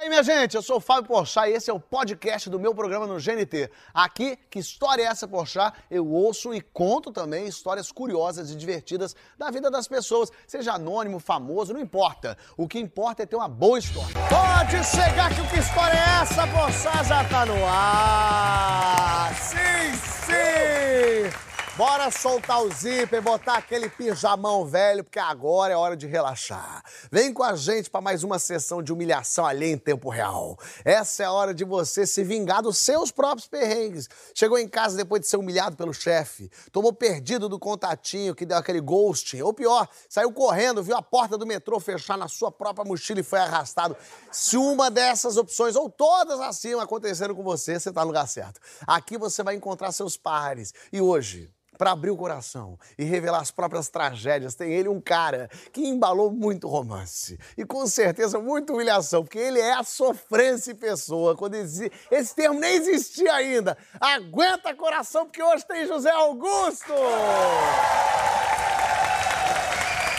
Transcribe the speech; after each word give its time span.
E 0.00 0.04
aí, 0.04 0.08
minha 0.08 0.22
gente, 0.22 0.56
eu 0.56 0.62
sou 0.62 0.78
o 0.78 0.80
Fábio 0.80 1.08
Porchat 1.08 1.50
e 1.50 1.52
esse 1.52 1.68
é 1.68 1.74
o 1.74 1.78
podcast 1.78 2.48
do 2.48 2.58
meu 2.58 2.74
programa 2.74 3.06
no 3.06 3.20
GNT. 3.20 3.70
Aqui, 3.92 4.38
que 4.48 4.58
história 4.58 5.02
é 5.02 5.04
essa, 5.04 5.28
Porchat? 5.28 5.76
Eu 5.90 6.08
ouço 6.08 6.54
e 6.54 6.60
conto 6.62 7.12
também 7.12 7.46
histórias 7.46 7.92
curiosas 7.92 8.50
e 8.50 8.56
divertidas 8.56 9.14
da 9.36 9.50
vida 9.50 9.70
das 9.70 9.86
pessoas, 9.86 10.32
seja 10.46 10.72
anônimo, 10.72 11.20
famoso, 11.20 11.74
não 11.74 11.80
importa. 11.80 12.38
O 12.56 12.66
que 12.66 12.78
importa 12.78 13.24
é 13.24 13.26
ter 13.26 13.36
uma 13.36 13.46
boa 13.46 13.78
história. 13.78 14.14
Pode 14.30 14.82
chegar 14.86 15.34
que 15.34 15.42
o 15.42 15.48
que 15.50 15.58
história 15.58 15.98
é 15.98 16.22
essa, 16.22 16.46
Porchat? 16.46 17.06
Já 17.06 17.22
tá 17.28 17.44
no 17.44 17.62
ar! 17.66 19.34
Sim, 19.34 19.92
sim! 20.24 21.49
Bora 21.80 22.10
soltar 22.10 22.62
o 22.62 22.70
zíper, 22.70 23.22
botar 23.22 23.54
aquele 23.54 23.88
pijamão 23.88 24.66
velho, 24.66 25.02
porque 25.02 25.18
agora 25.18 25.72
é 25.72 25.76
hora 25.78 25.96
de 25.96 26.06
relaxar. 26.06 26.84
Vem 27.10 27.32
com 27.32 27.42
a 27.42 27.56
gente 27.56 27.88
para 27.88 28.02
mais 28.02 28.22
uma 28.22 28.38
sessão 28.38 28.82
de 28.82 28.92
humilhação 28.92 29.46
alheia 29.46 29.72
em 29.72 29.78
tempo 29.78 30.10
real. 30.10 30.58
Essa 30.84 31.22
é 31.22 31.26
a 31.26 31.32
hora 31.32 31.54
de 31.54 31.64
você 31.64 32.06
se 32.06 32.22
vingar 32.22 32.60
dos 32.60 32.76
seus 32.76 33.10
próprios 33.10 33.48
perrengues. 33.48 34.10
Chegou 34.34 34.58
em 34.58 34.68
casa 34.68 34.94
depois 34.94 35.22
de 35.22 35.28
ser 35.28 35.38
humilhado 35.38 35.74
pelo 35.74 35.94
chefe, 35.94 36.50
tomou 36.70 36.92
perdido 36.92 37.48
do 37.48 37.58
contatinho 37.58 38.34
que 38.34 38.44
deu 38.44 38.58
aquele 38.58 38.82
ghosting, 38.82 39.40
ou 39.40 39.54
pior, 39.54 39.88
saiu 40.06 40.30
correndo, 40.34 40.82
viu 40.82 40.98
a 40.98 41.02
porta 41.02 41.38
do 41.38 41.46
metrô 41.46 41.80
fechar 41.80 42.18
na 42.18 42.28
sua 42.28 42.52
própria 42.52 42.84
mochila 42.84 43.20
e 43.20 43.22
foi 43.22 43.38
arrastado. 43.38 43.96
Se 44.30 44.58
uma 44.58 44.90
dessas 44.90 45.38
opções, 45.38 45.76
ou 45.76 45.88
todas 45.88 46.40
acima, 46.40 46.82
aconteceram 46.82 47.34
com 47.34 47.42
você, 47.42 47.80
você 47.80 47.90
tá 47.90 48.02
no 48.02 48.08
lugar 48.08 48.28
certo. 48.28 48.60
Aqui 48.86 49.16
você 49.16 49.42
vai 49.42 49.54
encontrar 49.54 49.92
seus 49.92 50.14
pares. 50.14 50.74
E 50.92 51.00
hoje, 51.00 51.50
para 51.80 51.92
abrir 51.92 52.10
o 52.10 52.16
coração 52.16 52.78
e 52.98 53.04
revelar 53.04 53.40
as 53.40 53.50
próprias 53.50 53.88
tragédias, 53.88 54.54
tem 54.54 54.70
ele 54.70 54.90
um 54.90 55.00
cara 55.00 55.48
que 55.72 55.80
embalou 55.80 56.30
muito 56.30 56.68
romance 56.68 57.38
e 57.56 57.64
com 57.64 57.86
certeza 57.86 58.38
muita 58.38 58.74
humilhação, 58.74 59.22
porque 59.24 59.38
ele 59.38 59.58
é 59.58 59.72
a 59.72 59.82
sofrência 59.82 60.74
pessoa. 60.74 61.34
Quando 61.34 61.54
esse, 61.54 61.90
esse 62.10 62.34
termo 62.34 62.60
nem 62.60 62.74
existia 62.74 63.32
ainda. 63.32 63.78
Aguenta 63.98 64.74
coração, 64.74 65.24
porque 65.24 65.42
hoje 65.42 65.64
tem 65.64 65.86
José 65.86 66.10
Augusto! 66.10 66.92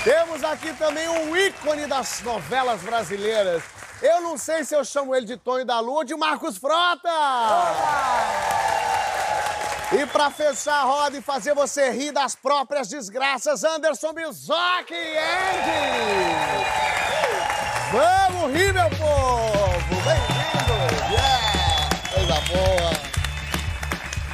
Temos 0.03 0.43
aqui 0.43 0.73
também 0.73 1.07
um 1.07 1.37
ícone 1.37 1.85
das 1.85 2.23
novelas 2.23 2.81
brasileiras. 2.81 3.61
Eu 4.01 4.19
não 4.21 4.35
sei 4.35 4.63
se 4.63 4.75
eu 4.75 4.83
chamo 4.83 5.13
ele 5.13 5.27
de 5.27 5.37
Tonho 5.37 5.63
da 5.63 5.79
Lua 5.79 5.97
ou 5.97 6.03
de 6.03 6.15
Marcos 6.15 6.57
Frota! 6.57 7.07
Olá! 7.07 9.00
E 9.93 10.05
para 10.05 10.31
fechar 10.31 10.79
a 10.79 10.83
roda 10.83 11.17
e 11.17 11.21
fazer 11.21 11.53
você 11.53 11.91
rir 11.91 12.13
das 12.13 12.33
próprias 12.33 12.87
desgraças, 12.87 13.65
Anderson 13.65 14.13
Bizoc 14.13 14.89
e 14.89 15.17
Andy! 15.17 16.31
Vamos 17.91 18.57
rir, 18.57 18.73
meu 18.73 18.89
povo! 18.91 19.80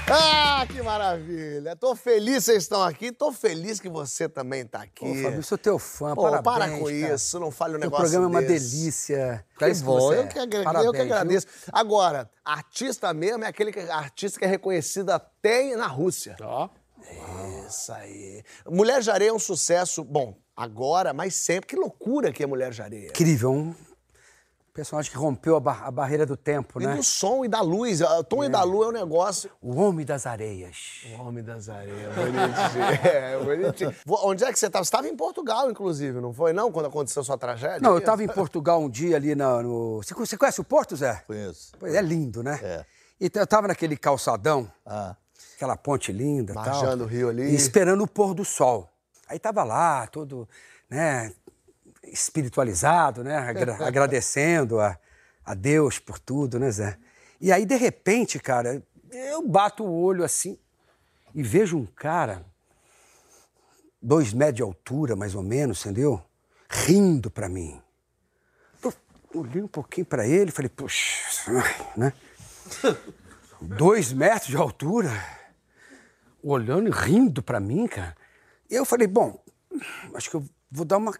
Ah, 0.09 0.65
que 0.71 0.81
maravilha! 0.81 1.75
Tô 1.75 1.93
feliz 1.95 2.35
que 2.35 2.41
vocês 2.51 2.63
estão 2.63 2.81
aqui, 2.81 3.11
tô 3.11 3.31
feliz 3.31 3.77
que 3.79 3.89
você 3.89 4.29
também 4.29 4.65
tá 4.65 4.81
aqui. 4.83 5.05
Ô, 5.05 5.13
Fabio, 5.21 5.43
sou 5.43 5.57
teu 5.57 5.77
fã, 5.77 6.15
Pô, 6.15 6.21
parabéns, 6.23 6.43
para 6.43 6.69
com 6.77 6.85
cara. 6.85 7.13
isso, 7.15 7.39
não 7.39 7.51
fale 7.51 7.75
um 7.75 7.79
Teu 7.79 7.89
negócio 7.89 8.05
programa 8.05 8.25
é 8.25 8.29
uma 8.29 8.41
desse. 8.41 8.77
delícia. 8.77 9.45
Que 9.57 9.65
É 9.65 9.73
bom, 9.75 10.13
eu 10.13 10.27
que, 10.27 10.63
Parabéns, 10.63 10.85
eu 10.85 10.91
que 10.93 11.03
viu? 11.03 11.13
agradeço. 11.13 11.47
Agora, 11.73 12.29
artista 12.45 13.13
mesmo 13.13 13.43
é 13.43 13.47
aquele 13.47 13.71
que- 13.73 13.79
artista 13.81 14.39
que 14.39 14.45
é 14.45 14.47
reconhecido 14.47 15.09
até 15.09 15.75
na 15.75 15.87
Rússia. 15.87 16.37
Ó. 16.41 16.69
Isso 17.67 17.91
aí. 17.91 18.43
Mulher 18.65 19.01
de 19.01 19.11
Areia 19.11 19.29
é 19.29 19.33
um 19.33 19.39
sucesso, 19.39 20.03
bom, 20.05 20.37
agora, 20.55 21.13
mas 21.13 21.35
sempre. 21.35 21.67
Que 21.67 21.75
loucura 21.75 22.31
que 22.31 22.41
é 22.41 22.47
Mulher 22.47 22.71
de 22.71 22.81
Areia. 22.81 23.07
Incrível, 23.07 23.51
um 23.51 23.75
personagem 24.77 25.11
que 25.11 25.17
rompeu 25.17 25.55
a, 25.55 25.59
bar- 25.59 25.83
a 25.87 25.89
barreira 25.89 26.23
do 26.23 26.37
tempo, 26.37 26.79
E 26.79 26.85
né? 26.85 26.95
do 26.95 27.01
som 27.01 27.43
e 27.43 27.47
da 27.47 27.61
luz. 27.61 27.99
O 28.01 28.23
tom 28.23 28.43
e 28.43 28.49
da 28.49 28.61
lua 28.61 28.85
é 28.85 28.87
um 28.89 28.91
negócio. 28.91 29.49
O 29.59 29.75
Homem 29.75 30.05
das 30.05 30.27
Areias. 30.27 31.01
O 31.17 31.23
Homem 31.23 31.43
das 31.43 31.67
Areias, 31.67 32.13
bonitinho. 32.13 32.83
é, 33.11 33.37
bonitinho. 33.43 33.95
Onde 34.07 34.43
é 34.43 34.53
que 34.53 34.59
você 34.59 34.67
estava? 34.67 34.85
Você 34.85 34.89
estava 34.89 35.07
em 35.07 35.15
Portugal, 35.17 35.71
inclusive, 35.71 36.21
não 36.21 36.31
foi, 36.31 36.53
não? 36.53 36.71
Quando 36.71 36.85
aconteceu 36.85 37.23
sua 37.23 37.39
tragédia? 37.39 37.79
Não, 37.81 37.93
eu 37.93 37.97
estava 37.97 38.23
em 38.23 38.27
Portugal 38.27 38.79
um 38.79 38.89
dia 38.89 39.15
ali 39.15 39.33
na- 39.33 39.63
no... 39.63 39.97
Você, 40.03 40.13
você 40.13 40.37
conhece 40.37 40.61
o 40.61 40.63
Porto, 40.63 40.95
Zé? 40.95 41.23
Conheço. 41.25 41.71
Pois 41.79 41.95
é 41.95 42.01
lindo, 42.01 42.43
né? 42.43 42.59
É. 42.61 42.85
Então 43.19 43.41
eu 43.41 43.45
estava 43.45 43.67
naquele 43.67 43.97
calçadão, 43.97 44.71
Ah, 44.85 45.15
aquela 45.55 45.75
ponte 45.75 46.11
linda 46.11 46.51
e 46.51 46.55
tal. 46.55 46.65
Marjando 46.65 47.01
o 47.03 47.07
rio 47.07 47.29
ali. 47.29 47.49
E 47.49 47.55
esperando 47.55 48.03
o 48.03 48.07
pôr 48.07 48.35
do 48.35 48.45
sol. 48.45 48.87
Aí 49.27 49.39
tava 49.39 49.63
lá, 49.63 50.05
todo, 50.05 50.47
né, 50.87 51.33
espiritualizado, 52.11 53.23
né, 53.23 53.37
agra- 53.37 53.77
agradecendo 53.85 54.79
a, 54.79 54.97
a 55.45 55.53
Deus 55.53 55.99
por 55.99 56.19
tudo, 56.19 56.59
né, 56.59 56.69
Zé? 56.71 56.97
E 57.39 57.51
aí, 57.51 57.65
de 57.65 57.75
repente, 57.75 58.39
cara, 58.39 58.81
eu 59.11 59.47
bato 59.47 59.83
o 59.83 59.91
olho 60.01 60.23
assim 60.23 60.57
e 61.35 61.43
vejo 61.43 61.77
um 61.77 61.85
cara, 61.85 62.43
dois 64.01 64.33
metros 64.33 64.55
de 64.57 64.61
altura, 64.63 65.15
mais 65.15 65.35
ou 65.35 65.43
menos, 65.43 65.85
entendeu? 65.85 66.21
Rindo 66.69 67.29
pra 67.29 67.47
mim. 67.47 67.79
Eu 68.83 68.93
olhei 69.33 69.61
um 69.61 69.67
pouquinho 69.67 70.05
pra 70.05 70.25
ele 70.27 70.49
e 70.49 70.53
falei, 70.53 70.69
puxa, 70.69 71.51
né? 71.95 72.11
Dois 73.59 74.13
metros 74.13 74.47
de 74.49 74.55
altura, 74.57 75.09
olhando 76.43 76.87
e 76.87 76.91
rindo 76.91 77.41
pra 77.41 77.59
mim, 77.59 77.87
cara. 77.87 78.15
E 78.69 78.75
eu 78.75 78.85
falei, 78.85 79.07
bom, 79.07 79.41
acho 80.13 80.29
que 80.29 80.35
eu 80.35 80.45
vou 80.71 80.85
dar 80.85 80.97
uma. 80.97 81.11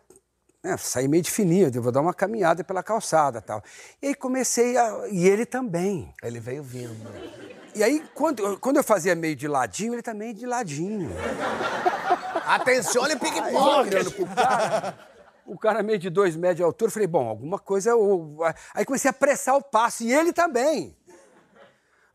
Né, 0.67 0.75
sair 0.75 1.07
meio 1.07 1.23
de 1.23 1.31
fininho, 1.31 1.71
eu 1.73 1.81
vou 1.81 1.93
dar 1.93 2.01
uma 2.01 2.13
caminhada 2.13 2.61
pela 2.61 2.83
calçada 2.83 3.41
tal. 3.41 3.63
E 4.01 4.07
aí 4.07 4.15
comecei 4.15 4.75
a. 4.75 5.07
E 5.09 5.25
ele 5.25 5.45
também. 5.45 6.13
Ele 6.21 6.41
veio 6.41 6.61
vindo. 6.61 6.93
E 7.73 7.81
aí, 7.81 8.03
quando, 8.13 8.59
quando 8.59 8.75
eu 8.75 8.83
fazia 8.83 9.15
meio 9.15 9.33
de 9.35 9.47
ladinho, 9.47 9.93
ele 9.93 10.01
também 10.01 10.33
de 10.33 10.45
ladinho. 10.45 11.09
Atenção, 12.45 13.07
e 13.07 13.11
Aí, 13.11 13.19
pique-poque! 13.19 13.89
olhando 13.89 14.11
pro 14.11 14.25
cara, 14.25 14.99
o 15.45 15.57
cara 15.57 15.81
meio 15.83 15.99
de 15.99 16.09
dois 16.09 16.35
metros 16.35 16.57
de 16.57 16.63
altura, 16.63 16.89
eu 16.89 16.93
falei, 16.93 17.07
bom, 17.07 17.27
alguma 17.27 17.59
coisa. 17.59 17.91
Eu... 17.91 18.37
Aí 18.73 18.83
comecei 18.83 19.09
a 19.09 19.13
pressar 19.13 19.55
o 19.55 19.61
passo, 19.63 20.03
e 20.03 20.13
ele 20.13 20.33
também. 20.33 20.97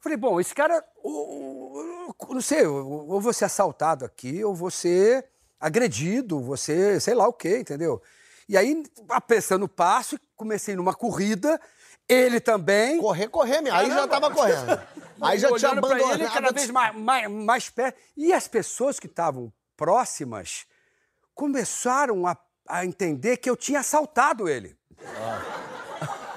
Falei, 0.01 0.19
bom, 0.19 0.39
esse 0.41 0.55
cara, 0.55 0.85
ou- 1.03 2.17
ou- 2.19 2.35
não 2.35 2.41
sei, 2.43 2.67
ou 2.67 3.09
ou 3.09 3.21
vou 3.21 3.33
ser 3.33 3.45
assaltado 3.47 4.05
aqui, 4.05 4.45
ou 4.45 4.55
vou 4.55 4.71
ser 4.71 5.25
agredido, 5.61 6.57
ser 6.57 7.01
sei 7.01 7.15
lá 7.15 7.27
o 7.29 7.33
quê, 7.33 7.61
entendeu? 7.61 8.03
E 8.49 8.57
aí, 8.57 8.83
apressando 9.09 9.65
o 9.65 9.69
passo, 9.69 10.19
comecei 10.37 10.75
numa 10.75 10.95
corrida, 10.95 11.61
ele 12.09 12.41
também. 12.41 12.99
Correr, 13.01 13.29
correr 13.29 13.61
mesmo. 13.61 13.79
Aí 13.79 13.89
já 13.89 14.07
tava 14.07 14.31
correndo. 14.31 14.81
Aí 15.21 15.39
já 15.39 15.49
tinha 15.57 15.71
pra 15.71 15.79
abandonado. 15.79 16.21
ele 16.21 16.29
cada 16.29 16.51
vez 16.51 16.69
mais, 16.71 16.97
mais, 16.97 17.31
mais 17.31 17.71
perto. 17.71 17.97
E 18.17 18.33
as 18.33 18.49
pessoas 18.49 18.99
que 18.99 19.07
estavam 19.07 19.53
próximas 19.77 20.67
começaram 21.33 22.27
a, 22.27 22.37
a 22.69 22.85
entender 22.85 23.37
que 23.37 23.49
eu 23.49 23.57
tinha 23.57 23.81
assaltado 23.81 24.49
ele. 24.49 24.77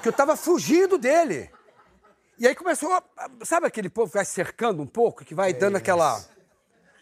Que 0.02 0.08
eu 0.08 0.10
estava 0.10 0.36
fugindo 0.36 0.98
dele. 0.98 1.50
E 2.38 2.46
aí 2.46 2.54
começou, 2.54 2.92
a, 2.92 3.02
sabe 3.44 3.66
aquele 3.66 3.88
povo 3.88 4.10
que 4.10 4.18
vai 4.18 4.24
cercando 4.24 4.80
um 4.80 4.86
pouco, 4.86 5.24
que 5.24 5.34
vai 5.34 5.52
dando 5.52 5.76
aquela 5.76 6.22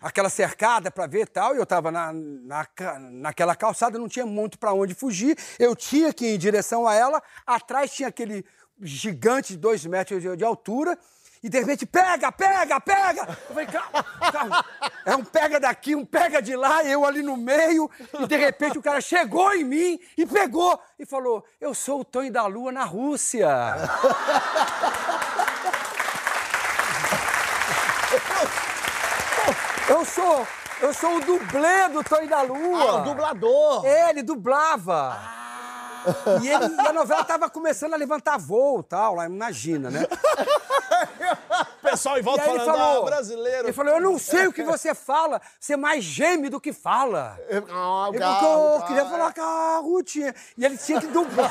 aquela 0.05 0.29
cercada 0.29 0.91
para 0.91 1.07
ver 1.07 1.27
tal, 1.27 1.55
e 1.55 1.57
eu 1.57 1.63
estava 1.63 1.91
na, 1.91 2.13
na, 2.13 2.69
naquela 3.11 3.57
calçada, 3.57 3.99
não 3.99 4.07
tinha 4.07 4.27
muito 4.27 4.59
para 4.59 4.75
onde 4.75 4.95
fugir, 4.95 5.35
eu 5.59 5.75
tinha 5.75 6.13
que 6.13 6.27
ir 6.27 6.35
em 6.35 6.39
direção 6.39 6.87
a 6.87 6.95
ela, 6.95 7.23
atrás 7.47 7.91
tinha 7.91 8.11
aquele 8.11 8.45
gigante 8.83 9.55
de 9.55 9.59
dois 9.59 9.87
metros 9.87 10.21
de, 10.21 10.37
de 10.37 10.45
altura, 10.45 10.99
e 11.43 11.49
de 11.49 11.59
repente, 11.59 11.85
pega, 11.85 12.31
pega, 12.33 12.81
pega! 12.81 13.29
Eu 13.29 13.55
falei, 13.55 13.67
calma, 13.67 14.03
calma. 14.33 14.65
É 15.05 15.15
um 15.15 15.23
pega 15.23 15.61
daqui, 15.61 15.95
um 15.95 16.05
pega 16.05 16.41
de 16.41 16.57
lá, 16.57 16.83
eu 16.85 17.05
ali 17.05 17.23
no 17.23 17.37
meio, 17.37 17.91
e 18.19 18.27
de 18.27 18.37
repente 18.37 18.79
o 18.79 18.83
cara 18.83 18.99
chegou 19.03 19.53
em 19.55 19.63
mim 19.63 20.01
e 20.17 20.25
pegou 20.25 20.81
e 20.99 21.05
falou: 21.05 21.45
Eu 21.61 21.75
sou 21.75 22.01
o 22.01 22.05
Tonho 22.05 22.33
da 22.33 22.47
Lua 22.47 22.73
na 22.73 22.85
Rússia. 22.85 23.47
Eu 29.89 30.05
sou, 30.05 30.47
eu 30.81 30.95
sou 30.95 31.17
o 31.17 31.21
dublê 31.21 31.89
do 31.89 32.03
Tonho 32.03 32.29
da 32.29 32.43
Lua. 32.43 32.83
Ah, 32.83 32.95
o 32.97 33.01
dublador. 33.05 33.85
Ele 33.85 34.23
dublava. 34.23 35.19
E, 36.43 36.49
ele, 36.49 36.75
e 36.75 36.87
a 36.87 36.93
novela 36.93 37.25
tava 37.25 37.49
começando 37.49 37.95
a 37.95 37.97
levantar 37.97 38.39
voo 38.39 38.81
e 38.81 38.83
tal, 38.85 39.15
lá, 39.15 39.25
imagina, 39.27 39.91
né? 39.91 40.07
Pessoal, 41.81 42.17
em 42.17 42.21
E 42.21 42.23
volta 42.23 42.43
ele 42.45 42.59
falando, 42.59 42.77
falou, 42.79 43.03
ah, 43.03 43.05
brasileiro. 43.07 43.67
ele 43.67 43.73
falou, 43.73 43.95
eu 43.95 44.01
não 44.01 44.19
sei 44.19 44.47
o 44.47 44.53
que 44.53 44.63
você 44.65 44.95
fala, 44.95 45.41
você 45.61 45.77
mais 45.77 46.03
geme 46.05 46.49
do 46.51 46.61
que 46.61 46.73
fala. 46.73 47.39
Ah, 47.39 47.55
Eu, 47.55 47.63
calma, 47.63 48.75
eu 48.77 48.83
queria 48.83 49.03
calma. 49.03 49.11
falar 49.19 49.33
com 49.35 49.41
a 49.43 49.79
Ruth. 49.79 50.17
E 50.17 50.65
ele 50.65 50.77
tinha 50.77 51.01
que 51.01 51.07
dublar. 51.07 51.51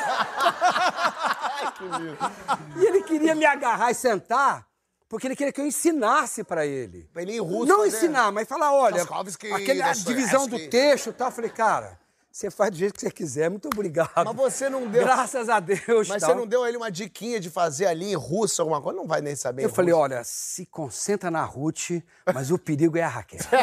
e 2.78 2.86
ele 2.86 3.04
queria 3.04 3.34
me 3.36 3.46
agarrar 3.46 3.92
e 3.92 3.96
sentar, 3.96 4.66
porque 5.14 5.28
ele 5.28 5.36
queria 5.36 5.54
que 5.54 5.62
eu 5.62 5.68
ensinasse 5.68 6.44
pra 6.44 6.66
ele. 6.66 7.08
Pra 7.14 7.22
ele 7.22 7.34
em 7.34 7.40
russo 7.40 7.68
Não 7.68 7.84
fazer- 7.84 7.98
ensinar, 7.98 8.32
mas 8.32 8.48
falar, 8.48 8.74
olha, 8.74 9.04
aquela 9.04 9.92
divisão 9.94 10.48
do 10.48 10.58
texto 10.70 11.12
e 11.12 11.14
tal. 11.14 11.28
Eu 11.28 11.32
falei, 11.32 11.52
cara, 11.52 12.00
você 12.32 12.50
faz 12.50 12.72
do 12.72 12.78
jeito 12.78 12.96
que 12.96 13.02
você 13.02 13.12
quiser, 13.12 13.48
muito 13.48 13.68
obrigado. 13.68 14.26
Mas 14.26 14.36
você 14.36 14.72
não 14.72 14.88
deu. 14.88 15.04
Graças 15.04 15.50
a 15.50 15.60
Deus. 15.60 16.10
Mas 16.10 16.20
tal. 16.20 16.32
você 16.32 16.36
não 16.36 16.48
deu 16.48 16.64
a 16.64 16.68
ele 16.68 16.78
uma 16.78 16.90
diquinha 16.90 17.40
de 17.40 17.52
fazer 17.52 17.86
ali 17.86 18.12
em 18.12 18.16
russo 18.16 18.60
alguma 18.60 18.82
coisa? 18.82 18.98
Não 18.98 19.06
vai 19.06 19.22
nem 19.22 19.36
saber. 19.36 19.66
Eu 19.66 19.70
falei, 19.70 19.94
russo. 19.94 20.02
olha, 20.04 20.24
se 20.24 20.66
concentra 20.66 21.30
na 21.30 21.44
Ruth, 21.44 22.02
mas 22.34 22.50
o 22.50 22.58
perigo 22.58 22.98
é 22.98 23.04
a 23.04 23.08
Raquel. 23.08 23.40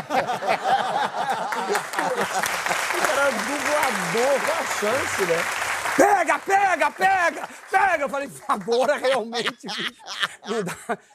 Era 3.11 3.31
dublador, 3.33 4.41
qual 4.47 4.57
a 4.57 4.65
chance, 4.79 5.25
né? 5.25 5.70
Pega, 5.97 6.39
pega, 6.39 6.91
pega, 6.91 7.49
pega! 7.71 8.05
Eu 8.05 8.09
falei, 8.09 8.31
agora 8.49 8.97
realmente, 8.97 9.51
bicho. 9.67 9.93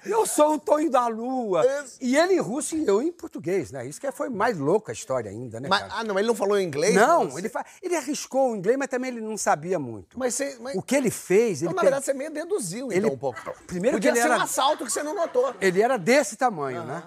Eu 0.06 0.26
sou 0.26 0.56
o 0.56 0.60
Tonho 0.60 0.90
da 0.90 1.08
Lua. 1.08 1.64
E 2.02 2.16
ele 2.16 2.34
em 2.36 2.40
russo 2.40 2.76
e 2.76 2.86
eu 2.86 3.02
em 3.02 3.12
português, 3.12 3.72
né? 3.72 3.86
Isso 3.86 4.00
que 4.00 4.12
foi 4.12 4.30
mais 4.30 4.58
louca 4.58 4.92
a 4.92 4.94
história 4.94 5.30
ainda, 5.32 5.60
né, 5.60 5.68
Mas, 5.70 5.86
ah, 5.90 6.04
não, 6.04 6.18
ele 6.18 6.28
não 6.28 6.36
falou 6.36 6.60
inglês? 6.60 6.94
Não, 6.96 7.26
Mas- 7.26 7.38
ele, 7.38 7.50
fa- 7.50 7.66
ele 7.82 7.96
arriscou 7.96 8.52
o 8.52 8.56
inglês, 8.56 8.78
mas 8.78 8.88
também 8.88 9.12
ele 9.12 9.22
não 9.22 9.38
sabia 9.38 9.80
muito. 9.80 10.18
Mas 10.20 10.36
você. 10.36 10.58
Mas... 10.60 10.76
O 10.76 10.82
que 10.82 10.96
ele 10.96 11.10
fez, 11.12 11.62
ele, 11.62 11.72
Então, 11.72 11.76
na 11.76 11.82
pe- 11.82 11.86
verdade, 11.86 12.06
você 12.06 12.14
meio 12.14 12.32
deduziu, 12.32 12.92
Ele- 12.92 13.00
então, 13.00 13.14
um 13.14 13.18
pouco. 13.18 13.40
Primeiro 13.68 13.98
Podia 13.98 14.12
que 14.12 14.18
ele 14.18 14.24
ser 14.26 14.32
era- 14.32 14.40
um 14.40 14.44
assalto 14.44 14.86
que 14.86 14.92
você 14.92 15.04
não 15.04 15.16
notou. 15.16 15.54
ele 15.60 15.82
era 15.82 15.98
desse 15.98 16.36
tamanho, 16.36 16.84
né? 16.84 17.04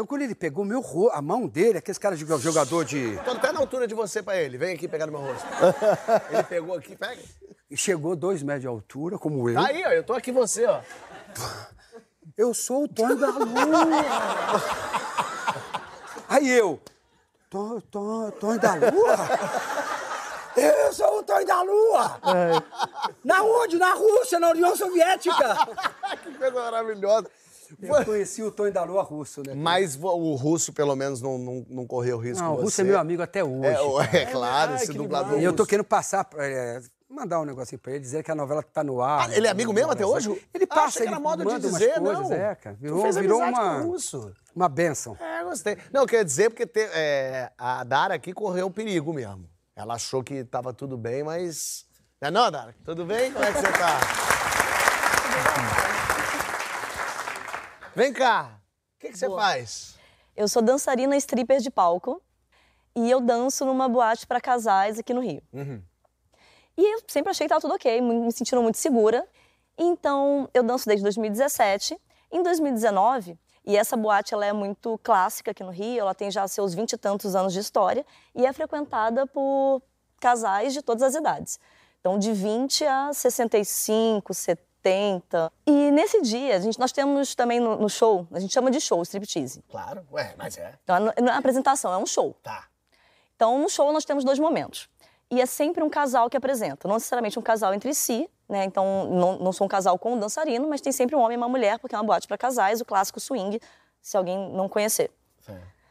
Então, 0.00 0.06
quando 0.06 0.22
ele 0.22 0.34
pegou 0.34 0.64
meu 0.64 0.80
ro... 0.80 1.10
a 1.10 1.20
mão 1.20 1.46
dele, 1.46 1.76
aqueles 1.76 1.98
caras 1.98 2.18
de 2.18 2.24
jogador 2.24 2.86
de. 2.86 3.18
Tô 3.22 3.32
até 3.32 3.52
na 3.52 3.60
altura 3.60 3.86
de 3.86 3.94
você 3.94 4.22
pra 4.22 4.34
ele. 4.40 4.56
Vem 4.56 4.74
aqui 4.74 4.88
pegar 4.88 5.04
no 5.04 5.12
meu 5.12 5.20
rosto. 5.20 5.46
ele 6.32 6.42
pegou 6.44 6.74
aqui, 6.74 6.96
pega. 6.96 7.20
E 7.70 7.76
chegou 7.76 8.16
dois 8.16 8.42
metros 8.42 8.62
de 8.62 8.66
altura, 8.66 9.18
como 9.18 9.46
eu. 9.46 9.56
Tá 9.56 9.66
aí, 9.66 9.84
ó. 9.84 9.90
Eu 9.90 10.02
tô 10.02 10.14
aqui 10.14 10.32
você, 10.32 10.64
ó. 10.64 10.80
Eu 12.34 12.54
sou 12.54 12.84
o 12.84 12.88
Tonho 12.88 13.14
da 13.14 13.28
Lua. 13.28 13.86
Aí 16.30 16.48
eu, 16.48 16.80
Tonho, 17.50 17.82
Tonho, 17.82 18.32
Tonho 18.32 18.58
da 18.58 18.74
Lua? 18.76 19.16
Eu 20.56 20.92
sou 20.94 21.18
o 21.18 21.22
Tonho 21.22 21.46
da 21.46 21.60
Lua! 21.60 22.20
Na 23.22 23.42
onde? 23.42 23.76
Na 23.76 23.92
Rússia, 23.92 24.40
na 24.40 24.50
União 24.50 24.74
Soviética! 24.74 25.56
que 26.24 26.32
coisa 26.38 26.58
maravilhosa. 26.58 27.30
Eu 27.80 28.04
conheci 28.04 28.42
o 28.42 28.50
Tonho 28.50 28.72
da 28.72 28.82
Lua 28.84 29.02
russo, 29.02 29.42
né? 29.46 29.54
Mas 29.54 29.96
o 30.00 30.34
russo, 30.34 30.72
pelo 30.72 30.94
menos, 30.96 31.20
não, 31.22 31.38
não, 31.38 31.66
não 31.68 31.86
correu 31.86 32.18
risco 32.18 32.42
Não, 32.42 32.52
o 32.52 32.56
russo 32.56 32.70
você. 32.76 32.82
é 32.82 32.84
meu 32.84 32.98
amigo 32.98 33.22
até 33.22 33.42
hoje. 33.44 33.66
É, 33.66 33.80
o- 33.80 34.00
é 34.00 34.26
claro, 34.26 34.74
esse 34.74 34.92
dublador 34.92 35.38
E 35.38 35.44
eu 35.44 35.52
tô 35.52 35.64
querendo 35.66 35.84
passar, 35.86 36.28
é, 36.38 36.80
mandar 37.08 37.40
um 37.40 37.44
negocinho 37.44 37.78
pra 37.78 37.92
ele, 37.92 38.00
dizer 38.00 38.22
que 38.22 38.30
a 38.30 38.34
novela 38.34 38.62
tá 38.62 38.82
no 38.84 39.00
ar. 39.02 39.28
Ah, 39.30 39.36
ele 39.36 39.46
é 39.46 39.50
amigo 39.50 39.72
mesmo 39.72 39.90
até 39.92 40.04
hoje? 40.06 40.30
Ele 40.54 40.66
Ah, 40.70 40.74
passa, 40.74 40.98
que 40.98 41.02
ele 41.04 41.08
era 41.10 41.20
modo 41.20 41.38
de 41.38 41.44
manda 41.44 41.66
umas 41.66 41.78
dizer, 41.78 41.94
coisas, 42.00 42.28
não. 42.30 42.32
é, 42.36 42.54
cara. 42.54 42.76
Tu 42.76 42.80
Virou, 42.82 43.02
fez 43.02 43.16
virou 43.16 43.38
uma, 43.40 43.52
com 43.80 43.86
o 43.88 43.90
russo. 43.92 44.32
uma 44.54 44.68
benção. 44.68 45.16
É, 45.20 45.44
gostei. 45.44 45.76
Não, 45.92 46.06
quer 46.06 46.24
dizer 46.24 46.50
porque 46.50 46.66
te- 46.66 46.88
é, 46.92 47.50
a 47.58 47.82
Dara 47.84 48.14
aqui 48.14 48.32
correu 48.32 48.70
perigo 48.70 49.12
mesmo. 49.12 49.48
Ela 49.76 49.94
achou 49.94 50.22
que 50.22 50.44
tava 50.44 50.72
tudo 50.72 50.96
bem, 50.98 51.22
mas... 51.24 51.84
Não 52.20 52.28
é 52.28 52.30
não, 52.30 52.50
Dara? 52.50 52.74
Tudo 52.84 53.04
bem? 53.04 53.32
Como 53.32 53.44
é 53.44 53.52
que 53.52 53.58
você 53.58 53.72
tá? 53.72 53.98
Vem 57.94 58.12
cá. 58.12 58.60
O 58.96 59.00
que, 59.00 59.08
que 59.08 59.18
você 59.18 59.28
faz? 59.28 59.96
Eu 60.36 60.48
sou 60.48 60.62
dançarina 60.62 61.16
stripper 61.16 61.60
de 61.60 61.70
palco 61.70 62.22
e 62.94 63.10
eu 63.10 63.20
danço 63.20 63.64
numa 63.64 63.88
boate 63.88 64.26
para 64.26 64.40
casais 64.40 64.98
aqui 64.98 65.12
no 65.12 65.20
Rio. 65.20 65.42
E 66.76 66.94
eu 66.94 67.02
sempre 67.08 67.30
achei 67.30 67.46
que 67.46 67.52
estava 67.52 67.60
tudo 67.60 67.74
ok, 67.74 68.00
me 68.00 68.32
sentindo 68.32 68.62
muito 68.62 68.78
segura. 68.78 69.26
Então, 69.76 70.48
eu 70.54 70.62
danço 70.62 70.86
desde 70.86 71.02
2017. 71.02 71.98
Em 72.32 72.42
2019, 72.42 73.36
e 73.66 73.76
essa 73.76 73.96
boate 73.96 74.32
ela 74.34 74.46
é 74.46 74.52
muito 74.52 74.98
clássica 75.02 75.50
aqui 75.50 75.64
no 75.64 75.70
Rio, 75.70 76.00
ela 76.00 76.14
tem 76.14 76.30
já 76.30 76.46
seus 76.46 76.72
vinte 76.72 76.92
e 76.92 76.96
tantos 76.96 77.34
anos 77.34 77.52
de 77.52 77.58
história 77.58 78.06
e 78.34 78.46
é 78.46 78.52
frequentada 78.52 79.26
por 79.26 79.82
casais 80.20 80.72
de 80.72 80.80
todas 80.80 81.02
as 81.02 81.14
idades. 81.16 81.58
Então, 81.98 82.18
de 82.18 82.32
20 82.32 82.84
a 82.84 83.12
65, 83.12 84.32
70. 84.32 84.69
E 85.66 85.90
nesse 85.90 86.20
dia, 86.22 86.56
a 86.56 86.60
gente, 86.60 86.78
nós 86.78 86.92
temos 86.92 87.34
também 87.34 87.60
no, 87.60 87.76
no 87.76 87.88
show, 87.88 88.26
a 88.32 88.40
gente 88.40 88.52
chama 88.52 88.70
de 88.70 88.80
show, 88.80 89.00
striptease. 89.02 89.62
Claro. 89.70 90.06
Ué, 90.12 90.34
mas 90.36 90.58
é. 90.58 90.74
Então, 90.82 90.98
não 90.98 91.12
não 91.20 91.32
é 91.32 91.36
apresentação, 91.36 91.92
é 91.92 91.96
um 91.96 92.06
show. 92.06 92.34
Tá. 92.42 92.66
Então, 93.36 93.58
no 93.58 93.68
show 93.68 93.92
nós 93.92 94.04
temos 94.04 94.24
dois 94.24 94.38
momentos. 94.38 94.88
E 95.30 95.40
é 95.40 95.46
sempre 95.46 95.84
um 95.84 95.88
casal 95.88 96.28
que 96.28 96.36
apresenta, 96.36 96.88
não 96.88 96.96
necessariamente 96.96 97.38
um 97.38 97.42
casal 97.42 97.72
entre 97.72 97.94
si, 97.94 98.28
né? 98.48 98.64
Então, 98.64 99.08
não, 99.08 99.38
não 99.38 99.52
sou 99.52 99.64
um 99.64 99.68
casal 99.68 99.96
com 99.96 100.14
um 100.14 100.18
dançarino, 100.18 100.68
mas 100.68 100.80
tem 100.80 100.92
sempre 100.92 101.14
um 101.14 101.20
homem 101.20 101.34
e 101.34 101.36
uma 101.36 101.48
mulher, 101.48 101.78
porque 101.78 101.94
é 101.94 101.98
uma 101.98 102.04
boate 102.04 102.26
para 102.26 102.36
casais, 102.36 102.80
o 102.80 102.84
clássico 102.84 103.20
swing, 103.20 103.60
se 104.02 104.16
alguém 104.16 104.50
não 104.50 104.68
conhecer. 104.68 105.12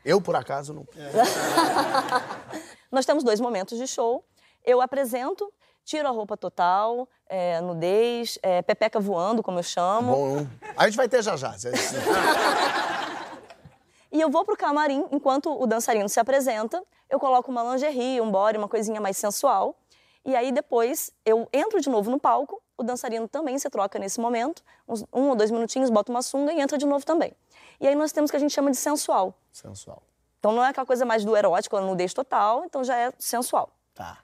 Eu, 0.03 0.21
por 0.21 0.35
acaso, 0.35 0.73
não... 0.73 0.85
Nós 2.91 3.05
temos 3.05 3.23
dois 3.23 3.39
momentos 3.39 3.77
de 3.77 3.87
show. 3.87 4.25
Eu 4.65 4.81
apresento, 4.81 5.51
tiro 5.89 6.07
a 6.07 6.11
roupa 6.11 6.37
total, 6.37 7.09
é, 7.27 7.59
nudez, 7.61 8.37
é, 8.43 8.61
pepeca 8.61 8.99
voando, 8.99 9.41
como 9.41 9.57
eu 9.57 9.63
chamo. 9.63 10.15
Bom, 10.15 10.47
a 10.77 10.85
gente 10.85 10.95
vai 10.95 11.09
ter 11.09 11.23
já 11.23 11.35
já. 11.35 11.55
E 14.11 14.19
eu 14.19 14.27
vou 14.27 14.43
pro 14.43 14.57
camarim, 14.57 15.05
enquanto 15.11 15.55
o 15.55 15.67
dançarino 15.67 16.09
se 16.09 16.19
apresenta, 16.19 16.83
eu 17.07 17.19
coloco 17.19 17.51
uma 17.51 17.61
lingerie, 17.61 18.19
um 18.19 18.31
body, 18.31 18.57
uma 18.57 18.67
coisinha 18.67 18.99
mais 18.99 19.15
sensual. 19.17 19.75
E 20.25 20.35
aí 20.35 20.51
depois 20.51 21.11
eu 21.23 21.47
entro 21.53 21.79
de 21.79 21.87
novo 21.89 22.09
no 22.09 22.19
palco, 22.19 22.59
o 22.75 22.81
dançarino 22.81 23.27
também 23.27 23.59
se 23.59 23.69
troca 23.69 23.99
nesse 23.99 24.19
momento, 24.19 24.63
uns 24.87 25.05
um 25.13 25.29
ou 25.29 25.35
dois 25.35 25.51
minutinhos, 25.51 25.91
bota 25.91 26.11
uma 26.11 26.23
sunga 26.23 26.51
e 26.51 26.59
entra 26.59 26.75
de 26.75 26.87
novo 26.87 27.05
também. 27.05 27.33
E 27.79 27.87
aí 27.87 27.93
nós 27.93 28.11
temos 28.11 28.29
o 28.29 28.31
que 28.31 28.37
a 28.37 28.39
gente 28.39 28.51
chama 28.51 28.71
de 28.71 28.77
sensual. 28.77 29.31
Sensual. 29.51 30.01
Então 30.39 30.53
não 30.53 30.65
é 30.65 30.69
aquela 30.69 30.87
coisa 30.87 31.05
mais 31.05 31.23
do 31.23 31.37
erótico, 31.37 31.77
a 31.77 31.81
nudez 31.81 32.11
total, 32.11 32.65
então 32.65 32.83
já 32.83 32.97
é 32.97 33.13
sensual. 33.19 33.69
Tá. 33.93 34.17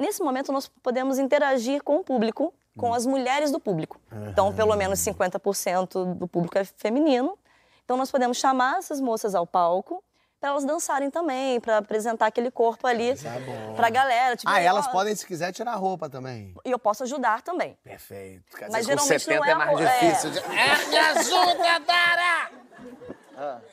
Nesse 0.00 0.22
momento, 0.22 0.50
nós 0.50 0.66
podemos 0.82 1.18
interagir 1.18 1.82
com 1.84 1.96
o 1.96 2.02
público, 2.04 2.52
com 2.78 2.94
as 2.94 3.04
mulheres 3.04 3.50
do 3.52 3.60
público. 3.60 4.00
Então, 4.30 4.52
pelo 4.54 4.74
menos 4.74 4.98
50% 5.00 6.14
do 6.14 6.26
público 6.26 6.56
é 6.56 6.64
feminino. 6.64 7.36
Então, 7.84 7.96
nós 7.96 8.10
podemos 8.10 8.38
chamar 8.38 8.78
essas 8.78 9.00
moças 9.00 9.34
ao 9.34 9.46
palco 9.46 10.02
para 10.40 10.48
elas 10.50 10.64
dançarem 10.64 11.10
também, 11.10 11.60
para 11.60 11.76
apresentar 11.78 12.24
aquele 12.26 12.50
corpo 12.50 12.86
ali 12.86 13.12
para 13.76 13.88
a 13.88 13.90
galera. 13.90 14.36
Tipo, 14.36 14.50
Ah, 14.50 14.58
elas 14.58 14.86
ó, 14.86 14.90
podem, 14.90 15.14
se 15.14 15.26
quiser, 15.26 15.52
tirar 15.52 15.72
a 15.72 15.76
roupa 15.76 16.08
também. 16.08 16.54
E 16.64 16.70
eu 16.70 16.78
posso 16.78 17.02
ajudar 17.02 17.42
também. 17.42 17.76
Perfeito. 17.84 18.56
Quer 18.56 18.70
Mas 18.70 18.86
dizer, 18.86 18.96
com 18.96 19.02
geralmente 19.04 19.22
70 19.24 19.40
não 19.40 19.46
é 19.46 19.50
é 19.50 19.54
mais 19.54 19.80
a- 19.80 19.82
é. 19.92 19.98
difícil. 20.08 20.30
de- 20.30 20.38
É, 20.38 20.86
me 20.88 20.96
ajuda, 20.98 21.78
Dara! 21.86 23.70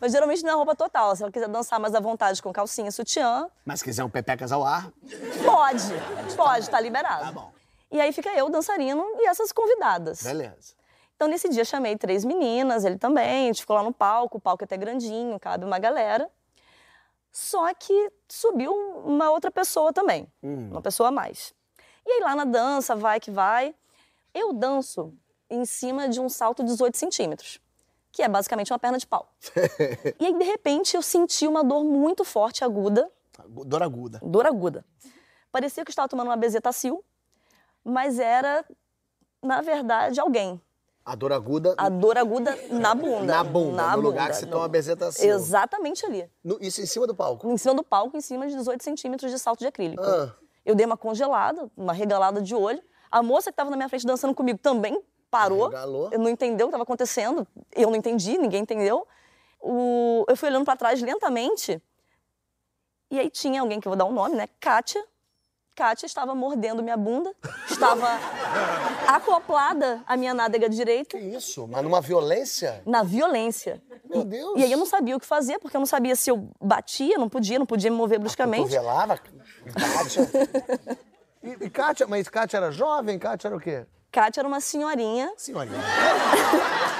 Mas 0.00 0.12
geralmente 0.12 0.42
não 0.42 0.50
é 0.50 0.54
roupa 0.54 0.74
total. 0.74 1.14
Se 1.14 1.22
ela 1.22 1.30
quiser 1.32 1.48
dançar 1.48 1.78
mais 1.78 1.94
à 1.94 2.00
vontade 2.00 2.42
com 2.42 2.52
calcinha 2.52 2.90
sutiã, 2.90 3.48
Mas 3.64 3.80
se 3.80 3.84
quiser 3.84 4.04
um 4.04 4.10
pepecas 4.10 4.52
ao 4.52 4.64
ar, 4.64 4.90
pode. 5.44 6.34
Pode, 6.36 6.70
tá 6.70 6.80
liberado. 6.80 7.24
Tá 7.24 7.32
bom. 7.32 7.52
E 7.90 8.00
aí 8.00 8.12
fica 8.12 8.30
eu, 8.30 8.48
dançarino, 8.48 9.04
e 9.16 9.26
essas 9.28 9.52
convidadas. 9.52 10.22
beleza. 10.22 10.74
Então, 11.16 11.28
nesse 11.28 11.50
dia, 11.50 11.66
chamei 11.66 11.98
três 11.98 12.24
meninas, 12.24 12.82
ele 12.82 12.96
também, 12.96 13.44
a 13.44 13.46
gente 13.48 13.60
ficou 13.60 13.76
lá 13.76 13.82
no 13.82 13.92
palco, 13.92 14.38
o 14.38 14.40
palco 14.40 14.62
é 14.62 14.64
até 14.64 14.76
grandinho, 14.78 15.38
cabe 15.38 15.66
uma 15.66 15.78
galera. 15.78 16.30
Só 17.30 17.72
que 17.74 18.10
subiu 18.26 18.72
uma 19.04 19.30
outra 19.30 19.50
pessoa 19.50 19.92
também, 19.92 20.26
uma 20.42 20.80
pessoa 20.80 21.10
a 21.10 21.12
mais. 21.12 21.52
E 22.06 22.10
aí, 22.10 22.20
lá 22.20 22.34
na 22.34 22.44
dança, 22.44 22.96
vai 22.96 23.20
que 23.20 23.30
vai, 23.30 23.74
eu 24.32 24.52
danço 24.54 25.12
em 25.50 25.64
cima 25.66 26.08
de 26.08 26.20
um 26.20 26.28
salto 26.28 26.62
de 26.62 26.70
18 26.70 26.96
centímetros, 26.96 27.60
que 28.12 28.22
é 28.22 28.28
basicamente 28.28 28.72
uma 28.72 28.78
perna 28.78 28.98
de 28.98 29.06
pau. 29.06 29.32
e 30.18 30.26
aí, 30.26 30.36
de 30.38 30.44
repente, 30.44 30.96
eu 30.96 31.02
senti 31.02 31.46
uma 31.46 31.62
dor 31.62 31.84
muito 31.84 32.24
forte, 32.24 32.64
aguda, 32.64 33.10
Dor 33.48 33.82
aguda. 33.82 34.20
dor 34.22 34.46
aguda. 34.46 34.84
Parecia 35.50 35.84
que 35.84 35.88
eu 35.88 35.92
estava 35.92 36.08
tomando 36.08 36.28
uma 36.28 36.36
bezetacil, 36.36 37.02
mas 37.84 38.18
era, 38.18 38.64
na 39.42 39.60
verdade, 39.62 40.20
alguém. 40.20 40.60
A 41.04 41.14
dor 41.14 41.32
aguda 41.32 41.74
A 41.78 41.88
dor 41.88 42.18
aguda 42.18 42.56
na 42.70 42.94
bunda. 42.94 43.24
na 43.34 43.42
bunda, 43.42 43.76
na 43.82 43.96
no 43.96 44.02
lugar 44.02 44.24
bunda, 44.24 44.30
que 44.34 44.36
se 44.36 44.44
no- 44.46 44.52
toma 44.52 44.68
bezetacil. 44.68 45.28
Exatamente 45.34 46.04
ali. 46.04 46.30
No- 46.44 46.58
isso 46.60 46.80
em 46.82 46.86
cima 46.86 47.06
do 47.06 47.14
palco. 47.14 47.48
Em 47.50 47.56
cima 47.56 47.74
do 47.74 47.82
palco, 47.82 48.16
em 48.16 48.20
cima 48.20 48.46
de 48.46 48.54
18 48.54 48.84
centímetros 48.84 49.30
de 49.32 49.38
salto 49.38 49.60
de 49.60 49.66
acrílico. 49.66 50.02
Ah. 50.02 50.34
Eu 50.64 50.74
dei 50.74 50.84
uma 50.84 50.96
congelada, 50.96 51.70
uma 51.76 51.92
regalada 51.94 52.40
de 52.42 52.54
olho. 52.54 52.82
A 53.10 53.22
moça 53.22 53.50
que 53.50 53.54
estava 53.54 53.70
na 53.70 53.76
minha 53.76 53.88
frente 53.88 54.06
dançando 54.06 54.34
comigo 54.34 54.58
também 54.58 55.02
parou. 55.30 55.68
Regalou. 55.68 56.08
Eu 56.12 56.18
não 56.18 56.28
entendeu 56.28 56.66
o 56.66 56.68
que 56.68 56.74
estava 56.74 56.82
acontecendo. 56.82 57.46
Eu 57.74 57.88
não 57.90 57.96
entendi, 57.96 58.36
ninguém 58.38 58.62
entendeu. 58.62 59.06
O- 59.60 60.24
Eu 60.28 60.36
fui 60.36 60.48
olhando 60.48 60.64
para 60.64 60.76
trás 60.76 61.00
lentamente. 61.02 61.80
E 63.10 63.18
aí 63.18 63.28
tinha 63.30 63.60
alguém 63.60 63.80
que 63.80 63.88
eu 63.88 63.90
vou 63.90 63.96
dar 63.96 64.04
um 64.04 64.12
nome, 64.12 64.36
né? 64.36 64.48
Kátia. 64.60 65.04
Kátia 65.76 66.04
estava 66.04 66.34
mordendo 66.34 66.82
minha 66.82 66.96
bunda, 66.96 67.34
estava 67.70 68.06
acoplada 69.06 70.02
à 70.06 70.16
minha 70.16 70.34
nádega 70.34 70.68
direita. 70.68 71.16
Que 71.16 71.24
isso? 71.24 71.66
Mas 71.66 71.82
numa 71.82 72.00
violência? 72.00 72.82
na 72.84 73.02
violência. 73.02 73.82
Meu 74.04 74.20
E- 74.22 74.24
Deus. 74.24 74.58
E 74.60 74.64
aí 74.64 74.72
eu 74.72 74.76
não 74.78 74.84
sabia 74.84 75.16
o 75.16 75.20
que 75.20 75.24
fazer, 75.26 75.58
porque 75.58 75.76
eu 75.76 75.78
não 75.78 75.86
sabia 75.86 76.14
se 76.16 76.30
eu 76.30 76.48
batia, 76.60 77.16
não 77.16 77.28
podia, 77.28 77.58
não 77.58 77.64
podia 77.66 77.90
me 77.90 77.96
mover 77.96 78.18
bruscamente. 78.18 78.64
Cotovelava? 78.64 79.18
Kátia. 79.18 80.30
E, 81.42 81.64
e 81.66 81.70
Kátia, 81.70 82.06
mas 82.06 82.28
Kátia 82.28 82.58
era 82.58 82.70
jovem? 82.70 83.18
Kátia 83.18 83.48
era 83.48 83.56
o 83.56 83.60
quê? 83.60 83.86
Kátia 84.10 84.40
era 84.40 84.48
uma 84.48 84.60
senhorinha. 84.60 85.32
Senhorinha. 85.36 85.78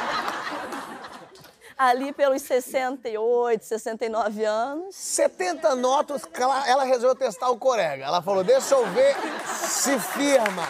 Ali 1.77 2.13
pelos 2.13 2.43
68, 2.43 3.65
69 3.65 4.45
anos. 4.45 4.95
70 4.95 5.75
notas, 5.77 6.23
ela 6.67 6.85
resolveu 6.85 7.17
testar 7.17 7.49
o 7.51 7.57
Corega. 7.57 8.05
Ela 8.05 8.21
falou, 8.21 8.45
deixa 8.45 8.75
eu 8.75 8.87
ver 8.89 9.17
se 9.47 9.99
firma. 9.99 10.69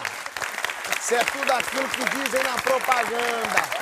Se 1.01 1.15
é 1.15 1.23
tudo 1.25 1.51
aquilo 1.51 1.89
que 1.89 2.05
dizem 2.05 2.41
na 2.43 2.53
propaganda. 2.61 3.81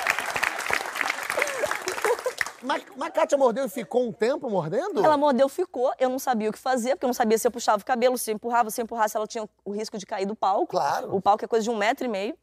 Mas, 2.62 2.84
mas 2.94 3.10
Kátia 3.14 3.38
mordeu 3.38 3.64
e 3.64 3.70
ficou 3.70 4.06
um 4.06 4.12
tempo 4.12 4.50
mordendo? 4.50 5.02
Ela 5.02 5.16
mordeu, 5.16 5.48
ficou. 5.48 5.94
Eu 5.98 6.10
não 6.10 6.18
sabia 6.18 6.50
o 6.50 6.52
que 6.52 6.58
fazer, 6.58 6.90
porque 6.90 7.06
eu 7.06 7.08
não 7.08 7.14
sabia 7.14 7.38
se 7.38 7.48
eu 7.48 7.50
puxava 7.50 7.80
o 7.80 7.84
cabelo, 7.86 8.18
se 8.18 8.30
eu 8.30 8.34
empurrava, 8.34 8.70
se 8.70 8.82
eu 8.82 8.84
empurrasse, 8.84 9.16
ela 9.16 9.26
tinha 9.26 9.48
o 9.64 9.70
risco 9.72 9.96
de 9.96 10.04
cair 10.04 10.26
do 10.26 10.36
palco. 10.36 10.66
Claro. 10.66 11.14
O 11.16 11.22
palco 11.22 11.42
é 11.42 11.48
coisa 11.48 11.64
de 11.64 11.70
um 11.70 11.76
metro 11.76 12.04
e 12.04 12.08
meio. 12.08 12.36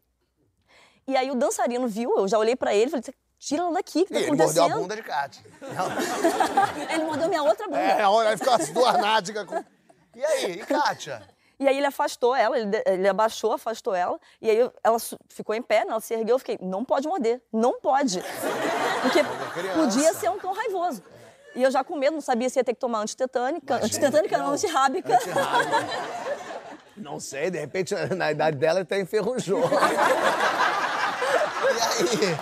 E 1.08 1.16
aí 1.16 1.32
o 1.32 1.36
dançarino 1.36 1.88
viu, 1.88 2.18
eu 2.18 2.28
já 2.28 2.38
olhei 2.38 2.56
pra 2.56 2.76
ele 2.76 2.88
e 2.88 2.90
falei, 2.90 3.04
tira 3.40 3.62
ela 3.62 3.72
daqui, 3.72 4.04
que 4.06 4.14
E 4.14 4.16
tá 4.16 4.20
ele 4.20 4.28
mordeu 4.28 4.46
acontecendo? 4.46 4.74
a 4.74 4.78
bunda 4.78 4.96
de 4.96 5.04
Kátia. 5.04 5.44
Ele 6.94 7.04
mordeu 7.04 7.30
minha 7.30 7.44
outra 7.44 7.66
bunda. 7.66 7.80
É, 7.80 8.04
aí 8.04 8.38
ficou 8.38 8.54
as 8.54 8.70
duas 8.70 8.94
nádegas 8.94 9.46
com... 9.46 9.64
E 10.16 10.26
aí, 10.26 10.52
e 10.54 10.66
Kátia? 10.66 11.22
E 11.60 11.68
aí 11.68 11.78
ele 11.78 11.88
afastou 11.88 12.36
ela, 12.36 12.60
ele, 12.60 12.84
ele 12.86 13.08
abaixou, 13.08 13.52
afastou 13.54 13.96
ela. 13.96 14.20
E 14.42 14.50
aí 14.50 14.72
ela 14.84 14.98
ficou 15.30 15.56
em 15.56 15.62
pé, 15.62 15.86
né, 15.86 15.92
ela 15.92 16.00
se 16.02 16.14
ergueu. 16.14 16.36
Eu 16.36 16.40
fiquei, 16.40 16.60
não 16.62 16.86
pode 16.86 17.08
morder, 17.08 17.42
não 17.52 17.80
pode. 17.80 18.22
Porque 19.02 19.24
podia 19.74 20.14
ser 20.14 20.30
um 20.30 20.38
cão 20.38 20.54
raivoso. 20.54 21.02
E 21.56 21.64
eu 21.64 21.72
já 21.72 21.84
com 21.84 21.96
medo, 21.96 22.14
não 22.14 22.22
sabia 22.22 22.50
se 22.50 22.60
ia 22.60 22.64
ter 22.64 22.74
que 22.74 22.80
tomar 22.80 23.00
antitetânica. 23.00 23.76
Antitetânica 23.78 24.38
não, 24.38 24.52
antirrábica. 24.52 25.18
Não 26.96 27.20
sei, 27.20 27.50
de 27.50 27.60
repente 27.60 27.96
na 28.16 28.32
idade 28.32 28.58
dela 28.58 28.80
ele 28.80 28.84
até 28.84 29.00
enferrujou. 29.00 29.64
e 31.76 32.26
aí? 32.26 32.38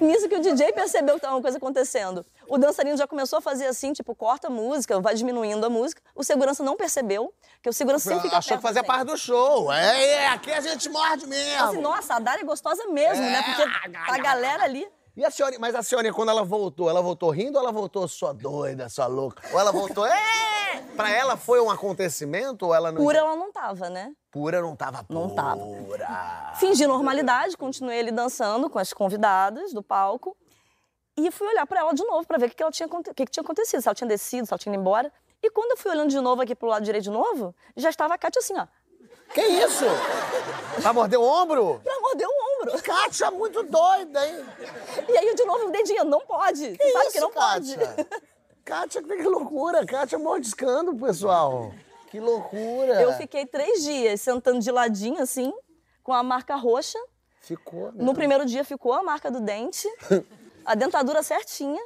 Nisso 0.00 0.28
que 0.28 0.36
o 0.36 0.40
DJ 0.40 0.72
percebeu 0.72 1.14
que 1.14 1.18
estava 1.18 1.34
uma 1.34 1.42
coisa 1.42 1.58
acontecendo. 1.58 2.24
O 2.46 2.56
dançarino 2.56 2.96
já 2.96 3.06
começou 3.06 3.38
a 3.38 3.42
fazer 3.42 3.66
assim, 3.66 3.92
tipo, 3.92 4.14
corta 4.14 4.46
a 4.46 4.50
música, 4.50 5.00
vai 5.00 5.14
diminuindo 5.14 5.64
a 5.66 5.68
música. 5.68 6.00
O 6.14 6.22
segurança 6.22 6.62
não 6.62 6.76
percebeu, 6.76 7.32
que 7.60 7.68
o 7.68 7.72
segurança 7.72 8.08
sempre 8.08 8.22
fica 8.22 8.36
Achou 8.36 8.50
perto 8.50 8.60
que 8.60 8.66
fazia 8.68 8.84
parte 8.84 9.04
do 9.06 9.16
show. 9.16 9.72
É, 9.72 10.04
é, 10.06 10.28
aqui 10.28 10.52
a 10.52 10.60
gente 10.60 10.88
morde 10.88 11.26
mesmo. 11.26 11.64
Assim, 11.64 11.80
nossa, 11.80 12.14
a 12.14 12.18
Dara 12.20 12.40
é 12.40 12.44
gostosa 12.44 12.86
mesmo, 12.86 13.24
É. 13.24 13.30
né? 13.30 13.42
Porque 13.42 14.10
a 14.12 14.18
galera 14.18 14.62
ali... 14.62 14.86
E 15.16 15.24
a 15.24 15.32
senhora, 15.32 15.56
mas 15.58 15.74
a 15.74 15.82
senhora, 15.82 16.12
quando 16.12 16.28
ela 16.28 16.44
voltou, 16.44 16.88
ela 16.88 17.02
voltou 17.02 17.30
rindo 17.30 17.58
ou 17.58 17.64
ela 17.64 17.72
voltou 17.72 18.06
só 18.06 18.32
doida, 18.32 18.88
só 18.88 19.04
louca? 19.08 19.42
Ou 19.52 19.58
ela 19.58 19.72
voltou, 19.72 20.06
é! 20.06 20.57
Pra 20.98 21.10
ela 21.10 21.36
foi 21.36 21.60
um 21.60 21.70
acontecimento 21.70 22.66
ou 22.66 22.74
ela 22.74 22.90
não... 22.90 23.00
Pura 23.00 23.18
ela 23.18 23.36
não 23.36 23.52
tava, 23.52 23.88
né? 23.88 24.12
Pura 24.32 24.60
não 24.60 24.74
tava 24.74 25.04
pura. 25.04 25.20
Não 25.20 25.30
tava. 25.32 25.62
Fingi 26.56 26.88
normalidade, 26.88 27.56
continuei 27.56 28.00
ali 28.00 28.10
dançando 28.10 28.68
com 28.68 28.80
as 28.80 28.92
convidadas 28.92 29.72
do 29.72 29.80
palco. 29.80 30.36
E 31.16 31.30
fui 31.30 31.46
olhar 31.46 31.64
pra 31.68 31.78
ela 31.78 31.94
de 31.94 32.02
novo 32.04 32.26
pra 32.26 32.36
ver 32.36 32.46
o 32.46 32.48
que, 32.48 32.56
que, 32.56 32.62
ela 32.64 32.72
tinha, 32.72 32.88
o 32.88 33.14
que, 33.14 33.26
que 33.26 33.30
tinha 33.30 33.44
acontecido, 33.44 33.80
se 33.80 33.86
ela 33.86 33.94
tinha 33.94 34.08
descido, 34.08 34.44
se 34.44 34.52
ela 34.52 34.58
tinha 34.58 34.74
ido 34.74 34.80
embora. 34.80 35.12
E 35.40 35.48
quando 35.50 35.70
eu 35.70 35.76
fui 35.76 35.92
olhando 35.92 36.10
de 36.10 36.20
novo 36.20 36.42
aqui 36.42 36.52
pro 36.52 36.66
lado 36.66 36.84
direito 36.84 37.04
de 37.04 37.10
novo, 37.10 37.54
já 37.76 37.90
estava 37.90 38.14
a 38.14 38.18
Kátia 38.18 38.40
assim, 38.40 38.58
ó. 38.58 38.66
Que 39.32 39.40
isso? 39.40 39.84
Pra 40.82 40.92
morder 40.92 41.20
o 41.20 41.22
ombro? 41.22 41.80
Pra 41.84 42.00
morder 42.00 42.26
o 42.26 42.62
ombro. 42.62 42.82
Kátia, 42.82 43.30
muito 43.30 43.62
doida, 43.62 44.26
hein? 44.26 44.44
E 45.08 45.16
aí 45.16 45.28
eu 45.28 45.34
de 45.36 45.44
novo 45.44 45.68
o 45.68 45.70
dedinho, 45.70 46.04
não 46.04 46.20
pode. 46.20 46.76
Que 46.76 46.90
Sabe 46.90 47.04
isso, 47.04 47.12
que 47.12 47.20
não 47.20 47.30
pode. 47.30 47.76
Kátia? 48.68 49.02
Que 49.02 49.22
loucura. 49.22 49.86
Kátia 49.86 50.18
mordiscando, 50.18 50.94
pessoal. 50.94 51.72
Que 52.10 52.20
loucura. 52.20 53.00
Eu 53.00 53.14
fiquei 53.14 53.46
três 53.46 53.82
dias 53.82 54.20
sentando 54.20 54.60
de 54.60 54.70
ladinho, 54.70 55.22
assim, 55.22 55.50
com 56.02 56.12
a 56.12 56.22
marca 56.22 56.54
roxa. 56.54 56.98
Ficou, 57.40 57.90
né? 57.92 58.04
No 58.04 58.12
primeiro 58.12 58.44
dia 58.44 58.62
ficou 58.62 58.92
a 58.92 59.02
marca 59.02 59.30
do 59.30 59.40
dente, 59.40 59.88
a 60.66 60.74
dentadura 60.74 61.22
certinha, 61.22 61.82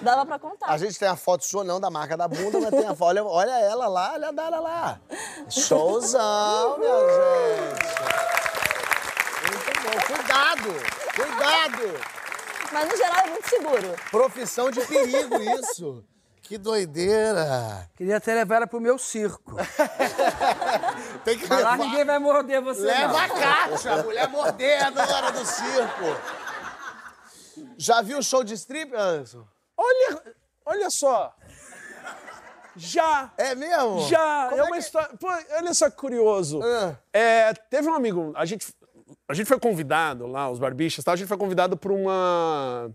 dava 0.00 0.24
pra 0.24 0.38
contar. 0.38 0.68
A 0.68 0.78
gente 0.78 0.98
tem 0.98 1.08
a 1.08 1.16
foto 1.16 1.44
sua, 1.44 1.62
não, 1.62 1.78
da 1.78 1.90
marca 1.90 2.16
da 2.16 2.26
bunda, 2.26 2.58
mas 2.58 2.70
tem 2.70 2.86
a 2.86 2.94
foto. 2.94 3.08
Olha, 3.08 3.24
olha 3.24 3.58
ela 3.60 3.86
lá, 3.86 4.12
olha 4.14 4.28
a 4.28 4.32
Dara 4.32 4.60
lá. 4.60 4.98
Showzão, 5.50 6.78
minha 6.78 7.00
gente. 7.00 7.84
Muito 9.52 9.72
bom. 9.82 10.14
Cuidado, 10.14 10.70
cuidado. 11.14 12.15
Mas 12.72 12.88
no 12.88 12.96
geral 12.96 13.24
é 13.26 13.30
muito 13.30 13.48
seguro. 13.48 13.94
Profissão 14.10 14.70
de 14.70 14.80
perigo 14.86 15.36
isso. 15.60 16.04
Que 16.42 16.56
doideira. 16.58 17.90
Queria 17.96 18.18
até 18.18 18.32
levar 18.34 18.56
ela 18.56 18.66
pro 18.68 18.80
meu 18.80 18.98
circo. 18.98 19.56
Tem 21.24 21.36
que 21.38 21.46
Lá 21.48 21.56
levar. 21.56 21.78
ninguém 21.78 22.04
vai 22.04 22.18
morder 22.18 22.60
você, 22.62 22.82
Leva 22.82 23.12
não. 23.12 23.18
a 23.18 23.28
Kátia, 23.28 23.92
a 23.94 24.02
mulher 24.02 24.28
mordendo 24.28 24.94
na 24.94 25.16
hora 25.16 25.32
do 25.32 25.44
circo. 25.44 26.04
Já 27.76 28.00
viu 28.02 28.18
o 28.18 28.22
show 28.22 28.44
de 28.44 28.54
strip, 28.54 28.94
Anderson? 28.94 29.44
Olha, 29.76 30.22
olha 30.64 30.90
só. 30.90 31.34
Já. 32.76 33.32
É 33.38 33.54
mesmo? 33.54 34.06
Já. 34.08 34.46
Como 34.50 34.60
é 34.60 34.64
é 34.64 34.68
uma 34.68 34.72
que- 34.72 34.78
história. 34.82 35.10
Pô, 35.18 35.26
olha 35.56 35.74
só 35.74 35.90
que 35.90 35.96
curioso. 35.96 36.60
Ah. 36.62 36.94
É, 37.12 37.54
teve 37.54 37.88
um 37.88 37.94
amigo. 37.94 38.32
A 38.36 38.44
gente, 38.44 38.72
a 39.28 39.34
gente 39.34 39.46
foi 39.46 39.58
convidado 39.58 40.26
lá, 40.26 40.50
os 40.50 40.58
barbichas, 40.58 41.04
tal, 41.04 41.14
a 41.14 41.16
gente 41.16 41.28
foi 41.28 41.36
convidado 41.36 41.76
para 41.76 41.92
uma. 41.92 42.90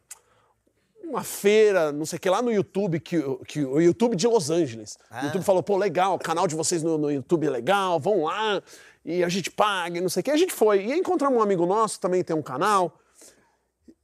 Uma 1.03 1.23
feira, 1.23 1.91
não 1.91 2.05
sei 2.05 2.15
o 2.17 2.19
que, 2.21 2.29
lá 2.29 2.41
no 2.41 2.51
YouTube, 2.53 2.99
que, 2.99 3.17
o- 3.17 3.39
que, 3.39 3.65
o 3.65 3.81
YouTube 3.81 4.15
de 4.15 4.25
Los 4.27 4.49
Angeles. 4.49 4.97
O 5.11 5.25
YouTube 5.25 5.43
falou, 5.43 5.61
pô, 5.61 5.75
legal, 5.75 6.15
o 6.15 6.19
canal 6.19 6.47
de 6.47 6.55
vocês 6.55 6.81
no, 6.83 6.97
no 6.97 7.11
YouTube 7.11 7.47
é 7.47 7.49
legal, 7.49 7.99
vão 7.99 8.23
lá, 8.23 8.61
e 9.03 9.21
a 9.21 9.27
gente 9.27 9.51
paga, 9.51 9.97
e 9.97 10.01
não 10.01 10.07
sei 10.07 10.21
o 10.21 10.23
que. 10.23 10.31
A 10.31 10.37
gente 10.37 10.53
foi. 10.53 10.85
E 10.85 10.93
encontramos 10.93 11.37
um 11.37 11.41
amigo 11.41 11.65
nosso, 11.65 11.99
também 11.99 12.23
tem 12.23 12.33
um 12.35 12.41
canal. 12.41 12.97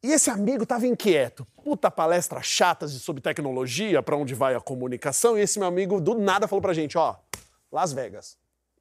E 0.04 0.12
esse 0.12 0.30
amigo 0.30 0.66
tava 0.66 0.86
inquieto. 0.86 1.48
Puta 1.64 1.90
palestra 1.90 2.42
chatas 2.42 2.92
de- 2.92 3.00
sobre 3.00 3.22
tecnologia, 3.22 4.04
pra 4.04 4.18
onde 4.18 4.34
vai 4.34 4.54
a 4.56 4.60
comunicação. 4.60 5.38
E 5.38 5.42
esse 5.42 5.60
meu 5.60 5.68
amigo 5.68 6.02
do 6.02 6.16
nada 6.16 6.46
falou 6.48 6.62
pra 6.62 6.74
gente, 6.74 6.98
ó, 6.98 7.16
Las 7.72 7.94
Vegas. 7.94 8.38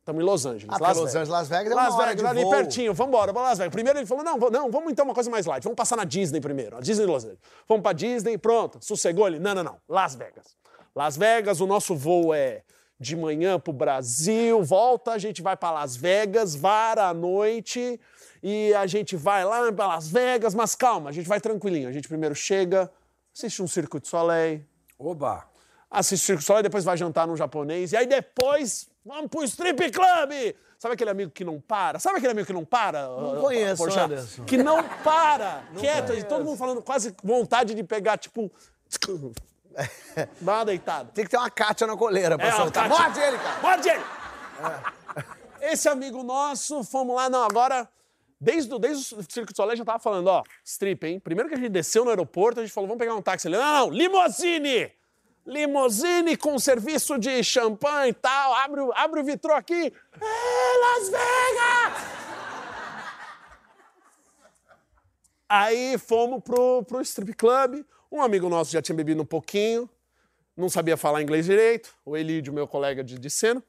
Estamos 0.07 0.23
em 0.23 0.25
Los 0.25 0.47
Angeles. 0.47 0.69
Ah, 0.71 0.79
porque 0.79 1.01
Los 1.01 1.09
Angeles, 1.17 1.29
Las 1.29 1.49
Vegas 1.49 1.73
é 1.73 1.75
uma 1.75 1.83
Las 1.83 1.95
hora 1.95 2.07
Vegas, 2.11 2.23
de 2.23 2.27
ali 2.29 2.43
voo. 2.43 2.51
pertinho, 2.53 2.95
vambora, 2.95 3.33
vamos 3.33 3.49
Las 3.49 3.59
Vegas. 3.59 3.73
Primeiro 3.73 3.99
ele 3.99 4.07
falou, 4.07 4.23
não, 4.23 4.39
vamos- 4.39 4.53
não, 4.57 4.71
vamos 4.71 4.93
então 4.93 5.05
uma 5.05 5.13
coisa 5.15 5.29
mais 5.29 5.47
light. 5.47 5.65
Vamos 5.65 5.77
passar 5.77 5.97
na 5.97 6.05
Disney 6.05 6.41
primeiro. 6.41 6.77
A 6.77 6.81
Disney 6.81 7.05
Los 7.07 7.25
Angeles. 7.25 7.41
Vamos 7.69 7.83
pra 7.83 7.93
Disney, 7.93 8.39
pronto. 8.39 8.79
Sossegou 8.81 9.27
ele? 9.27 9.41
Não, 9.41 9.53
não, 9.57 9.65
não. 9.65 9.77
Las 9.89 10.15
Vegas. 10.15 10.55
Las 10.95 11.17
Vegas, 11.17 11.61
o 11.61 11.67
nosso 11.67 11.97
voo 11.97 12.33
é 12.33 12.63
de 13.01 13.17
manhã 13.17 13.59
pro 13.59 13.73
Brasil, 13.73 14.63
volta, 14.63 15.11
a 15.11 15.19
gente 15.19 15.43
vai 15.43 15.57
pra 15.57 15.73
Las 15.73 15.97
Vegas, 15.97 16.55
vara 16.55 17.09
à 17.09 17.13
noite 17.13 18.01
e 18.43 18.73
a 18.75 18.87
gente 18.87 19.17
vai 19.17 19.45
lá 19.45 19.71
pra 19.73 19.89
Las 19.89 20.07
Vegas, 20.09 20.55
mas 20.55 20.75
calma, 20.77 21.11
a 21.11 21.13
gente 21.13 21.29
vai 21.29 21.41
tranquilinho. 21.41 21.89
A 21.89 21.93
gente 21.93 22.07
primeiro 22.09 22.35
chega, 22.35 22.89
assiste 23.37 23.61
um 23.61 23.67
Circo 23.67 23.99
de 24.01 24.07
Soleil, 24.09 24.65
Oba. 24.99 25.45
assiste 25.91 26.23
o 26.23 26.27
Circo 26.27 26.41
de 26.41 26.47
Soleil, 26.47 26.63
depois 26.63 26.85
vai 26.85 26.97
jantar 26.97 27.27
num 27.27 27.37
japonês, 27.37 27.93
e 27.93 27.97
aí 27.97 28.07
depois 28.07 28.89
vamos 29.07 29.31
pro 29.31 29.45
strip 29.45 29.91
club! 29.91 30.55
Sabe 30.79 30.95
aquele 30.95 31.11
amigo 31.11 31.31
que 31.31 31.45
não 31.45 31.59
para? 31.61 31.99
Sabe 31.99 32.19
aquele 32.19 32.33
amigo 32.33 32.47
que 32.47 32.53
não 32.53 32.65
para? 32.65 33.07
Não 33.09 33.41
conheço, 33.41 33.85
Anderson. 33.99 34.45
Que 34.45 34.59
não 34.59 34.83
para, 35.03 35.65
quieto, 35.79 36.13
e 36.13 36.23
todo 36.23 36.45
mundo 36.45 36.59
falando 36.59 36.83
quase 36.83 37.15
vontade 37.23 37.75
de 37.75 37.83
pegar, 37.83 38.19
tipo... 38.19 38.51
Dá 40.41 40.53
uma 40.55 40.65
deitada. 40.65 41.11
Tem 41.15 41.25
que 41.25 41.31
ter 41.31 41.37
uma 41.37 41.51
Kátia 41.51 41.87
na 41.87 41.97
coleira 41.97 42.37
pra 42.37 42.49
É, 42.49 42.53
soltar. 42.53 42.89
Morde 42.89 43.21
ele, 43.21 43.39
cara. 43.39 43.61
Morde 43.61 43.89
ele! 43.89 44.03
Esse 45.61 45.89
amigo 45.89 46.23
nosso, 46.23 46.83
fomos 46.85 47.17
lá, 47.17 47.29
não, 47.31 47.43
agora... 47.45 47.89
Desde, 48.39 48.75
o- 48.75 48.79
desde 48.79 49.15
o 49.15 49.23
Circo 49.27 49.51
de 49.51 49.57
Soleil 49.57 49.79
já 49.79 49.85
tava 49.85 49.99
falando, 49.99 50.27
ó, 50.27 50.43
strip, 50.63 51.07
hein? 51.07 51.19
Primeiro 51.19 51.49
que 51.49 51.55
a 51.55 51.59
gente 51.59 51.71
desceu 51.71 52.05
no 52.05 52.11
aeroporto, 52.11 52.61
a 52.61 52.63
gente 52.63 52.73
falou, 52.73 52.87
vamos 52.87 52.99
pegar 53.01 53.15
um 53.15 53.23
táxi. 53.23 53.49
Ele, 53.49 53.57
não, 53.57 53.87
não, 53.87 53.91
limousine! 53.91 54.93
Limousine 55.47 56.37
com 56.37 56.59
serviço 56.59 57.19
de 57.19 57.43
champanhe 57.45 58.11
e 58.11 58.15
tal, 58.15 58.55
abre, 58.55 58.81
o- 58.81 58.93
abre 58.95 59.21
o 59.21 59.25
vitrô 59.25 59.55
aqui. 59.55 59.93
É, 60.21 60.79
Las 61.01 61.09
Vegas! 61.09 62.17
Aí 65.49 65.97
fomos 65.99 66.43
pro, 66.43 66.83
pro 66.85 67.01
strip 67.03 67.33
club. 67.35 67.85
Um 68.11 68.21
amigo 68.23 68.49
nosso 68.49 68.73
já 68.73 68.83
tinha 68.83 68.97
bebido 68.97 69.23
um 69.23 69.27
pouquinho, 69.27 69.89
não 70.57 70.69
sabia 70.69 70.97
falar 70.97 71.23
inglês 71.23 71.45
direito, 71.45 71.91
o 72.05 72.17
Elídio, 72.17 72.53
meu 72.53 72.67
colega 72.67 73.05
de, 73.05 73.19
de 73.19 73.31
cena. 73.31 73.63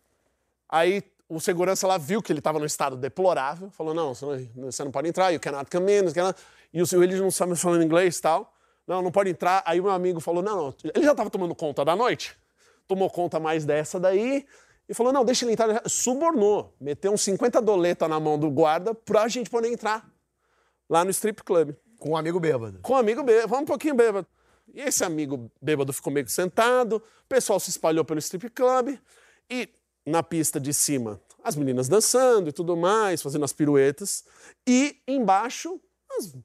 Aí 0.69 1.03
o 1.29 1.39
segurança 1.39 1.86
lá 1.86 1.98
viu 1.98 2.22
que 2.22 2.31
ele 2.31 2.39
estava 2.39 2.57
num 2.60 2.65
estado 2.65 2.96
deplorável, 2.96 3.69
falou: 3.72 3.93
não, 3.93 4.13
você 4.15 4.25
não, 4.55 4.72
você 4.72 4.84
não 4.84 4.91
pode 4.91 5.07
entrar, 5.10 5.31
you 5.31 5.39
cannot 5.39 5.69
come 5.69 5.91
in. 5.91 6.05
you 6.05 6.13
cannot-" 6.13 6.39
E 6.74 6.81
o 6.81 7.03
Elídio 7.03 7.24
não 7.24 7.31
sabe 7.31 7.55
falando 7.55 7.84
inglês 7.84 8.17
e 8.17 8.22
tal. 8.22 8.53
Não, 8.88 9.01
não 9.01 9.12
pode 9.12 9.29
entrar. 9.29 9.62
Aí 9.65 9.79
o 9.79 9.84
meu 9.84 9.91
amigo 9.91 10.20
falou: 10.20 10.41
não, 10.41 10.56
não. 10.56 10.75
Ele 10.96 11.06
já 11.06 11.12
estava 11.12 11.29
tomando 11.29 11.53
conta 11.53 11.84
da 11.84 11.96
noite, 11.96 12.38
tomou 12.88 13.10
conta 13.10 13.39
mais 13.39 13.65
dessa 13.65 14.00
daí. 14.00 14.46
E 14.88 14.94
falou: 14.94 15.12
não, 15.12 15.25
deixa 15.25 15.44
ele 15.44 15.51
entrar. 15.51 15.82
Subornou, 15.88 16.74
meteu 16.79 17.12
uns 17.12 17.22
50 17.22 17.62
doleta 17.62 18.08
na 18.08 18.20
mão 18.20 18.39
do 18.39 18.50
guarda 18.50 18.96
pra 18.96 19.27
gente 19.27 19.50
poder 19.50 19.67
entrar 19.67 20.10
lá 20.89 21.03
no 21.03 21.12
strip 21.12 21.44
club 21.44 21.75
Com 22.00 22.12
um 22.12 22.17
amigo 22.17 22.39
bêbado. 22.39 22.79
com 22.82 22.94
um 22.94 22.98
amigo 22.98 23.22
bêbado, 23.22 23.50
vamos 23.50 23.63
um 23.63 23.67
pouquinho 23.67 23.96
bêbado. 23.96 24.25
E 24.74 24.82
esse 24.82 25.03
amigo 25.03 25.51
bêbado 25.62 25.91
ficou 25.91 26.12
meio 26.12 26.27
sentado, 26.29 26.98
o 26.98 27.27
pessoal 27.27 27.60
se 27.60 27.70
espalhou 27.70 28.06
pelo 28.06 28.20
strip 28.20 28.50
club 28.50 28.98
e 29.50 29.70
na 30.06 30.24
pista 30.24 30.60
de 30.60 30.74
cima 30.74 31.20
as 31.44 31.56
meninas 31.56 31.88
dançando 31.88 32.50
e 32.50 32.51
tudo 32.51 32.75
mais, 32.75 33.22
fazendo 33.22 33.46
as 33.46 33.53
piruetas, 33.53 34.25
e 34.67 34.98
embaixo 35.08 35.79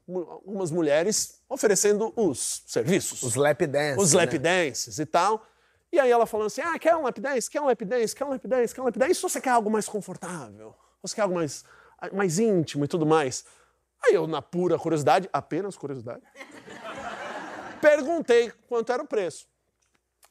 umas, 0.06 0.40
umas 0.44 0.70
mulheres 0.70 1.40
oferecendo 1.48 2.12
os 2.16 2.62
serviços. 2.66 3.22
Os 3.22 3.34
lap 3.34 3.66
dance. 3.66 4.00
os 4.00 4.12
né? 4.12 4.18
lap 4.20 4.38
dances 4.38 4.98
e 4.98 5.06
tal. 5.06 5.46
E 5.92 5.98
aí 5.98 6.10
ela 6.10 6.26
falando 6.26 6.46
assim: 6.46 6.62
ah, 6.62 6.78
quer 6.78 6.96
um 6.96 7.02
lap 7.02 7.20
dance? 7.20 7.50
Quer 7.50 7.60
um 7.60 7.66
lap 7.66 7.84
dance? 7.84 8.14
Quer 8.14 8.24
um 8.24 8.30
lap 8.30 8.48
dance? 8.48 8.74
Quer 8.74 8.80
um 8.80 8.84
lap 8.84 8.98
dance? 8.98 9.24
Ou 9.24 9.28
você 9.28 9.40
quer 9.40 9.50
algo 9.50 9.70
mais 9.70 9.88
confortável? 9.88 10.68
Ou 10.68 11.08
você 11.08 11.14
quer 11.14 11.22
algo 11.22 11.34
mais, 11.34 11.64
mais 12.12 12.38
íntimo 12.38 12.84
e 12.84 12.88
tudo 12.88 13.04
mais? 13.04 13.44
Aí 14.04 14.14
eu, 14.14 14.26
na 14.26 14.40
pura 14.40 14.78
curiosidade, 14.78 15.28
apenas 15.32 15.76
curiosidade, 15.76 16.22
perguntei 17.80 18.50
quanto 18.68 18.90
era 18.90 19.02
o 19.02 19.06
preço. 19.06 19.46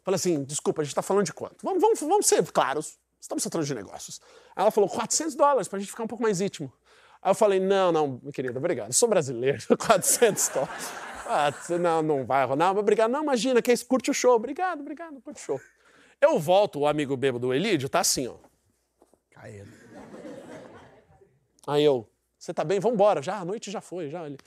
Falei 0.04 0.16
assim: 0.16 0.44
desculpa, 0.44 0.82
a 0.82 0.86
gente 0.86 0.96
tá 0.96 1.02
falando 1.02 1.26
de 1.26 1.34
quanto? 1.34 1.58
Vamos, 1.64 1.80
vamos, 1.82 2.00
vamos 2.00 2.26
ser 2.26 2.44
claros. 2.52 3.00
Estamos 3.20 3.44
tratando 3.44 3.64
de 3.64 3.76
negócios. 3.76 4.20
Aí 4.56 4.64
ela 4.64 4.72
falou: 4.72 4.90
400 4.90 5.36
dólares 5.36 5.68
pra 5.68 5.78
gente 5.78 5.90
ficar 5.90 6.04
um 6.04 6.08
pouco 6.08 6.24
mais 6.24 6.42
íntimo. 6.42 6.74
Aí 7.22 7.32
eu 7.32 7.36
falei: 7.36 7.60
não, 7.60 7.92
não, 7.92 8.18
querida, 8.34 8.58
obrigado. 8.58 8.88
Eu 8.88 8.94
sou 8.94 9.08
brasileiro, 9.10 9.60
400 9.78 10.50
dólares. 10.50 10.92
Ah, 11.28 11.54
não, 11.80 12.02
não 12.02 12.26
vai 12.26 12.46
rolar. 12.46 12.78
Obrigado. 12.78 13.10
Não, 13.12 13.24
imagina, 13.24 13.62
que 13.62 13.76
curte 13.86 14.12
o 14.12 14.14
show. 14.14 14.36
Obrigado, 14.36 14.82
obrigado, 14.82 15.22
curte 15.22 15.42
o 15.42 15.46
show. 15.46 15.62
Eu 16.20 16.38
volto, 16.40 16.80
o 16.80 16.88
amigo 16.88 17.16
bêbado 17.16 17.48
do 17.48 17.54
Elídio 17.54 17.88
tá 17.90 18.00
assim, 18.02 18.28
ó. 18.28 18.36
Caído. 19.32 19.72
Aí 21.68 21.84
eu, 21.84 22.08
você 22.38 22.54
tá 22.54 22.64
bem? 22.64 22.80
Vambora, 22.80 23.22
já, 23.22 23.38
a 23.38 23.46
noite 23.46 23.72
já 23.72 23.82
foi, 23.82 24.10
já. 24.10 24.26
Ele- 24.26 24.38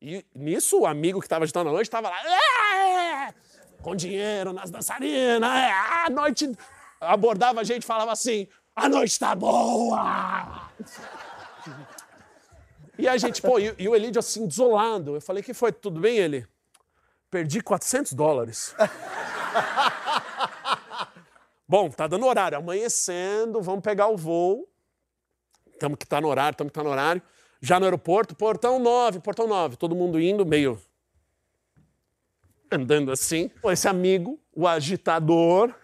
E 0.00 0.24
nisso, 0.34 0.80
o 0.80 0.86
amigo 0.86 1.20
que 1.20 1.28
tava 1.28 1.44
agitando 1.44 1.70
a 1.70 1.72
noite 1.72 1.88
tava 1.88 2.08
lá, 2.10 2.16
"É!" 2.24 3.34
com 3.82 3.94
dinheiro 3.94 4.52
nas 4.52 4.70
dançarinas, 4.70 5.48
é, 5.50 5.70
a 6.06 6.10
noite. 6.10 6.50
Abordava 7.00 7.60
a 7.60 7.64
gente 7.64 7.82
e 7.82 7.86
falava 7.86 8.10
assim: 8.12 8.48
a 8.74 8.88
noite 8.88 9.18
tá 9.18 9.34
boa! 9.34 10.70
E 12.98 13.08
a 13.08 13.16
gente, 13.16 13.42
pô, 13.42 13.58
e, 13.58 13.74
e 13.78 13.88
o 13.88 13.94
Elídio 13.94 14.18
assim, 14.18 14.46
desolado. 14.46 15.14
Eu 15.16 15.20
falei: 15.20 15.42
que 15.42 15.54
foi? 15.54 15.72
Tudo 15.72 16.00
bem? 16.00 16.16
Ele, 16.16 16.46
perdi 17.30 17.60
400 17.60 18.12
dólares. 18.12 18.74
Bom, 21.68 21.90
tá 21.90 22.06
dando 22.06 22.24
horário, 22.26 22.56
amanhecendo, 22.56 23.60
vamos 23.60 23.82
pegar 23.82 24.06
o 24.06 24.16
voo. 24.16 24.68
Tamo 25.80 25.96
que 25.96 26.06
tá 26.06 26.20
no 26.20 26.28
horário, 26.28 26.56
tamo 26.56 26.70
que 26.70 26.74
tá 26.74 26.82
no 26.82 26.90
horário. 26.90 27.20
Já 27.60 27.80
no 27.80 27.86
aeroporto, 27.86 28.36
portão 28.36 28.78
9, 28.78 29.20
portão 29.20 29.46
9. 29.46 29.76
Todo 29.76 29.94
mundo 29.94 30.20
indo, 30.20 30.46
meio. 30.46 30.80
andando 32.70 33.10
assim. 33.10 33.50
Esse 33.64 33.88
amigo, 33.88 34.38
o 34.54 34.66
agitador, 34.66 35.74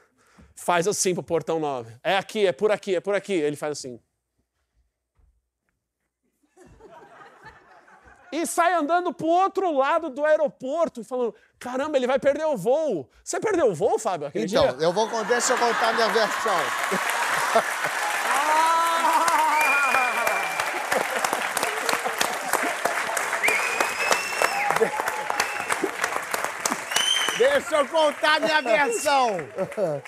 faz 0.55 0.87
assim 0.87 1.15
pro 1.15 1.23
portão 1.23 1.59
9. 1.59 1.97
É 2.03 2.17
aqui, 2.17 2.47
é 2.47 2.53
por 2.53 2.71
aqui, 2.71 2.95
é 2.95 3.01
por 3.01 3.15
aqui. 3.15 3.33
Ele 3.33 3.57
faz 3.57 3.73
assim. 3.73 3.99
E 8.33 8.47
sai 8.47 8.73
andando 8.73 9.13
pro 9.13 9.27
outro 9.27 9.71
lado 9.77 10.09
do 10.09 10.25
aeroporto, 10.25 11.05
falando: 11.05 11.35
caramba, 11.59 11.99
ele 11.99 12.07
vai 12.07 12.19
perder 12.19 12.47
o 12.47 12.57
voo. 12.57 13.07
Você 13.23 13.39
perdeu 13.39 13.67
o 13.71 13.75
voo, 13.75 13.99
Fábio, 13.99 14.27
aquele 14.27 14.47
Então, 14.47 14.75
dia? 14.75 14.87
eu 14.87 14.93
vou 14.93 15.07
contar, 15.09 15.25
deixa 15.29 15.53
eu 15.53 15.59
contar 15.59 15.89
a 15.91 15.93
minha 15.93 16.09
versão. 16.09 16.57
Deixa 27.39 27.77
eu 27.77 27.89
contar 27.89 28.37
a 28.37 28.41
minha 28.41 28.63
versão. 28.63 29.37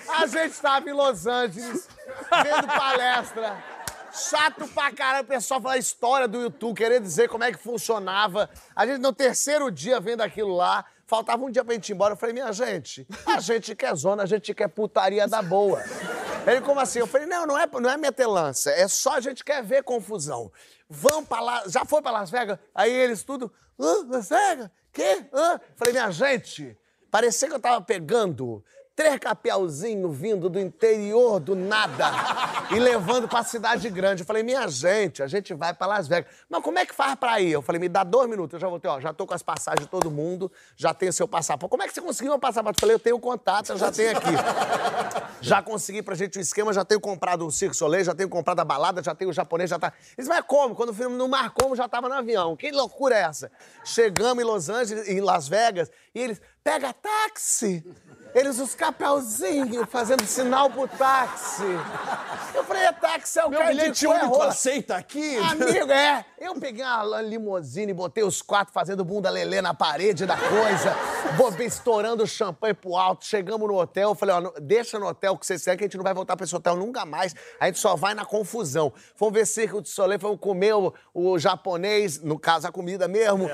A 0.09 0.27
gente 0.27 0.51
estava 0.51 0.89
em 0.89 0.93
Los 0.93 1.25
Angeles, 1.25 1.87
vendo 2.43 2.67
palestra. 2.67 3.57
Chato 4.15 4.65
pra 4.69 4.93
caramba, 4.93 5.23
o 5.23 5.27
pessoal 5.27 5.61
falar 5.61 5.73
a 5.73 5.77
história 5.77 6.27
do 6.27 6.41
YouTube, 6.41 6.77
querer 6.77 7.01
dizer 7.01 7.27
como 7.27 7.43
é 7.43 7.51
que 7.51 7.57
funcionava. 7.57 8.49
A 8.73 8.87
gente, 8.87 8.99
no 8.99 9.11
terceiro 9.11 9.69
dia, 9.69 9.99
vendo 9.99 10.21
aquilo 10.21 10.55
lá, 10.55 10.85
faltava 11.05 11.43
um 11.43 11.51
dia 11.51 11.65
pra 11.65 11.73
gente 11.73 11.89
ir 11.89 11.93
embora. 11.93 12.13
Eu 12.13 12.17
falei, 12.17 12.33
minha 12.33 12.51
gente, 12.53 13.05
a 13.25 13.39
gente 13.41 13.75
quer 13.75 13.93
zona, 13.95 14.23
a 14.23 14.25
gente 14.25 14.53
quer 14.53 14.69
putaria 14.69 15.27
da 15.27 15.41
boa. 15.41 15.83
Ele, 16.47 16.61
como 16.61 16.79
assim? 16.79 16.99
Eu 16.99 17.07
falei, 17.07 17.27
não, 17.27 17.45
não 17.45 17.59
é, 17.59 17.67
não 17.67 17.89
é 17.89 17.97
metelança, 17.97 18.71
é 18.71 18.87
só 18.87 19.15
a 19.15 19.19
gente 19.19 19.43
quer 19.43 19.61
ver 19.61 19.83
confusão. 19.83 20.51
Vamos 20.89 21.27
pra 21.27 21.41
lá, 21.41 21.63
já 21.67 21.83
foi 21.83 22.01
pra 22.01 22.11
Las 22.11 22.29
Vegas? 22.29 22.57
Aí 22.73 22.91
eles 22.91 23.23
tudo, 23.23 23.51
hã, 23.77 24.05
Las 24.07 24.29
Vegas? 24.29 24.69
Quê? 24.93 25.25
Hã? 25.33 25.59
Falei, 25.75 25.93
minha 25.93 26.09
gente, 26.11 26.77
parecia 27.11 27.49
que 27.49 27.53
eu 27.53 27.59
tava 27.59 27.81
pegando 27.81 28.63
três 28.95 29.19
capelzinhos 29.19 30.15
vindo 30.15 30.49
do 30.49 30.59
interior 30.59 31.39
do 31.39 31.55
nada 31.55 32.05
e 32.71 32.79
levando 32.79 33.27
pra 33.27 33.43
cidade 33.43 33.89
grande. 33.89 34.21
Eu 34.21 34.25
falei, 34.25 34.41
minha 34.41 34.67
gente, 34.67 35.21
a 35.21 35.27
gente 35.27 35.53
vai 35.53 35.73
pra 35.73 35.85
Las 35.85 36.07
Vegas. 36.07 36.31
Mas 36.49 36.63
como 36.63 36.79
é 36.79 36.85
que 36.85 36.95
faz 36.95 37.15
pra 37.15 37.41
ir? 37.41 37.51
Eu 37.51 37.61
falei, 37.61 37.79
me 37.79 37.89
dá 37.89 38.03
dois 38.03 38.29
minutos, 38.29 38.53
eu 38.53 38.59
já 38.59 38.67
voltei, 38.67 38.89
ó, 38.89 38.99
já 39.01 39.13
tô 39.13 39.27
com 39.27 39.33
as 39.33 39.43
passagens 39.43 39.85
de 39.85 39.91
todo 39.91 40.09
mundo, 40.09 40.51
já 40.77 40.93
tenho 40.93 41.11
seu 41.11 41.27
passaporte. 41.27 41.69
Como 41.69 41.83
é 41.83 41.87
que 41.87 41.93
você 41.93 42.01
conseguiu 42.01 42.31
meu 42.31 42.39
passaporte? 42.39 42.77
Eu 42.77 42.81
falei, 42.81 42.95
eu 42.95 42.99
tenho 42.99 43.19
contato, 43.19 43.71
eu 43.71 43.77
já 43.77 43.91
tenho 43.91 44.17
aqui. 44.17 44.29
Já 45.41 45.61
consegui 45.61 46.01
pra 46.01 46.15
gente 46.15 46.39
o 46.39 46.41
esquema, 46.41 46.73
já 46.73 46.83
tenho 46.83 46.99
comprado 46.99 47.45
o 47.45 47.51
Cirque 47.51 47.75
Soleil, 47.75 48.03
já 48.03 48.15
tenho 48.15 48.27
comprado 48.27 48.59
a 48.61 48.65
balada, 48.65 49.03
já 49.03 49.13
tenho 49.13 49.29
o 49.29 49.33
japonês, 49.33 49.69
já 49.69 49.77
tá... 49.77 49.93
Eles, 50.17 50.27
mas 50.27 50.43
como? 50.47 50.73
Quando 50.73 50.89
o 50.89 50.93
filme 50.93 51.15
não 51.15 51.27
marcou, 51.27 51.75
já 51.75 51.87
tava 51.87 52.09
no 52.09 52.15
avião. 52.15 52.55
Que 52.55 52.71
loucura 52.71 53.15
é 53.15 53.21
essa? 53.21 53.51
Chegamos 53.83 54.43
em 54.43 54.47
Los 54.47 54.69
Angeles, 54.69 55.07
em 55.07 55.21
Las 55.21 55.47
Vegas, 55.47 55.91
e 56.15 56.19
eles, 56.19 56.41
pega 56.63 56.91
táxi! 56.93 57.85
Eles, 58.35 58.59
os 58.59 58.75
capelzinhos, 58.75 59.87
fazendo 59.89 60.25
sinal 60.25 60.69
pro 60.69 60.89
táxi. 60.89 61.63
Eu 62.53 62.65
falei, 62.65 62.83
é 62.83 62.91
táxi, 62.91 63.39
é 63.39 63.45
o 63.45 63.49
Meu 63.49 63.59
cara 63.59 63.71
bilhete 63.71 63.99
de 64.01 64.05
é 64.05 64.09
único 64.09 64.41
aceita 64.41 64.97
aqui? 64.97 65.37
Amigo, 65.37 65.89
é. 65.89 66.25
Eu 66.37 66.53
peguei 66.59 66.83
uma 66.83 67.21
limusine, 67.21 67.93
botei 67.93 68.25
os 68.25 68.41
quatro 68.41 68.73
fazendo 68.73 69.05
bunda 69.05 69.29
lelê 69.29 69.61
na 69.61 69.73
parede 69.73 70.25
da 70.25 70.35
coisa, 70.35 70.93
botei 71.37 71.65
estourando 71.65 72.27
champanhe 72.27 72.73
pro 72.73 72.97
alto. 72.97 73.25
Chegamos 73.25 73.65
no 73.69 73.79
hotel, 73.79 74.09
eu 74.09 74.15
falei, 74.15 74.35
ó, 74.35 74.51
deixa 74.61 74.99
no 74.99 75.07
hotel 75.07 75.37
que 75.37 75.45
vocês 75.45 75.63
querem, 75.63 75.77
que 75.77 75.85
a 75.85 75.87
gente 75.87 75.95
não 75.95 76.03
vai 76.03 76.13
voltar 76.13 76.35
pra 76.35 76.43
esse 76.43 76.53
hotel 76.53 76.75
nunca 76.75 77.05
mais. 77.05 77.33
A 77.57 77.67
gente 77.67 77.79
só 77.79 77.95
vai 77.95 78.13
na 78.13 78.25
confusão. 78.25 78.91
Fomos 79.15 79.33
ver 79.33 79.45
Circo 79.47 79.81
de 79.81 79.87
Soleil, 79.87 80.19
fomos 80.19 80.41
comer 80.41 80.73
o, 80.75 80.93
o 81.13 81.39
japonês, 81.39 82.21
no 82.21 82.37
caso, 82.37 82.67
a 82.67 82.71
comida 82.71 83.07
mesmo. 83.07 83.49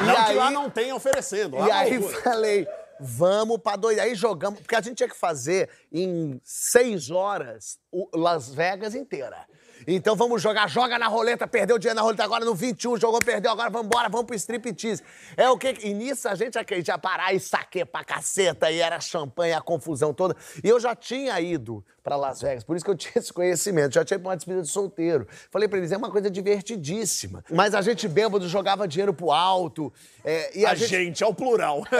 E 0.00 0.04
Não 0.04 0.14
que 0.14 0.20
aí- 0.30 0.36
lá 0.36 0.48
não 0.50 0.70
tenha 0.70 0.94
oferecendo. 0.94 1.56
e 1.56 1.68
é 1.68 1.72
aí 1.72 1.98
loucura. 1.98 2.22
falei, 2.22 2.68
vamos 3.02 3.58
pra 3.58 3.74
dois. 3.74 3.98
Aí 3.98 4.14
jogamos, 4.14 4.60
porque 4.60 4.76
a 4.76 4.80
gente 4.80 4.98
tinha 4.98 5.08
que 5.08 5.18
fazer 5.18 5.68
em 5.90 6.40
seis 6.44 7.10
horas 7.10 7.78
o 7.90 8.08
Las 8.16 8.54
Vegas 8.54 8.94
inteira. 8.94 9.46
Então 9.86 10.14
vamos 10.16 10.40
jogar, 10.40 10.68
joga 10.68 10.98
na 10.98 11.08
roleta, 11.08 11.46
perdeu 11.46 11.78
dinheiro 11.78 11.96
na 11.96 12.02
roleta 12.02 12.24
agora 12.24 12.44
no 12.44 12.54
21, 12.54 12.96
jogou, 12.96 13.18
perdeu, 13.20 13.50
agora 13.50 13.70
vamos 13.70 13.86
embora, 13.86 14.08
vamos 14.08 14.26
pro 14.26 14.36
striptease. 14.36 15.02
É 15.36 15.48
o 15.48 15.56
que. 15.56 15.76
E 15.82 15.92
nisso 15.92 16.28
a 16.28 16.34
gente 16.34 16.58
acredita 16.58 16.98
parar 16.98 17.32
e 17.32 17.40
saque 17.40 17.84
pra 17.84 18.04
caceta, 18.04 18.70
e 18.70 18.80
era 18.80 19.00
champanhe, 19.00 19.52
a 19.52 19.60
confusão 19.60 20.12
toda. 20.14 20.36
E 20.62 20.68
eu 20.68 20.78
já 20.78 20.94
tinha 20.94 21.40
ido 21.40 21.84
pra 22.02 22.16
Las 22.16 22.40
Vegas, 22.40 22.64
por 22.64 22.76
isso 22.76 22.84
que 22.84 22.90
eu 22.90 22.96
tinha 22.96 23.12
esse 23.16 23.32
conhecimento, 23.32 23.94
já 23.94 24.04
tinha 24.04 24.16
ido 24.16 24.22
pra 24.22 24.30
uma 24.30 24.36
despedida 24.36 24.62
de 24.62 24.68
solteiro. 24.68 25.26
Falei 25.50 25.68
pra 25.68 25.78
eles, 25.78 25.92
é 25.92 25.96
uma 25.96 26.10
coisa 26.10 26.30
divertidíssima. 26.30 27.44
Mas 27.50 27.74
a 27.74 27.82
gente 27.82 28.06
bêbado 28.08 28.48
jogava 28.48 28.86
dinheiro 28.86 29.12
pro 29.12 29.30
alto. 29.30 29.92
é, 30.24 30.58
e 30.58 30.66
a, 30.66 30.70
A 30.70 30.74
gente 30.74 31.22
é 31.22 31.26
o 31.26 31.34
plural. 31.34 31.84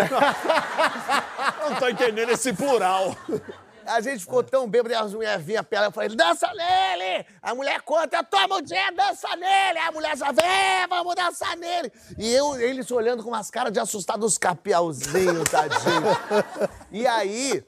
não 1.69 1.77
tô 1.77 1.89
entendendo 1.89 2.31
esse 2.31 2.53
plural. 2.53 3.17
A 3.87 4.01
gente 4.01 4.21
ficou 4.21 4.43
tão 4.43 4.69
bêbado 4.69 4.95
e 4.95 4.97
as 4.97 5.13
mulheres 5.13 5.45
vinham 5.45 5.65
pela. 5.65 5.87
Eu 5.87 5.93
falei, 5.93 6.09
dança 6.11 6.49
nele! 6.49 7.27
A 7.41 7.55
mulher 7.55 7.81
conta, 7.83 8.23
toma 8.23 8.57
o 8.57 8.61
dinheiro, 8.61 8.97
dança 8.97 9.29
nele! 9.37 9.79
A 9.79 9.93
mulher 9.93 10.17
já 10.17 10.33
vem, 10.33 10.87
vamos 10.89 11.15
dançar 11.15 11.57
nele! 11.57 11.93
E 12.19 12.33
eu, 12.33 12.61
eles 12.61 12.91
olhando 12.91 13.23
com 13.23 13.31
umas 13.31 13.51
caras 13.51 13.73
de 13.73 13.81
assustado, 13.81 14.25
os 14.25 14.39
capialzinhos, 14.39 15.49
tadinho. 15.51 16.07
e 16.91 17.07
aí, 17.07 17.65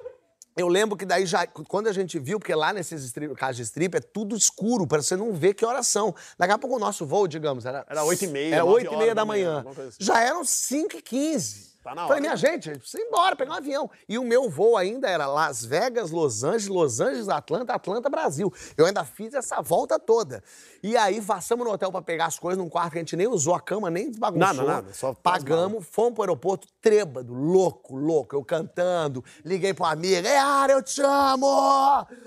eu 0.56 0.68
lembro 0.68 0.96
que 0.96 1.04
daí 1.04 1.26
já, 1.26 1.46
quando 1.46 1.88
a 1.88 1.92
gente 1.92 2.18
viu, 2.18 2.38
porque 2.38 2.54
lá 2.54 2.72
nesses 2.72 3.02
strip, 3.04 3.34
de 3.52 3.62
strip 3.62 3.96
é 3.96 4.00
tudo 4.00 4.36
escuro, 4.36 4.86
para 4.86 5.02
você 5.02 5.16
não 5.16 5.32
ver 5.32 5.54
que 5.54 5.64
horas 5.64 5.88
são. 5.88 6.14
Daqui 6.38 6.52
a 6.52 6.58
pouco 6.58 6.76
o 6.76 6.78
nosso 6.78 7.04
voo, 7.04 7.26
digamos, 7.26 7.66
era. 7.66 7.84
Era 7.88 8.04
oito 8.04 8.24
e 8.24 8.28
meia, 8.28 8.54
Era 8.54 8.64
oito 8.64 8.86
e 8.86 8.96
meia 8.96 9.02
horas 9.02 9.14
da 9.16 9.24
manhã, 9.24 9.64
manhã. 9.64 9.88
assim. 9.88 9.96
Já 9.98 10.20
eram 10.20 10.44
5 10.44 10.96
e 10.96 11.02
15 11.02 11.73
Tá 11.84 11.94
na 11.94 12.08
Falei, 12.08 12.12
hora. 12.12 12.20
minha 12.22 12.36
gente, 12.36 12.70
precisa 12.70 13.02
ir 13.02 13.06
embora, 13.06 13.36
pegar 13.36 13.52
um 13.52 13.56
avião. 13.56 13.90
E 14.08 14.16
o 14.18 14.24
meu 14.24 14.48
voo 14.48 14.74
ainda 14.74 15.06
era 15.06 15.26
Las 15.26 15.66
Vegas, 15.66 16.10
Los 16.10 16.42
Angeles, 16.42 16.68
Los 16.68 16.98
Angeles, 16.98 17.28
Atlanta, 17.28 17.74
Atlanta, 17.74 18.08
Brasil. 18.08 18.50
Eu 18.74 18.86
ainda 18.86 19.04
fiz 19.04 19.34
essa 19.34 19.60
volta 19.60 19.98
toda. 19.98 20.42
E 20.82 20.96
aí, 20.96 21.20
passamos 21.20 21.66
no 21.66 21.72
hotel 21.72 21.92
pra 21.92 22.00
pegar 22.00 22.24
as 22.24 22.38
coisas 22.38 22.56
num 22.56 22.70
quarto 22.70 22.92
que 22.92 22.98
a 22.98 23.00
gente 23.02 23.16
nem 23.16 23.26
usou 23.26 23.54
a 23.54 23.60
cama, 23.60 23.90
nem 23.90 24.10
desbagunçou. 24.10 24.54
Nada, 24.54 24.62
nada, 24.62 24.94
só 24.94 25.12
Pagamos, 25.12 25.86
fomos 25.86 26.14
pro 26.14 26.22
aeroporto, 26.22 26.66
trêbado, 26.80 27.34
louco, 27.34 27.94
louco. 27.94 28.34
Eu 28.34 28.42
cantando, 28.42 29.22
liguei 29.44 29.74
pra 29.74 29.84
uma 29.84 29.92
amiga, 29.92 30.26
Yara, 30.26 30.72
eu 30.72 30.82
te 30.82 31.02
amo! 31.02 31.46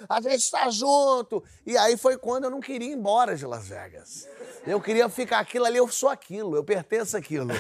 A 0.08 0.22
gente 0.22 0.52
tá 0.52 0.70
junto! 0.70 1.44
E 1.66 1.76
aí 1.76 1.98
foi 1.98 2.16
quando 2.16 2.44
eu 2.44 2.52
não 2.52 2.60
queria 2.60 2.90
ir 2.90 2.94
embora 2.94 3.36
de 3.36 3.46
Las 3.46 3.68
Vegas. 3.68 4.28
Eu 4.68 4.82
queria 4.82 5.08
ficar 5.08 5.40
aquilo 5.40 5.66
ali, 5.66 5.78
eu 5.78 5.88
sou 5.88 6.10
aquilo, 6.10 6.56
eu 6.56 6.64
pertenço 6.64 7.18
àquilo. 7.18 7.48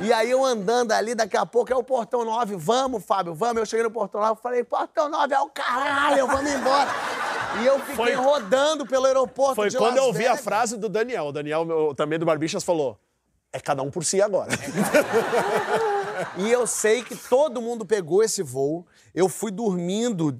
E 0.00 0.12
aí 0.12 0.30
eu 0.30 0.44
andando 0.44 0.90
ali, 0.90 1.11
daqui 1.14 1.36
a 1.36 1.44
pouco 1.46 1.72
é 1.72 1.76
o 1.76 1.82
portão 1.82 2.24
9, 2.24 2.56
vamos, 2.56 3.04
Fábio, 3.04 3.34
vamos. 3.34 3.56
Eu 3.58 3.66
cheguei 3.66 3.84
no 3.84 3.90
portão 3.90 4.20
9, 4.20 4.40
falei, 4.42 4.64
portão 4.64 5.08
9 5.08 5.34
é 5.34 5.40
o 5.40 5.48
caralho, 5.48 6.26
vamos 6.26 6.50
embora. 6.52 6.90
E 7.62 7.66
eu 7.66 7.78
fiquei 7.80 7.94
Foi- 7.96 8.14
rodando 8.14 8.86
pelo 8.86 9.04
aeroporto 9.04 9.56
Foi 9.56 9.68
de 9.68 9.76
quando 9.76 9.90
Las 9.90 9.98
eu 9.98 10.04
ouvi 10.04 10.26
a 10.26 10.38
frase 10.38 10.78
do 10.78 10.88
Daniel. 10.88 11.26
O 11.26 11.32
Daniel, 11.32 11.66
meu, 11.66 11.94
também 11.94 12.18
do 12.18 12.24
Barbixas, 12.24 12.64
falou: 12.64 12.98
É 13.52 13.60
cada 13.60 13.82
um 13.82 13.90
por 13.90 14.02
si 14.06 14.22
agora. 14.22 14.48
E 16.38 16.50
eu 16.50 16.66
sei 16.66 17.02
que 17.02 17.14
todo 17.16 17.60
mundo 17.60 17.84
pegou 17.84 18.22
esse 18.22 18.42
voo. 18.42 18.86
Eu 19.14 19.28
fui 19.28 19.50
dormindo 19.50 20.34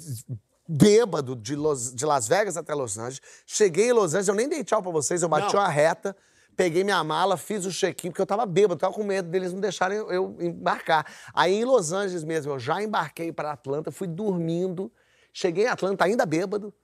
bêbado 0.69 1.35
de, 1.37 1.55
Los- 1.57 1.95
de 1.95 2.07
Las 2.07 2.27
Vegas 2.29 2.57
até 2.57 2.75
Los 2.75 2.97
Angeles. 2.97 3.21
Cheguei 3.47 3.89
em 3.91 3.93
Los 3.93 4.13
Angeles, 4.15 4.29
eu 4.29 4.35
nem 4.35 4.49
dei 4.49 4.65
tchau 4.65 4.83
pra 4.83 4.91
vocês, 4.93 5.23
eu 5.23 5.29
bati 5.29 5.53
Não. 5.55 5.61
uma 5.61 5.69
reta, 5.69 6.17
peguei 6.57 6.85
minha 6.85 7.03
mala, 7.03 7.37
fiz 7.37 7.65
o 7.67 7.71
check-in, 7.71 8.11
porque 8.11 8.23
eu 8.23 8.27
tava 8.27 8.47
bêbado, 8.47 8.79
tava 8.79 8.95
com 8.95 9.05
medo 9.05 9.29
deles 9.29 9.53
não 9.53 9.61
deixarem 9.61 9.99
eu, 9.99 10.37
embarcar. 10.41 11.07
Aí 11.35 11.55
em 11.55 11.65
Los 11.65 11.93
Angeles 11.93 12.25
mesmo, 12.25 12.53
eu 12.53 12.59
já 12.59 12.83
embarquei 12.83 13.33
para 13.33 13.53
Atlanta, 13.53 13.91
fui 13.91 14.07
dormindo. 14.07 14.93
Cheguei 15.33 15.65
em 15.65 15.69
Atlanta 15.69 16.05
ainda 16.05 16.27
bêbado. 16.27 16.75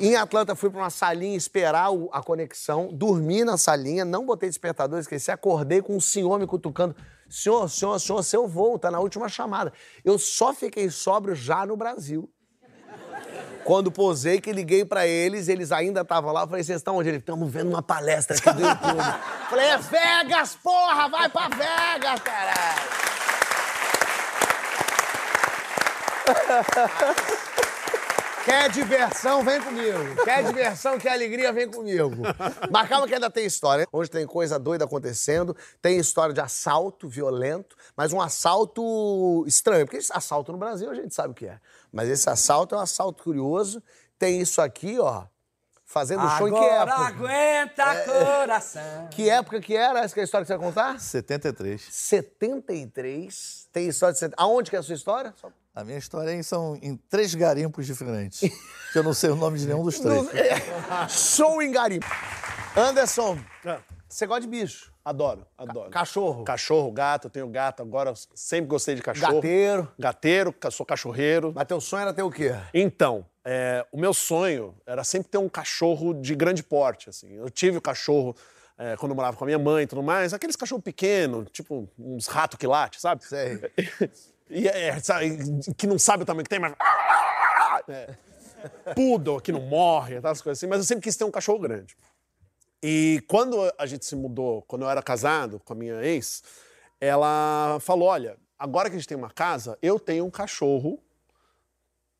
Em 0.00 0.16
Atlanta 0.16 0.54
fui 0.54 0.70
para 0.70 0.80
uma 0.80 0.90
salinha 0.90 1.36
esperar 1.36 1.90
a 2.12 2.22
conexão, 2.22 2.88
dormi 2.92 3.44
na 3.44 3.58
salinha, 3.58 4.04
não 4.04 4.24
botei 4.24 4.48
despertador, 4.48 4.98
esqueci, 4.98 5.30
acordei 5.30 5.82
com 5.82 5.94
um 5.94 6.00
senhor 6.00 6.38
me 6.38 6.46
cutucando. 6.46 6.96
Senhor, 7.28 7.68
senhor, 7.68 7.98
senhor, 7.98 8.22
seu 8.22 8.48
voo, 8.48 8.78
tá 8.78 8.90
na 8.90 9.00
última 9.00 9.28
chamada. 9.28 9.72
Eu 10.04 10.18
só 10.18 10.52
fiquei 10.52 10.88
sóbrio 10.90 11.34
já 11.34 11.66
no 11.66 11.76
Brasil. 11.76 12.30
Quando 13.64 13.90
posei, 13.90 14.40
que 14.40 14.52
liguei 14.52 14.84
pra 14.84 15.06
eles, 15.06 15.48
eles 15.48 15.72
ainda 15.72 16.02
estavam 16.02 16.32
lá. 16.32 16.42
Eu 16.42 16.46
falei, 16.46 16.62
vocês 16.62 16.76
estão 16.76 16.96
onde? 16.96 17.08
Eles, 17.08 17.20
estamos 17.20 17.50
vendo 17.50 17.70
uma 17.70 17.82
palestra 17.82 18.36
aqui 18.36 18.52
do 18.52 18.60
YouTube. 18.60 19.02
falei, 19.48 19.66
é 19.66 19.78
Vegas, 19.78 20.54
porra! 20.62 21.08
Vai 21.08 21.28
pra 21.30 21.48
Vegas, 21.48 22.20
caralho! 22.20 23.04
Quer 28.44 28.70
diversão, 28.70 29.42
vem 29.42 29.60
comigo. 29.62 30.22
Quer 30.22 30.44
diversão, 30.44 30.98
quer 30.98 31.12
alegria, 31.12 31.50
vem 31.52 31.68
comigo. 31.70 32.16
Mas 32.70 32.88
calma 32.88 33.06
que 33.08 33.14
ainda 33.14 33.30
tem 33.30 33.46
história. 33.46 33.86
Hoje 33.90 34.10
tem 34.10 34.26
coisa 34.26 34.58
doida 34.58 34.84
acontecendo. 34.84 35.56
Tem 35.80 35.96
história 35.98 36.34
de 36.34 36.40
assalto 36.40 37.08
violento, 37.08 37.74
mas 37.96 38.12
um 38.12 38.20
assalto 38.20 39.44
estranho. 39.46 39.86
Porque 39.86 39.96
esse 39.96 40.12
assalto 40.12 40.52
no 40.52 40.58
Brasil 40.58 40.90
a 40.90 40.94
gente 40.94 41.14
sabe 41.14 41.30
o 41.30 41.34
que 41.34 41.46
é. 41.46 41.58
Mas 41.90 42.08
esse 42.10 42.28
assalto 42.28 42.74
é 42.74 42.78
um 42.78 42.82
assalto 42.82 43.22
curioso. 43.24 43.82
Tem 44.18 44.40
isso 44.40 44.60
aqui, 44.60 44.98
ó. 44.98 45.24
Fazendo 45.86 46.28
show 46.36 46.48
em 46.48 46.52
que 46.52 46.58
Agora 46.58 46.90
época? 46.90 47.06
aguenta 47.06 48.04
coração. 48.04 49.08
Que 49.10 49.30
época 49.30 49.60
que 49.60 49.76
era? 49.76 50.00
Essa 50.00 50.12
que 50.12 50.20
é 50.20 50.22
a 50.22 50.24
história 50.24 50.44
que 50.44 50.52
você 50.52 50.58
vai 50.58 50.66
contar? 50.66 51.00
73. 51.00 51.80
73. 51.90 53.68
Tem 53.72 53.88
história 53.88 54.12
de 54.12 54.18
70. 54.18 54.42
Aonde 54.42 54.70
que 54.70 54.76
é 54.76 54.78
a 54.80 54.82
sua 54.82 54.94
história? 54.94 55.32
Só- 55.40 55.50
A 55.74 55.82
minha 55.82 55.98
história 55.98 56.30
aí 56.30 56.42
são 56.44 56.78
em 56.80 56.96
três 56.96 57.34
garimpos 57.34 57.86
diferentes. 57.86 58.40
que 58.92 58.98
eu 58.98 59.02
não 59.02 59.12
sei 59.12 59.30
o 59.30 59.36
nome 59.36 59.58
de 59.58 59.66
nenhum 59.66 59.82
dos 59.82 59.98
três. 59.98 60.22
No- 60.22 60.30
é, 60.30 61.08
Show 61.08 61.60
em 61.60 61.70
garimpo. 61.72 62.06
Anderson, 62.76 63.38
Ah. 63.64 63.80
você 64.08 64.26
gosta 64.26 64.42
de 64.42 64.46
bicho? 64.48 64.92
Adoro, 65.04 65.46
adoro. 65.58 65.90
Cachorro? 65.90 66.44
Cachorro, 66.44 66.90
gato, 66.90 67.26
eu 67.26 67.30
tenho 67.30 67.46
gato 67.48 67.82
agora, 67.82 68.10
eu 68.10 68.14
sempre 68.34 68.66
gostei 68.68 68.94
de 68.94 69.02
cachorro. 69.02 69.34
Gateiro. 69.34 69.92
Gateiro, 69.98 70.52
ca- 70.52 70.70
sou 70.70 70.86
cachorreiro. 70.86 71.52
Mas 71.54 71.66
teu 71.66 71.80
sonho 71.80 72.02
era 72.02 72.14
ter 72.14 72.22
o 72.22 72.30
quê? 72.30 72.52
Então, 72.72 73.26
é, 73.44 73.84
o 73.92 73.98
meu 74.00 74.14
sonho 74.14 74.74
era 74.86 75.04
sempre 75.04 75.28
ter 75.28 75.38
um 75.38 75.48
cachorro 75.48 76.14
de 76.14 76.34
grande 76.34 76.62
porte, 76.62 77.10
assim. 77.10 77.34
Eu 77.34 77.50
tive 77.50 77.76
o 77.76 77.82
cachorro 77.82 78.34
é, 78.78 78.96
quando 78.96 79.10
eu 79.12 79.16
morava 79.16 79.36
com 79.36 79.44
a 79.44 79.46
minha 79.46 79.58
mãe 79.58 79.84
e 79.84 79.86
tudo 79.86 80.02
mais, 80.02 80.32
aqueles 80.32 80.56
cachorro 80.56 80.80
pequeno, 80.82 81.44
tipo 81.44 81.86
uns 81.98 82.26
ratos 82.26 82.58
que 82.58 82.66
late, 82.66 83.00
sabe? 83.00 83.24
Sei. 83.24 83.60
E 84.50 84.68
é, 84.68 84.98
sabe, 85.00 85.38
que 85.76 85.86
não 85.86 85.98
sabe 85.98 86.22
o 86.22 86.26
tamanho 86.26 86.44
que 86.44 86.50
tem, 86.50 86.58
mas... 86.58 86.74
É. 87.88 88.14
Poodle, 88.94 89.40
que 89.40 89.52
não 89.52 89.60
morre, 89.60 90.16
aquelas 90.16 90.40
coisas 90.40 90.58
assim. 90.58 90.66
Mas 90.66 90.78
eu 90.78 90.84
sempre 90.84 91.02
quis 91.02 91.16
ter 91.16 91.24
um 91.24 91.30
cachorro 91.30 91.58
grande. 91.58 91.96
E 92.82 93.22
quando 93.28 93.72
a 93.78 93.86
gente 93.86 94.04
se 94.04 94.16
mudou, 94.16 94.62
quando 94.62 94.82
eu 94.82 94.90
era 94.90 95.02
casado 95.02 95.60
com 95.60 95.72
a 95.72 95.76
minha 95.76 96.04
ex, 96.04 96.42
ela 97.00 97.78
falou: 97.80 98.08
olha, 98.08 98.36
agora 98.58 98.88
que 98.88 98.96
a 98.96 98.98
gente 98.98 99.08
tem 99.08 99.16
uma 99.16 99.30
casa, 99.30 99.78
eu 99.82 99.98
tenho 99.98 100.24
um 100.24 100.30
cachorro 100.30 100.98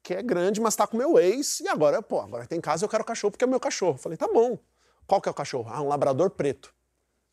que 0.03 0.13
é 0.13 0.23
grande, 0.23 0.61
mas 0.61 0.77
tá 0.77 0.87
com 0.87 0.99
meu 0.99 1.19
ex, 1.19 1.61
e 1.61 1.69
agora, 1.69 2.03
pô, 2.03 2.21
agora 2.21 2.47
tem 2.47 2.61
casa, 2.61 2.85
eu 2.85 2.89
quero 2.91 3.03
cachorro 3.05 3.31
porque 3.31 3.45
é 3.45 3.47
meu 3.47 3.61
cachorro. 3.61 3.97
Falei, 3.97 4.19
tá 4.19 4.29
bom. 4.29 4.59
Qual 5.07 5.21
que 5.21 5.29
é 5.29 5.33
o 5.33 5.35
cachorro? 5.35 5.71
Ah, 5.73 5.81
um 5.81 5.89
labrador 5.89 6.31
preto. 6.31 6.74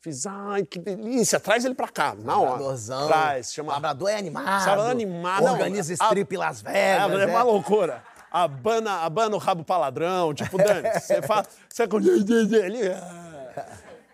Fiz, 0.02 0.26
ai, 0.26 0.64
que 0.64 0.80
delícia, 0.80 1.38
traz 1.38 1.64
ele 1.64 1.76
pra 1.76 1.86
cá, 1.86 2.12
na 2.14 2.36
hora. 2.36 2.50
Labradorzão. 2.50 3.06
Traz, 3.06 3.52
chama... 3.52 3.72
Labrador 3.74 4.08
é 4.08 4.16
animado. 4.16 4.64
Sabe, 4.64 4.82
animado. 4.90 5.44
não, 5.44 5.52
Organiza 5.52 5.92
a- 5.92 5.94
strip 5.94 6.34
em 6.34 6.38
Las 6.38 6.64
É, 6.64 6.98
Vegas. 7.08 7.20
é 7.22 7.26
uma 7.26 7.42
loucura. 7.44 8.02
Abana, 8.28 9.02
abana 9.02 9.36
o 9.36 9.38
rabo 9.38 9.62
pra 9.64 9.76
ladrão, 9.78 10.34
tipo, 10.34 10.56
Dani, 10.58 10.88
você 10.98 11.22
fala. 11.22 11.46
Você 11.68 11.84
ele. 11.84 12.80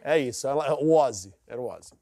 É 0.03 0.19
isso, 0.19 0.47
ela- 0.47 0.75
o 0.75 0.93
Ozzy, 0.95 1.33
era 1.47 1.61
o 1.61 1.67
Ozzy. 1.67 1.93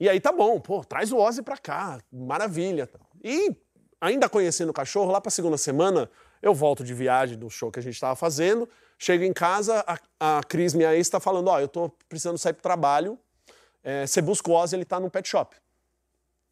E 0.00 0.08
aí 0.08 0.20
tá 0.20 0.32
bom, 0.32 0.58
pô, 0.60 0.84
traz 0.84 1.12
o 1.12 1.18
Ozzy 1.18 1.42
pra 1.42 1.56
cá, 1.58 1.98
maravilha. 2.12 2.88
E 3.22 3.54
ainda 4.00 4.28
conhecendo 4.28 4.70
o 4.70 4.74
cachorro, 4.74 5.10
lá 5.10 5.20
pra 5.20 5.30
segunda 5.30 5.58
semana, 5.58 6.08
eu 6.40 6.54
volto 6.54 6.84
de 6.84 6.94
viagem 6.94 7.36
do 7.38 7.50
show 7.50 7.70
que 7.70 7.78
a 7.80 7.82
gente 7.82 7.98
tava 8.00 8.14
fazendo, 8.16 8.68
chego 8.98 9.24
em 9.24 9.32
casa, 9.32 9.84
a, 10.20 10.38
a 10.38 10.42
Cris, 10.42 10.72
minha 10.74 10.94
ex, 10.94 11.08
tá 11.08 11.18
falando: 11.20 11.48
ó, 11.48 11.58
eu 11.60 11.68
tô 11.68 11.90
precisando 12.08 12.38
sair 12.38 12.52
pro 12.52 12.62
trabalho, 12.62 13.18
é, 13.88 14.04
você 14.04 14.20
busca 14.20 14.50
o 14.50 14.54
Ozzy, 14.54 14.74
ele 14.74 14.84
tá 14.84 14.98
no 14.98 15.08
pet 15.08 15.28
shop. 15.28 15.54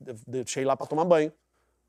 De- 0.01 0.15
Deixei 0.27 0.65
lá 0.65 0.77
pra 0.77 0.87
tomar 0.87 1.05
banho. 1.05 1.33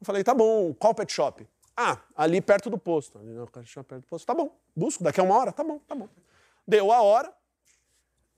Eu 0.01 0.05
falei, 0.05 0.23
tá 0.23 0.33
bom, 0.33 0.73
qual 0.73 0.93
pet 0.95 1.13
shop? 1.13 1.47
Ah, 1.77 1.99
ali 2.15 2.41
perto 2.41 2.67
do 2.69 2.77
posto. 2.79 3.19
Ali 3.19 3.29
no 3.31 3.45
pet 3.45 3.67
shop 3.67 3.87
perto 3.87 4.01
do 4.01 4.07
posto. 4.07 4.25
Tá 4.25 4.33
bom, 4.33 4.49
busco, 4.75 5.03
daqui 5.03 5.19
a 5.19 5.23
uma 5.23 5.37
hora, 5.37 5.51
tá 5.51 5.63
bom, 5.63 5.77
tá 5.87 5.93
bom. 5.93 6.09
Deu 6.67 6.91
a 6.91 7.01
hora, 7.03 7.31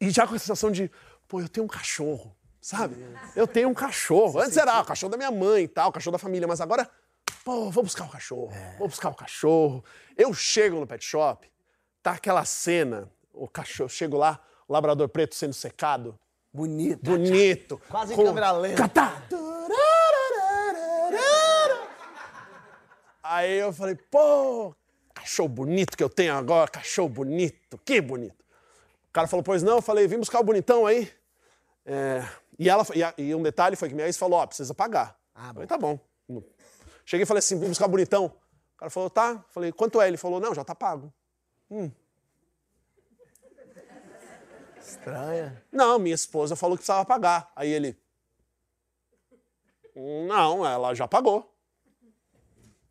e 0.01 0.09
já 0.09 0.27
com 0.27 0.35
a 0.35 0.39
sensação 0.39 0.69
de, 0.69 0.91
pô, 1.29 1.39
eu 1.39 1.47
tenho 1.47 1.63
um 1.65 1.69
cachorro, 1.69 2.35
sabe? 2.59 2.95
Eu 3.35 3.47
tenho 3.47 3.69
um 3.69 3.73
cachorro. 3.73 4.39
Antes 4.41 4.57
era 4.57 4.73
ah, 4.73 4.81
o 4.81 4.85
cachorro 4.85 5.09
da 5.11 5.17
minha 5.17 5.31
mãe 5.31 5.63
e 5.63 5.67
tal, 5.67 5.89
o 5.89 5.93
cachorro 5.93 6.11
da 6.11 6.19
família, 6.19 6.45
mas 6.47 6.59
agora, 6.59 6.89
pô, 7.45 7.71
vou 7.71 7.83
buscar 7.83 8.03
o 8.05 8.09
cachorro, 8.09 8.51
vou 8.77 8.87
buscar 8.89 9.09
o 9.09 9.15
cachorro. 9.15 9.81
Eu 10.17 10.33
chego 10.33 10.77
no 10.79 10.85
pet 10.85 11.03
shop, 11.05 11.49
tá 12.03 12.11
aquela 12.11 12.43
cena, 12.43 13.09
o 13.33 13.47
cachorro, 13.47 13.85
eu 13.85 13.89
chego 13.89 14.17
lá, 14.17 14.39
o 14.67 14.73
labrador 14.73 15.07
preto 15.07 15.33
sendo 15.35 15.53
secado, 15.53 16.19
Bonito. 16.57 17.03
bonito. 17.03 17.79
Quase 17.87 18.15
com- 18.15 18.23
câmera 18.25 18.51
lenta. 18.51 18.81
Catá. 18.81 19.21
Aí 23.21 23.59
eu 23.59 23.71
falei, 23.73 23.95
pô, 24.09 24.73
cachorro 25.13 25.49
bonito 25.49 25.97
que 25.97 26.03
eu 26.03 26.09
tenho 26.09 26.33
agora, 26.33 26.69
cachorro 26.71 27.09
bonito, 27.09 27.77
que 27.85 27.99
bonito. 28.01 28.41
O 29.09 29.11
cara 29.13 29.27
falou, 29.27 29.43
pois 29.43 29.61
não, 29.61 29.75
eu 29.77 29.81
falei, 29.81 30.07
vim 30.07 30.17
buscar 30.17 30.39
o 30.39 30.43
bonitão 30.43 30.85
aí. 30.85 31.11
É, 31.85 32.25
e, 32.57 32.69
ela, 32.69 32.85
e, 32.95 33.03
a- 33.03 33.13
e 33.17 33.35
um 33.35 33.43
detalhe 33.43 33.75
foi 33.75 33.89
que 33.89 33.95
minha 33.95 34.07
ex 34.07 34.17
falou, 34.17 34.39
ó, 34.39 34.47
precisa 34.47 34.73
pagar. 34.73 35.15
Ah, 35.35 35.49
Eu 35.49 35.53
falei, 35.53 35.67
tá 35.67 35.77
bom. 35.77 35.99
Cheguei 37.05 37.23
e 37.23 37.25
falei 37.27 37.39
assim, 37.39 37.59
vim 37.59 37.67
buscar 37.67 37.85
o 37.85 37.89
bonitão. 37.89 38.25
O 38.25 38.77
cara 38.77 38.89
falou, 38.89 39.09
tá. 39.09 39.43
Falei, 39.49 39.71
quanto 39.71 40.01
é? 40.01 40.07
Ele 40.07 40.17
falou, 40.17 40.39
não, 40.39 40.55
já 40.55 40.63
tá 40.63 40.73
pago. 40.73 41.13
Estranha. 44.87 45.61
Não, 45.71 45.99
minha 45.99 46.15
esposa 46.15 46.55
falou 46.55 46.77
que 46.77 46.81
precisava 46.81 47.05
pagar. 47.05 47.51
Aí 47.55 47.69
ele. 47.69 47.97
Não, 50.27 50.65
ela 50.65 50.93
já 50.93 51.07
pagou. 51.07 51.53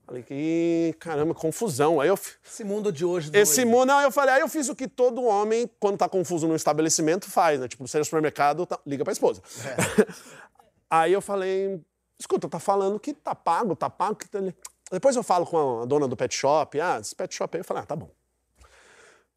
Falei 0.04 0.22
que 0.22 0.94
caramba, 1.00 1.34
confusão. 1.34 2.00
Aí 2.00 2.08
eu. 2.08 2.18
Esse 2.44 2.62
mundo 2.62 2.92
de 2.92 3.04
hoje. 3.04 3.30
Esse 3.32 3.64
mundo, 3.64 3.86
não, 3.86 4.00
eu 4.02 4.10
falei, 4.12 4.34
aí 4.36 4.40
eu 4.40 4.48
fiz 4.48 4.68
o 4.68 4.76
que 4.76 4.86
todo 4.86 5.22
homem, 5.24 5.68
quando 5.80 5.98
tá 5.98 6.08
confuso 6.08 6.46
no 6.46 6.54
estabelecimento, 6.54 7.28
faz, 7.30 7.58
né? 7.58 7.66
Tipo, 7.66 7.86
você 7.88 7.98
no 7.98 8.04
supermercado, 8.04 8.66
tá- 8.66 8.78
liga 8.86 9.02
pra 9.02 9.12
esposa. 9.12 9.42
aí 10.88 11.12
eu 11.12 11.20
falei, 11.20 11.80
escuta, 12.18 12.48
tá 12.48 12.60
falando 12.60 13.00
que 13.00 13.12
tá 13.14 13.34
pago, 13.34 13.74
tá 13.74 13.90
pago. 13.90 14.16
Que 14.16 14.28
tá... 14.28 14.38
ali." 14.38 14.54
Depois 14.92 15.16
eu 15.16 15.24
falo 15.24 15.44
com 15.44 15.82
a 15.82 15.84
dona 15.86 16.06
do 16.06 16.16
pet 16.16 16.32
shop, 16.36 16.80
ah, 16.80 16.98
esse 17.00 17.14
pet 17.14 17.34
shop 17.34 17.56
aí, 17.56 17.60
eu 17.60 17.64
falei, 17.64 17.82
ah, 17.82 17.86
tá 17.86 17.96
bom. 17.96 18.10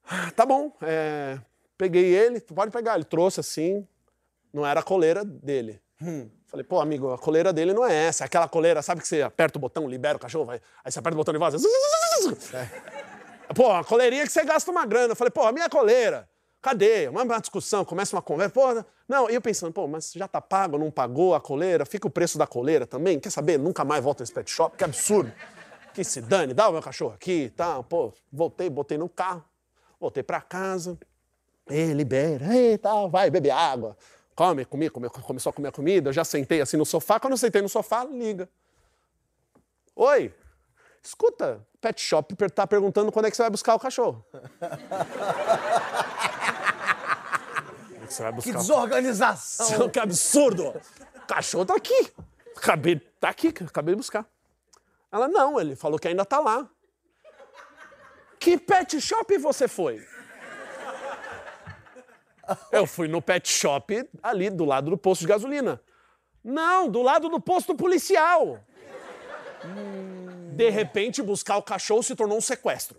"Ah, 0.06 0.32
Tá 0.36 0.45
bom, 0.45 0.72
é, 0.84 1.39
peguei 1.80 2.13
ele, 2.13 2.42
pode 2.42 2.72
pegar. 2.72 2.96
Ele 2.96 3.06
trouxe 3.06 3.39
assim, 3.39 3.88
não 4.54 4.68
era 4.68 4.82
a 4.82 4.84
coleira 4.84 5.24
dele. 5.24 5.82
Falei, 6.48 6.63
pô, 6.63 6.82
amigo, 6.82 7.12
a 7.12 7.18
coleira 7.18 7.54
dele 7.54 7.74
não 7.74 7.86
é 7.86 7.94
essa. 7.94 8.24
É 8.24 8.26
aquela 8.26 8.48
coleira, 8.48 8.82
sabe 8.82 9.02
que 9.02 9.08
você 9.08 9.22
aperta 9.22 9.58
o 9.58 9.62
botão, 9.62 9.88
libera 9.88 10.18
o 10.18 10.20
cachorro, 10.20 10.46
vai, 10.46 10.62
aí 10.84 10.92
você 10.92 11.00
aperta 11.00 11.15
o 11.15 11.18
botão 11.18 11.34
e 11.34 11.38
vaza. 11.38 11.58
Pô, 13.56 13.72
a 13.72 13.84
coleirinha 13.84 14.26
que 14.26 14.32
você 14.32 14.44
gasta 14.44 14.70
uma 14.70 14.86
grana. 14.86 15.13
Eu 15.13 15.15
falei, 15.15 15.32
pô, 15.32 15.44
a 15.44 15.52
minha 15.52 15.70
coleira, 15.70 16.30
cadê? 16.62 17.08
Uma, 17.08 17.24
uma 17.24 17.39
discussão, 17.39 17.86
começa 17.86 18.15
uma 18.15 18.22
conversa. 18.22 18.54
Pô, 18.54 18.84
não, 19.08 19.30
e 19.30 19.36
eu 19.36 19.42
pensando, 19.42 19.72
pô, 19.72 19.88
mas 19.88 20.12
já 20.13 20.28
tá 20.28 20.42
pago, 20.42 20.78
não 20.78 20.92
pagou 20.92 21.34
a 21.34 21.39
coleira? 21.39 21.86
Fica 21.86 22.08
o 22.08 22.12
preço 22.12 22.38
da 22.38 22.46
coleira 22.46 22.86
também? 22.86 23.20
Quer 23.20 23.30
saber? 23.30 23.58
Nunca 23.58 23.86
mais 23.86 24.04
volto 24.04 24.20
nesse 24.20 24.34
pet 24.34 24.52
shop, 24.52 24.76
que 24.76 24.84
absurdo. 24.84 25.32
Que 25.94 26.04
se 26.04 26.22
dane, 26.22 26.54
dá 26.54 26.68
o 26.68 26.74
meu 26.74 26.82
cachorro 26.82 27.13
aqui 27.13 27.46
e 27.46 27.50
tal. 27.50 27.84
Pô, 27.84 28.13
voltei, 28.32 28.70
botei 28.70 28.98
no 28.98 29.10
carro, 29.10 29.44
voltei 30.00 30.22
pra 30.22 30.42
casa. 30.42 30.98
Ei, 31.69 31.93
libera, 31.93 32.55
ei, 32.55 32.77
tal, 32.77 33.10
vai, 33.10 33.29
bebe 33.29 33.51
água. 33.51 33.95
Come, 34.36 34.65
comi, 34.65 34.89
come, 34.89 35.10
começou 35.10 35.49
a 35.49 35.53
comer 35.53 35.71
comida. 35.71 36.10
Eu 36.10 36.13
já 36.13 36.23
sentei 36.23 36.62
assim 36.62 36.77
no 36.77 36.86
sofá. 36.86 37.19
Quando 37.19 37.34
eu 37.34 37.38
sentei 37.38 37.62
no 37.62 37.69
sofá, 37.69 38.05
liga. 38.05 38.49
Oi, 39.95 40.34
escuta, 41.03 41.65
pet 41.82 41.99
shop 42.01 42.34
tá 42.49 42.65
perguntando 42.65 43.12
quando 43.12 43.25
é 43.25 43.29
que 43.29 43.36
você 43.36 43.43
vai 43.43 43.49
buscar 43.49 43.75
o 43.75 43.79
cachorro. 43.79 44.25
Vai 48.19 48.29
Que 48.29 48.32
buscar. 48.32 48.58
desorganização. 48.58 49.89
Que 49.89 49.99
absurdo! 49.99 50.69
O 50.69 51.27
cachorro 51.27 51.65
tá 51.65 51.75
aqui. 51.75 52.12
Acabei, 52.55 52.99
tá 53.19 53.29
aqui, 53.29 53.49
acabei 53.49 53.93
de 53.93 53.97
buscar. 53.97 54.25
Ela, 55.12 55.27
não, 55.27 55.60
ele 55.60 55.75
falou 55.75 55.99
que 55.99 56.08
ainda 56.08 56.25
tá 56.25 56.39
lá. 56.39 56.67
Que 58.39 58.58
pet 58.58 58.99
shop 59.01 59.38
você 59.38 59.67
foi? 59.67 60.03
Eu 62.72 62.86
fui 62.86 63.08
no 63.08 63.22
pet 63.22 63.48
shop 63.48 64.08
ali 64.22 64.50
do 64.50 64.66
lado 64.66 64.90
do 64.90 64.98
posto 64.98 65.22
de 65.22 65.28
gasolina. 65.28 65.82
Não, 66.44 66.88
do 66.88 67.02
lado 67.02 67.30
do 67.30 67.40
posto 67.40 67.76
policial. 67.76 68.60
De 70.54 70.70
repente, 70.70 71.22
buscar 71.22 71.58
o 71.58 71.64
cachorro 71.64 72.04
se 72.04 72.16
tornou 72.16 72.38
um 72.38 72.42
sequestro. 72.42 72.96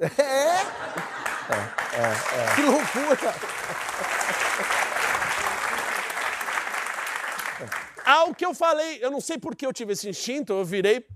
Que 2.54 2.62
loucura. 2.62 3.34
Ao 8.04 8.34
que 8.34 8.44
eu 8.44 8.54
falei, 8.54 8.98
eu 9.02 9.10
não 9.10 9.20
sei 9.20 9.38
por 9.38 9.54
que 9.54 9.64
eu 9.64 9.72
tive 9.72 9.92
esse 9.92 10.08
instinto, 10.08 10.52
eu 10.52 10.64
virei 10.64 11.06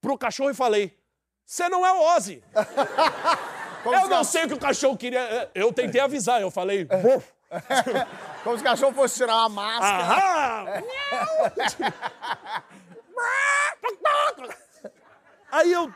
pro 0.00 0.16
cachorro 0.16 0.50
e 0.50 0.54
falei: 0.54 0.96
Você 1.44 1.68
não 1.68 1.84
é 1.86 1.92
o 1.92 2.16
Ozzy. 2.16 2.42
Como 3.82 3.96
eu 3.96 4.08
não 4.08 4.24
sei 4.24 4.44
o 4.44 4.48
que 4.48 4.54
o 4.54 4.58
cachorro 4.58 4.96
queria. 4.96 5.50
Eu 5.54 5.72
tentei 5.72 6.00
avisar, 6.00 6.40
eu 6.40 6.50
falei. 6.50 6.84
"Buf." 6.84 7.39
Como 8.44 8.56
se 8.56 8.62
o 8.62 8.64
cachorro 8.64 8.94
fosse 8.94 9.16
tirar 9.16 9.36
uma 9.36 9.48
máscara. 9.48 10.04
Aham! 10.04 10.66
Aí 15.50 15.72
eu. 15.72 15.92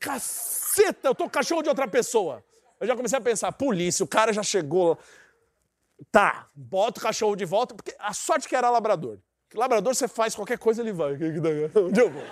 Caceta, 0.00 1.08
eu 1.08 1.14
tô 1.14 1.28
cachorro 1.28 1.62
de 1.62 1.68
outra 1.68 1.86
pessoa. 1.88 2.44
Eu 2.80 2.86
já 2.86 2.94
comecei 2.94 3.18
a 3.18 3.20
pensar, 3.20 3.50
polícia, 3.52 4.04
o 4.04 4.08
cara 4.08 4.32
já 4.32 4.42
chegou. 4.42 4.98
Tá, 6.12 6.46
bota 6.54 7.00
o 7.00 7.02
cachorro 7.02 7.34
de 7.34 7.44
volta, 7.44 7.74
porque 7.74 7.94
a 7.98 8.12
sorte 8.12 8.48
que 8.48 8.54
era 8.54 8.70
labrador. 8.70 9.18
Labrador 9.54 9.94
você 9.94 10.06
faz 10.06 10.34
qualquer 10.34 10.58
coisa, 10.58 10.82
ele 10.82 10.92
vai. 10.92 11.14
Onde 11.14 12.00
eu 12.00 12.10
vou? 12.10 12.22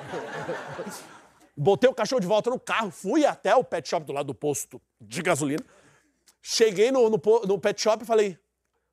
Botei 1.57 1.89
o 1.89 1.95
cachorro 1.95 2.21
de 2.21 2.27
volta 2.27 2.51
no 2.51 2.61
carro, 2.61 2.91
fui 2.91 3.25
até 3.25 3.55
o 3.57 3.65
pet 3.65 3.89
shop 3.89 4.05
do 4.05 4.13
lado 4.13 4.27
do 4.27 4.35
posto 4.35 4.81
de 5.01 5.23
gasolina. 5.23 5.65
Cheguei 6.49 6.93
no, 6.93 7.11
no 7.11 7.21
no 7.45 7.59
pet 7.59 7.81
shop 7.83 8.05
e 8.05 8.07
falei: 8.07 8.39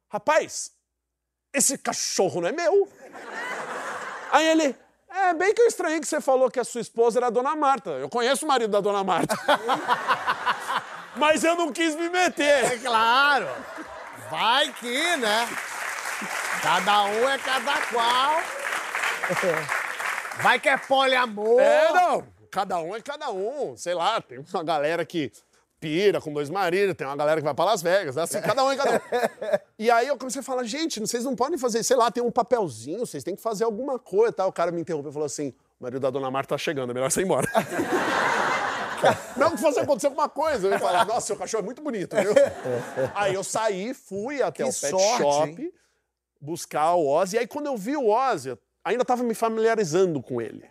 Rapaz, 0.09 0.71
esse 1.53 1.77
cachorro 1.77 2.41
não 2.41 2.47
é 2.47 2.51
meu. 2.51 2.91
Aí 4.31 4.47
ele, 4.47 4.75
é 5.07 5.35
bem 5.35 5.53
que 5.53 5.61
eu 5.61 5.67
estranhei 5.67 5.99
que 5.99 6.07
você 6.07 6.19
falou 6.19 6.49
que 6.49 6.59
a 6.59 6.63
sua 6.63 6.81
esposa 6.81 7.19
era 7.19 7.27
a 7.27 7.29
dona 7.29 7.55
Marta. 7.55 7.91
Eu 7.91 8.09
conheço 8.09 8.43
o 8.43 8.47
marido 8.47 8.71
da 8.71 8.81
dona 8.81 9.03
Marta. 9.03 9.35
Mas 11.15 11.43
eu 11.43 11.55
não 11.55 11.71
quis 11.71 11.93
me 11.95 12.07
É 12.07 12.09
meter. 12.09 12.81
claro. 12.81 13.47
Vai 14.31 14.73
que, 14.73 15.15
né? 15.17 15.47
Cada 16.63 17.03
um 17.03 17.29
é 17.29 17.37
cada 17.37 17.81
qual. 17.85 18.41
Vai 20.41 20.59
que 20.59 20.69
é 20.69 20.77
poliamor. 20.77 21.61
É, 21.61 21.93
não. 21.93 22.27
Cada 22.49 22.79
um 22.79 22.95
é 22.95 23.01
cada 23.01 23.29
um. 23.29 23.77
Sei 23.77 23.93
lá, 23.93 24.19
tem 24.19 24.39
uma 24.39 24.63
galera 24.63 25.05
que 25.05 25.31
pira 25.83 26.21
com 26.21 26.31
dois 26.31 26.49
maridos, 26.49 26.95
tem 26.95 27.05
uma 27.05 27.17
galera 27.17 27.41
que 27.41 27.43
vai 27.43 27.53
pra 27.53 27.65
Las 27.65 27.81
Vegas, 27.81 28.17
assim, 28.17 28.39
cada 28.39 28.63
um 28.63 28.73
cada 28.73 28.95
um. 28.95 28.99
E 29.77 29.91
aí 29.91 30.07
eu 30.07 30.17
comecei 30.17 30.39
a 30.39 30.43
falar, 30.43 30.63
gente, 30.63 30.97
vocês 31.01 31.25
não 31.25 31.35
podem 31.35 31.57
fazer, 31.57 31.83
sei 31.83 31.97
lá, 31.97 32.09
tem 32.09 32.23
um 32.23 32.31
papelzinho, 32.31 32.99
vocês 32.99 33.21
têm 33.21 33.35
que 33.35 33.41
fazer 33.41 33.65
alguma 33.65 33.99
coisa 33.99 34.29
e 34.29 34.35
tal. 34.35 34.47
O 34.47 34.53
cara 34.53 34.71
me 34.71 34.79
interrompeu 34.79 35.09
e 35.09 35.13
falou 35.13 35.25
assim: 35.25 35.49
o 35.77 35.83
marido 35.83 35.99
da 35.99 36.09
dona 36.09 36.31
Marta 36.31 36.55
tá 36.55 36.57
chegando, 36.57 36.91
é 36.91 36.93
melhor 36.93 37.11
você 37.11 37.19
ir 37.19 37.25
embora. 37.25 37.51
Não 39.35 39.51
que 39.51 39.57
fosse 39.57 39.77
acontecer 39.77 40.07
alguma 40.07 40.29
coisa. 40.29 40.67
Eu 40.67 40.71
ia 40.71 40.79
falar, 40.79 41.05
nossa, 41.05 41.27
seu 41.27 41.35
cachorro 41.35 41.63
é 41.63 41.65
muito 41.65 41.81
bonito, 41.81 42.15
viu? 42.15 42.31
Aí 43.13 43.33
eu 43.33 43.43
saí, 43.43 43.93
fui 43.93 44.41
até 44.41 44.63
Que 44.63 44.69
o 44.69 44.73
pet 44.73 44.89
sorte, 44.89 45.21
shop 45.21 45.61
hein? 45.61 45.73
buscar 46.39 46.93
o 46.93 47.05
Ozzy. 47.05 47.35
E 47.35 47.39
aí 47.39 47.47
quando 47.47 47.65
eu 47.65 47.75
vi 47.75 47.97
o 47.97 48.07
Ozzy, 48.07 48.57
ainda 48.85 49.03
tava 49.03 49.21
me 49.23 49.33
familiarizando 49.33 50.21
com 50.21 50.41
ele. 50.41 50.63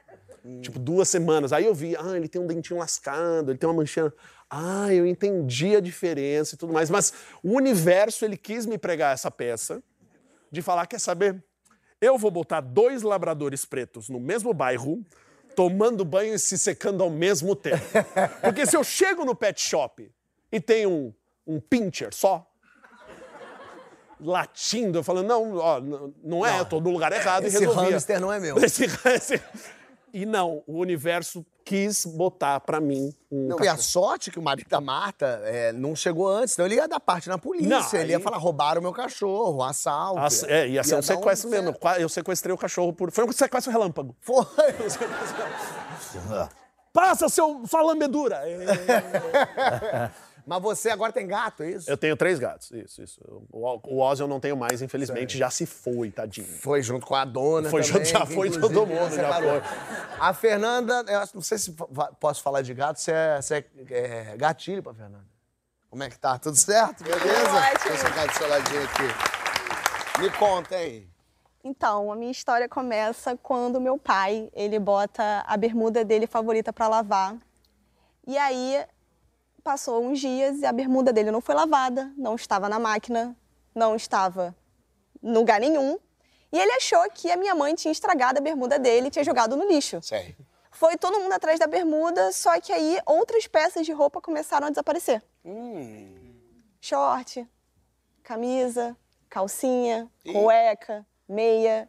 Tipo, 0.60 0.78
duas 0.78 1.08
semanas. 1.08 1.52
Aí 1.52 1.64
eu 1.66 1.74
vi, 1.74 1.94
ah, 1.96 2.16
ele 2.16 2.26
tem 2.26 2.40
um 2.40 2.46
dentinho 2.46 2.80
lascado, 2.80 3.52
ele 3.52 3.58
tem 3.58 3.68
uma 3.68 3.76
manchinha. 3.76 4.12
Ah, 4.54 4.92
eu 4.92 5.06
entendi 5.06 5.74
a 5.74 5.80
diferença 5.80 6.54
e 6.54 6.58
tudo 6.58 6.74
mais. 6.74 6.90
Mas 6.90 7.12
o 7.42 7.56
universo, 7.56 8.22
ele 8.22 8.36
quis 8.36 8.66
me 8.66 8.76
pregar 8.76 9.14
essa 9.14 9.30
peça 9.30 9.82
de 10.50 10.60
falar, 10.60 10.86
quer 10.86 11.00
saber? 11.00 11.42
Eu 11.98 12.18
vou 12.18 12.30
botar 12.30 12.60
dois 12.60 13.02
labradores 13.02 13.64
pretos 13.64 14.10
no 14.10 14.20
mesmo 14.20 14.52
bairro, 14.52 15.02
tomando 15.56 16.04
banho 16.04 16.34
e 16.34 16.38
se 16.38 16.58
secando 16.58 17.02
ao 17.02 17.08
mesmo 17.08 17.56
tempo. 17.56 17.82
Porque 18.42 18.66
se 18.66 18.76
eu 18.76 18.84
chego 18.84 19.24
no 19.24 19.34
pet 19.34 19.58
shop 19.58 20.12
e 20.50 20.60
tem 20.60 20.86
um, 20.86 21.14
um 21.46 21.58
pincher 21.58 22.12
só, 22.12 22.46
latindo, 24.20 24.98
eu 24.98 25.02
falando, 25.02 25.26
não, 25.28 25.56
ó, 25.56 25.80
não 26.22 26.44
é, 26.46 26.60
eu 26.60 26.64
tô 26.64 26.80
no 26.80 26.90
lugar 26.90 27.10
errado 27.12 27.44
esse 27.46 27.56
e 27.56 27.60
resolvia. 27.60 27.90
hamster 27.92 28.20
não 28.20 28.32
é 28.32 28.38
meu. 28.38 28.56
Esse- 28.62 28.84
esse- 28.84 29.42
E 30.12 30.26
não, 30.26 30.62
o 30.66 30.78
universo 30.78 31.44
quis 31.64 32.04
botar 32.04 32.60
pra 32.60 32.80
mim 32.80 33.14
um 33.30 33.48
Não, 33.48 33.64
e 33.64 33.68
a 33.68 33.76
sorte 33.76 34.30
que 34.30 34.38
o 34.38 34.42
marido 34.42 34.68
da 34.68 34.80
Marta 34.80 35.40
é, 35.44 35.72
não 35.72 35.94
chegou 35.96 36.28
antes, 36.28 36.54
então 36.54 36.66
ele 36.66 36.74
ia 36.76 36.86
dar 36.88 37.00
parte 37.00 37.28
na 37.28 37.38
polícia. 37.38 37.68
Não, 37.68 38.00
ele 38.00 38.12
ia 38.12 38.18
aí- 38.18 38.22
falar, 38.22 38.36
roubaram 38.38 38.80
o 38.80 38.82
meu 38.82 38.92
cachorro, 38.92 39.62
assalto. 39.62 40.20
As- 40.20 40.42
é, 40.44 40.68
ia 40.68 40.84
ser 40.84 40.94
um 40.94 40.98
dar 40.98 41.02
sequestro 41.02 41.50
mesmo. 41.50 41.74
Eu 41.98 42.08
sequestrei 42.08 42.54
o 42.54 42.58
cachorro 42.58 42.92
por. 42.92 43.10
Foi 43.10 43.24
um 43.24 43.32
sequestro 43.32 43.72
relâmpago. 43.72 44.14
Foi. 44.20 44.44
Passa, 46.92 47.28
seu, 47.28 47.62
sua 47.66 47.82
lambedura! 47.82 48.42
Mas 50.46 50.60
você 50.62 50.90
agora 50.90 51.12
tem 51.12 51.26
gato, 51.26 51.62
é 51.62 51.70
isso? 51.70 51.90
Eu 51.90 51.96
tenho 51.96 52.16
três 52.16 52.38
gatos, 52.38 52.70
isso, 52.72 53.02
isso. 53.02 53.20
O, 53.50 53.80
o 53.94 54.00
Ozzy 54.00 54.22
eu 54.22 54.28
não 54.28 54.40
tenho 54.40 54.56
mais, 54.56 54.82
infelizmente, 54.82 55.38
já 55.38 55.48
se 55.50 55.66
foi, 55.66 56.10
tadinho. 56.10 56.46
Foi 56.46 56.82
junto 56.82 57.06
com 57.06 57.14
a 57.14 57.24
dona 57.24 57.70
Foi 57.70 57.82
também, 57.82 58.04
junto- 58.04 58.18
já 58.18 58.26
foi 58.26 58.50
todo 58.50 58.86
mundo, 58.86 59.10
já 59.14 59.22
separou. 59.22 59.60
foi. 59.62 60.18
A 60.20 60.34
Fernanda, 60.34 61.04
eu 61.08 61.20
não 61.34 61.40
sei 61.42 61.58
se 61.58 61.74
posso 62.18 62.42
falar 62.42 62.62
de 62.62 62.74
gato, 62.74 62.98
se 63.00 63.12
é, 63.12 63.40
se 63.40 63.54
é, 63.54 63.64
é 63.90 64.36
gatilho 64.36 64.82
pra 64.82 64.92
Fernanda. 64.94 65.24
Como 65.88 66.02
é 66.02 66.08
que 66.08 66.18
tá? 66.18 66.38
Tudo 66.38 66.56
certo? 66.56 67.04
Beleza? 67.04 67.22
ótimo. 67.50 67.68
Deixa 67.72 67.88
eu 67.88 67.96
sentar 67.98 68.26
do 68.26 68.32
seu 68.34 68.48
ladinho 68.48 68.82
aqui. 68.84 70.20
Me 70.22 70.30
conta, 70.30 70.82
hein? 70.82 71.08
Então, 71.64 72.10
a 72.10 72.16
minha 72.16 72.32
história 72.32 72.68
começa 72.68 73.36
quando 73.36 73.80
meu 73.80 73.96
pai, 73.96 74.50
ele 74.54 74.78
bota 74.80 75.44
a 75.46 75.56
bermuda 75.56 76.04
dele 76.04 76.26
favorita 76.26 76.72
para 76.72 76.88
lavar. 76.88 77.36
E 78.26 78.36
aí 78.38 78.84
passou 79.62 80.04
uns 80.04 80.20
dias 80.20 80.60
e 80.60 80.66
a 80.66 80.72
bermuda 80.72 81.12
dele 81.12 81.30
não 81.30 81.40
foi 81.40 81.54
lavada, 81.54 82.12
não 82.16 82.34
estava 82.34 82.68
na 82.68 82.78
máquina, 82.78 83.36
não 83.74 83.94
estava 83.94 84.54
em 85.22 85.32
lugar 85.32 85.60
nenhum. 85.60 85.98
E 86.52 86.58
ele 86.58 86.72
achou 86.72 87.02
que 87.10 87.30
a 87.30 87.36
minha 87.36 87.54
mãe 87.54 87.74
tinha 87.74 87.92
estragado 87.92 88.38
a 88.38 88.42
bermuda 88.42 88.78
dele 88.78 89.08
e 89.08 89.10
tinha 89.10 89.24
jogado 89.24 89.56
no 89.56 89.66
lixo. 89.66 90.02
Sei. 90.02 90.36
Foi 90.70 90.96
todo 90.96 91.20
mundo 91.20 91.32
atrás 91.32 91.58
da 91.58 91.66
bermuda, 91.66 92.32
só 92.32 92.60
que 92.60 92.72
aí 92.72 92.98
outras 93.06 93.46
peças 93.46 93.86
de 93.86 93.92
roupa 93.92 94.20
começaram 94.20 94.66
a 94.66 94.70
desaparecer. 94.70 95.22
Short, 96.80 97.46
camisa, 98.22 98.96
calcinha, 99.28 100.10
cueca, 100.24 101.06
meia. 101.28 101.88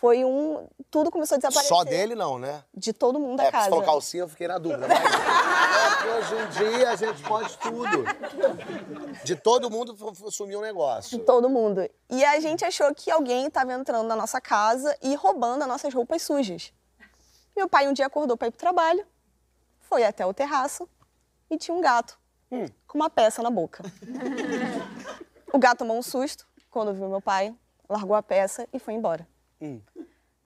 Foi 0.00 0.24
um. 0.24 0.66
Tudo 0.90 1.10
começou 1.10 1.34
a 1.34 1.38
desaparecer. 1.38 1.68
Só 1.68 1.82
dele 1.82 2.14
não, 2.14 2.38
né? 2.38 2.62
De 2.72 2.92
todo 2.92 3.18
mundo 3.18 3.40
É, 3.40 3.44
da 3.44 3.50
você 3.50 3.52
casa. 3.52 3.68
falou 3.70 3.84
calcinha, 3.84 4.22
eu 4.22 4.28
fiquei 4.28 4.46
na 4.46 4.56
dúvida. 4.58 4.86
Mas 4.86 6.06
é 6.06 6.18
hoje 6.18 6.34
em 6.36 6.48
dia 6.76 6.90
a 6.90 6.96
gente 6.96 7.22
pode 7.24 7.58
tudo. 7.58 8.04
De 9.24 9.34
todo 9.36 9.68
mundo 9.68 9.96
sumiu 10.30 10.60
um 10.60 10.62
negócio. 10.62 11.18
De 11.18 11.24
todo 11.24 11.48
mundo. 11.50 11.88
E 12.08 12.24
a 12.24 12.38
gente 12.38 12.64
achou 12.64 12.94
que 12.94 13.10
alguém 13.10 13.48
estava 13.48 13.72
entrando 13.72 14.06
na 14.06 14.14
nossa 14.14 14.40
casa 14.40 14.96
e 15.02 15.14
roubando 15.16 15.62
as 15.62 15.68
nossas 15.68 15.92
roupas 15.92 16.22
sujas. 16.22 16.72
Meu 17.56 17.68
pai 17.68 17.88
um 17.88 17.92
dia 17.92 18.06
acordou 18.06 18.36
para 18.36 18.46
ir 18.48 18.50
pro 18.52 18.60
trabalho, 18.60 19.04
foi 19.80 20.04
até 20.04 20.24
o 20.24 20.32
terraço 20.32 20.88
e 21.50 21.56
tinha 21.58 21.76
um 21.76 21.80
gato 21.80 22.16
com 22.86 22.98
uma 22.98 23.10
peça 23.10 23.42
na 23.42 23.50
boca. 23.50 23.82
o 25.52 25.58
gato 25.58 25.78
tomou 25.78 25.98
um 25.98 26.02
susto 26.02 26.46
quando 26.70 26.94
viu 26.94 27.08
meu 27.08 27.20
pai, 27.20 27.52
largou 27.88 28.14
a 28.14 28.22
peça 28.22 28.68
e 28.72 28.78
foi 28.78 28.94
embora. 28.94 29.26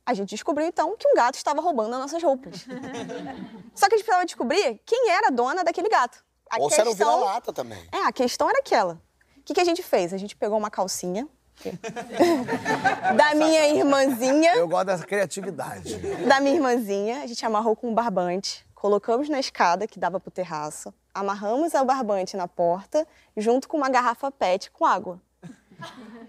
A 0.05 0.15
gente 0.15 0.31
descobriu 0.31 0.67
então 0.67 0.97
que 0.97 1.07
um 1.07 1.15
gato 1.15 1.37
estava 1.37 1.61
roubando 1.61 1.95
as 1.95 2.01
nossas 2.01 2.23
roupas. 2.23 2.67
Só 3.75 3.89
que 3.89 3.95
a 3.95 3.99
gente 3.99 4.05
precisava 4.05 4.25
descobrir 4.27 4.81
quem 4.85 5.11
era 5.11 5.29
a 5.29 5.31
dona 5.31 5.63
daquele 5.63 5.89
gato. 5.89 6.25
A 6.51 6.59
Ou 6.59 6.69
você 6.69 6.81
era 6.81 6.91
um 6.91 6.93
questão- 6.95 7.19
vira-lata 7.21 7.53
também. 7.53 7.83
é, 7.93 7.99
a 8.07 8.13
questão 8.13 8.49
era 8.51 8.59
aquela. 8.59 8.95
O 9.39 9.43
que, 9.45 9.55
que 9.55 9.61
a 9.61 9.65
gente 9.65 9.83
fez? 9.83 10.13
A 10.13 10.19
gente 10.19 10.37
pegou 10.37 10.59
uma 10.59 10.71
calcinha 10.71 11.27
da 13.17 13.35
minha 13.35 13.69
irmãzinha, 13.69 14.55
Eu 14.57 14.69
gosto 14.69 14.87
dessa 14.87 15.07
criatividade. 15.07 15.97
da 16.27 16.41
minha 16.41 16.55
irmãzinha, 16.57 17.23
a 17.23 17.27
gente 17.27 17.45
amarrou 17.45 17.77
com 17.77 17.89
um 17.91 17.95
barbante, 17.95 18.67
colocamos 18.75 19.29
na 19.29 19.39
escada 19.41 19.87
que 19.87 19.99
dava 19.99 20.19
pro 20.21 20.31
terraço, 20.31 20.93
amarramos 21.15 21.75
o 21.75 21.85
barbante 21.85 22.37
na 22.37 22.49
porta, 22.49 23.07
junto 23.37 23.69
com 23.69 23.77
uma 23.77 23.89
garrafa 23.89 24.31
PET 24.31 24.71
com 24.71 24.85
água. 24.85 25.21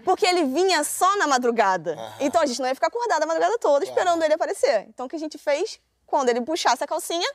Porque 0.04 0.26
ele 0.26 0.44
vinha 0.44 0.84
só 0.84 1.16
na 1.16 1.26
madrugada. 1.26 1.96
Então 2.20 2.40
a 2.42 2.46
gente 2.46 2.60
não 2.60 2.68
ia 2.68 2.74
ficar 2.74 2.88
acordada 2.88 3.24
a 3.24 3.26
madrugada 3.26 3.58
toda 3.58 3.84
esperando 3.84 4.22
ele 4.22 4.34
aparecer. 4.34 4.86
Então 4.88 5.06
o 5.06 5.08
que 5.08 5.16
a 5.16 5.18
gente 5.18 5.38
fez? 5.38 5.80
Quando 6.06 6.28
ele 6.28 6.40
puxasse 6.42 6.82
a 6.84 6.86
calcinha, 6.86 7.28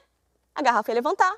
a 0.53 0.61
garrafa 0.61 0.91
ia 0.91 0.95
levantar, 0.95 1.33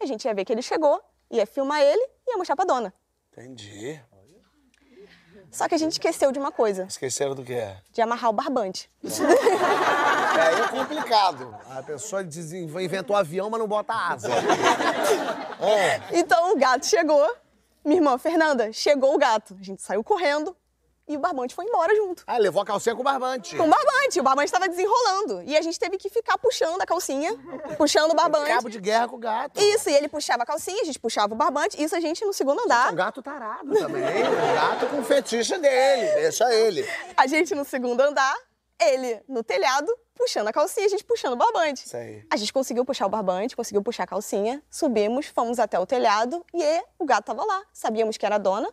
a 0.00 0.06
gente 0.06 0.24
ia 0.24 0.34
ver 0.34 0.44
que 0.44 0.52
ele 0.52 0.62
chegou, 0.62 1.00
ia 1.30 1.46
filmar 1.46 1.80
ele 1.80 2.02
e 2.26 2.32
ia 2.32 2.36
mostrar 2.36 2.54
pra 2.56 2.64
dona. 2.64 2.92
Entendi. 3.32 4.00
Só 5.50 5.68
que 5.68 5.74
a 5.74 5.78
gente 5.78 5.92
esqueceu 5.92 6.30
de 6.32 6.38
uma 6.38 6.52
coisa, 6.52 6.84
Esqueceram 6.84 7.34
do 7.34 7.42
que 7.42 7.54
é? 7.54 7.78
de 7.90 8.02
amarrar 8.02 8.28
o 8.30 8.32
barbante. 8.32 8.90
É, 9.02 10.42
aí 10.42 10.60
é 10.60 10.68
complicado. 10.68 11.56
A 11.70 11.82
pessoa 11.82 12.22
inventou 12.22 13.16
avião, 13.16 13.48
mas 13.48 13.58
não 13.58 13.66
bota 13.66 13.94
asa. 13.94 14.28
É. 15.60 16.18
Então 16.18 16.52
o 16.52 16.56
gato 16.58 16.84
chegou, 16.84 17.26
minha 17.86 18.00
irmã 18.00 18.18
Fernanda, 18.18 18.72
chegou 18.72 19.14
o 19.14 19.18
gato. 19.18 19.56
A 19.58 19.62
gente 19.62 19.80
saiu 19.80 20.02
correndo 20.02 20.56
e 21.08 21.16
o 21.16 21.20
barbante 21.20 21.54
foi 21.54 21.64
embora 21.64 21.94
junto. 21.94 22.24
Ah, 22.26 22.36
levou 22.36 22.60
a 22.60 22.64
calcinha 22.64 22.96
com 22.96 23.02
barbante. 23.02 23.56
Com 23.56 23.62
o 23.62 23.68
barbante, 23.68 24.18
o 24.18 24.22
barbante 24.24 24.46
estava 24.46 24.68
desenrolando. 24.68 25.40
E 25.44 25.56
a 25.56 25.62
gente 25.62 25.78
teve 25.78 25.96
que 25.96 26.10
ficar 26.10 26.36
puxando 26.36 26.80
a 26.82 26.84
calcinha, 26.84 27.32
puxando 27.78 28.10
o 28.10 28.14
barbante. 28.14 28.48
Cabo 28.50 28.68
de 28.68 28.80
guerra 28.80 29.06
com 29.06 29.14
o 29.14 29.18
gato. 29.18 29.60
Isso, 29.60 29.88
e 29.88 29.94
ele 29.94 30.08
puxava 30.08 30.42
a 30.42 30.46
calcinha, 30.46 30.82
a 30.82 30.84
gente 30.84 30.98
puxava 30.98 31.32
o 31.32 31.36
barbante. 31.36 31.80
Isso 31.80 31.94
a 31.94 32.00
gente 32.00 32.24
no 32.24 32.32
segundo 32.32 32.60
andar. 32.60 32.88
É 32.88 32.92
um 32.92 32.96
gato 32.96 33.22
tarado 33.22 33.72
também. 33.72 34.02
Um 34.02 34.54
gato 34.54 34.86
com 34.88 35.04
fetiche 35.04 35.56
dele. 35.58 36.12
Deixa 36.22 36.52
ele. 36.52 36.84
A 37.16 37.28
gente 37.28 37.54
no 37.54 37.64
segundo 37.64 38.00
andar, 38.00 38.36
ele 38.80 39.22
no 39.28 39.44
telhado, 39.44 39.96
puxando 40.16 40.48
a 40.48 40.52
calcinha, 40.52 40.86
a 40.86 40.88
gente 40.88 41.04
puxando 41.04 41.34
o 41.34 41.36
barbante. 41.36 41.94
Aí. 41.96 42.24
A 42.30 42.36
gente 42.36 42.52
conseguiu 42.52 42.84
puxar 42.84 43.06
o 43.06 43.08
barbante, 43.08 43.54
conseguiu 43.54 43.82
puxar 43.82 44.04
a 44.04 44.06
calcinha, 44.06 44.62
subimos, 44.70 45.26
fomos 45.26 45.58
até 45.58 45.78
o 45.78 45.86
telhado 45.86 46.44
e 46.52 46.82
o 46.98 47.04
gato 47.04 47.26
tava 47.26 47.44
lá. 47.44 47.62
Sabíamos 47.72 48.16
que 48.16 48.26
era 48.26 48.36
a 48.36 48.38
dona. 48.38 48.68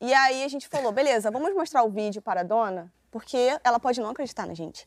E 0.00 0.12
aí 0.12 0.44
a 0.44 0.48
gente 0.48 0.66
falou, 0.68 0.92
beleza, 0.92 1.30
vamos 1.30 1.54
mostrar 1.54 1.82
o 1.82 1.90
vídeo 1.90 2.20
para 2.20 2.40
a 2.40 2.44
dona, 2.44 2.92
porque 3.10 3.58
ela 3.62 3.78
pode 3.78 4.00
não 4.00 4.10
acreditar 4.10 4.46
na 4.46 4.54
gente. 4.54 4.84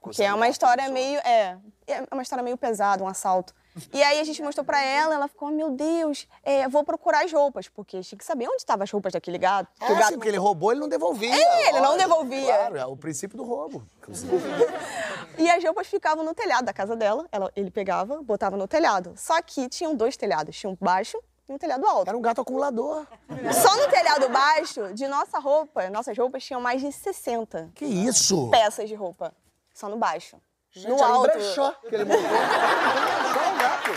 Porque 0.00 0.22
é 0.22 0.32
uma 0.32 0.48
história 0.48 0.88
meio. 0.88 1.18
É, 1.20 1.58
é 1.88 2.04
uma 2.12 2.22
história 2.22 2.42
meio 2.42 2.56
pesada, 2.56 3.02
um 3.02 3.08
assalto. 3.08 3.52
E 3.92 4.02
aí 4.02 4.20
a 4.20 4.24
gente 4.24 4.42
mostrou 4.42 4.64
pra 4.64 4.80
ela, 4.82 5.14
ela 5.14 5.28
ficou, 5.28 5.50
meu 5.50 5.70
Deus, 5.70 6.26
é, 6.42 6.68
vou 6.68 6.82
procurar 6.84 7.24
as 7.24 7.32
roupas, 7.32 7.68
porque 7.68 8.00
tinha 8.00 8.18
que 8.18 8.24
saber 8.24 8.46
onde 8.48 8.56
estavam 8.56 8.84
as 8.84 8.90
roupas 8.90 9.12
daquele 9.12 9.38
gato. 9.38 9.68
É, 9.80 9.94
gato 9.94 10.08
sim, 10.08 10.14
porque 10.14 10.28
ele 10.28 10.38
roubou, 10.38 10.72
ele 10.72 10.80
não 10.80 10.88
devolvia. 10.88 11.34
É, 11.34 11.68
ele 11.68 11.80
não 11.80 11.96
devolvia. 11.96 12.54
Claro, 12.56 12.76
é 12.76 12.86
o 12.86 12.96
princípio 12.96 13.36
do 13.36 13.44
roubo. 13.44 13.86
E 15.38 15.50
as 15.50 15.62
roupas 15.62 15.86
ficavam 15.86 16.24
no 16.24 16.32
telhado 16.34 16.64
da 16.64 16.72
casa 16.72 16.96
dela. 16.96 17.26
Ela, 17.30 17.52
ele 17.54 17.70
pegava, 17.70 18.22
botava 18.22 18.56
no 18.56 18.66
telhado. 18.66 19.12
Só 19.16 19.40
que 19.42 19.68
tinham 19.68 19.94
dois 19.94 20.16
telhados, 20.16 20.56
tinha 20.56 20.70
um 20.70 20.76
baixo 20.80 21.22
e 21.46 21.52
um 21.52 21.58
telhado 21.58 21.86
alto. 21.86 22.08
Era 22.08 22.16
um 22.16 22.22
gato 22.22 22.40
acumulador. 22.40 23.06
Só 23.52 23.76
no 23.76 23.88
telhado 23.90 24.28
baixo, 24.30 24.94
de 24.94 25.06
nossa 25.06 25.38
roupa, 25.38 25.90
nossas 25.90 26.16
roupas 26.16 26.42
tinham 26.42 26.60
mais 26.60 26.80
de 26.80 26.90
60 26.90 27.70
Que 27.74 27.84
isso? 27.84 28.48
peças 28.50 28.88
de 28.88 28.94
roupa. 28.94 29.34
Só 29.74 29.90
no 29.90 29.98
baixo. 29.98 30.38
Gente, 30.76 30.88
no 30.88 30.96
um 30.96 31.02
alto. 31.02 31.32
brechó 31.32 31.72
que 31.88 31.94
ele 31.94 32.04
montou. 32.04 32.22
Só 32.22 33.50
um 33.50 33.56
gato. 33.56 33.90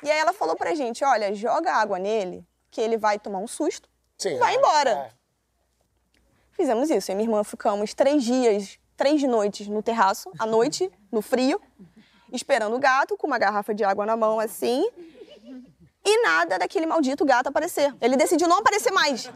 E 0.00 0.08
aí 0.08 0.18
ela 0.18 0.32
falou 0.32 0.54
pra 0.54 0.76
gente, 0.76 1.04
olha, 1.04 1.34
joga 1.34 1.72
água 1.72 1.98
nele, 1.98 2.46
que 2.70 2.80
ele 2.80 2.96
vai 2.96 3.18
tomar 3.18 3.40
um 3.40 3.48
susto 3.48 3.88
Sim, 4.16 4.36
e 4.36 4.38
vai 4.38 4.54
é, 4.54 4.58
embora. 4.58 4.90
é. 4.90 5.10
Fizemos 6.52 6.88
isso. 6.88 7.10
Eu 7.10 7.14
e 7.14 7.16
minha 7.16 7.28
irmã 7.28 7.42
ficamos 7.42 7.92
três 7.92 8.22
dias, 8.22 8.78
três 8.96 9.20
noites 9.24 9.66
no 9.66 9.82
terraço, 9.82 10.30
à 10.38 10.46
noite, 10.46 10.88
no 11.10 11.20
frio, 11.20 11.60
esperando 12.32 12.76
o 12.76 12.78
gato, 12.78 13.16
com 13.16 13.26
uma 13.26 13.38
garrafa 13.38 13.74
de 13.74 13.82
água 13.82 14.06
na 14.06 14.16
mão, 14.16 14.38
assim. 14.38 14.88
E 16.04 16.22
nada 16.22 16.60
daquele 16.60 16.86
maldito 16.86 17.24
gato 17.24 17.48
aparecer. 17.48 17.92
Ele 18.00 18.16
decidiu 18.16 18.46
não 18.46 18.58
aparecer 18.58 18.92
mais. 18.92 19.28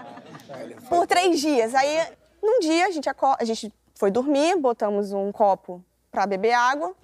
Por 0.88 1.06
três 1.06 1.40
dias. 1.40 1.74
Aí, 1.74 2.06
num 2.42 2.60
dia, 2.60 2.86
a 2.86 2.90
gente, 2.90 3.08
a 3.08 3.44
gente 3.44 3.72
foi 3.94 4.10
dormir, 4.10 4.56
botamos 4.56 5.12
um 5.12 5.30
copo 5.30 5.84
pra 6.10 6.26
beber 6.26 6.52
água. 6.52 6.94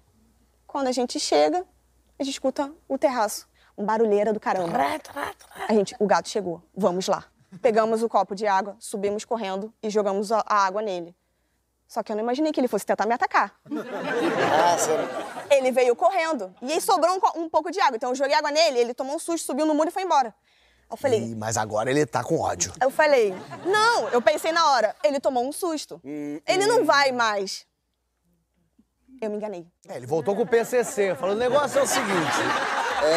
Quando 0.67 0.89
a 0.89 0.93
gente 0.93 1.19
chega, 1.19 1.65
a 2.19 2.23
gente 2.23 2.33
escuta 2.33 2.73
o 2.89 2.99
terraço. 2.99 3.49
Um 3.77 3.85
barulheira 3.85 4.33
do 4.33 4.41
caramba. 4.41 4.77
A 5.69 5.73
gente, 5.73 5.95
o 5.99 6.07
gato 6.07 6.29
chegou, 6.29 6.63
vamos 6.77 7.07
lá. 7.07 7.25
Pegamos 7.63 8.03
o 8.03 8.09
copo 8.09 8.35
de 8.35 8.47
água, 8.47 8.77
subimos 8.79 9.25
correndo 9.25 9.73
e 9.83 9.89
jogamos 9.89 10.31
a, 10.33 10.45
água 10.47 10.83
nele. 10.83 11.17
Só 11.87 12.03
que 12.03 12.13
eu 12.13 12.17
não 12.17 12.23
imaginei 12.23 12.53
que 12.53 12.61
ele 12.61 12.69
fosse 12.69 12.85
tentar 12.85 13.07
me 13.07 13.15
atacar. 13.15 13.59
Ele 15.51 15.71
veio 15.71 15.97
correndo. 15.97 16.55
E 16.61 16.73
aí 16.73 16.81
sobrou 16.81 17.15
um, 17.15 17.43
um 17.45 17.49
pouco 17.49 17.71
de 17.71 17.81
água. 17.81 17.97
Então 17.97 18.11
eu 18.11 18.15
joguei 18.15 18.35
água 18.35 18.51
nele, 18.51 18.81
ele 18.81 18.93
tomou 18.93 19.17
um 19.17 19.19
susto, 19.19 19.47
subiu 19.47 19.65
no 19.65 19.75
muro 19.75 19.89
e 19.89 19.93
foi 19.93 20.03
embora. 20.03 20.35
Eu 20.91 20.97
falei, 20.97 21.21
Ih, 21.21 21.35
mas 21.35 21.57
agora 21.57 21.91
ele 21.91 22.07
tá 22.07 22.25
com 22.25 22.41
ódio. 22.41 22.73
eu 22.81 22.91
falei, 22.91 23.35
não, 23.65 24.09
eu 24.09 24.23
pensei 24.23 24.53
na 24.53 24.71
hora, 24.73 24.97
ele 25.05 25.21
tomou 25.21 25.47
um 25.47 25.53
susto. 25.53 26.01
Ele 26.05 26.67
não 26.67 26.85
vai 26.85 27.13
mais. 27.13 27.67
Eu 29.21 29.31
me 29.31 29.37
enganei. 29.37 29.67
É, 29.89 29.97
ele 29.97 30.07
voltou 30.07 30.35
com 30.35 30.43
o 30.43 30.47
PCC. 30.47 31.15
Falou, 31.17 31.35
o 31.35 31.39
negócio 31.39 31.81
é 31.81 31.83
o 31.83 31.87
seguinte. 31.87 32.39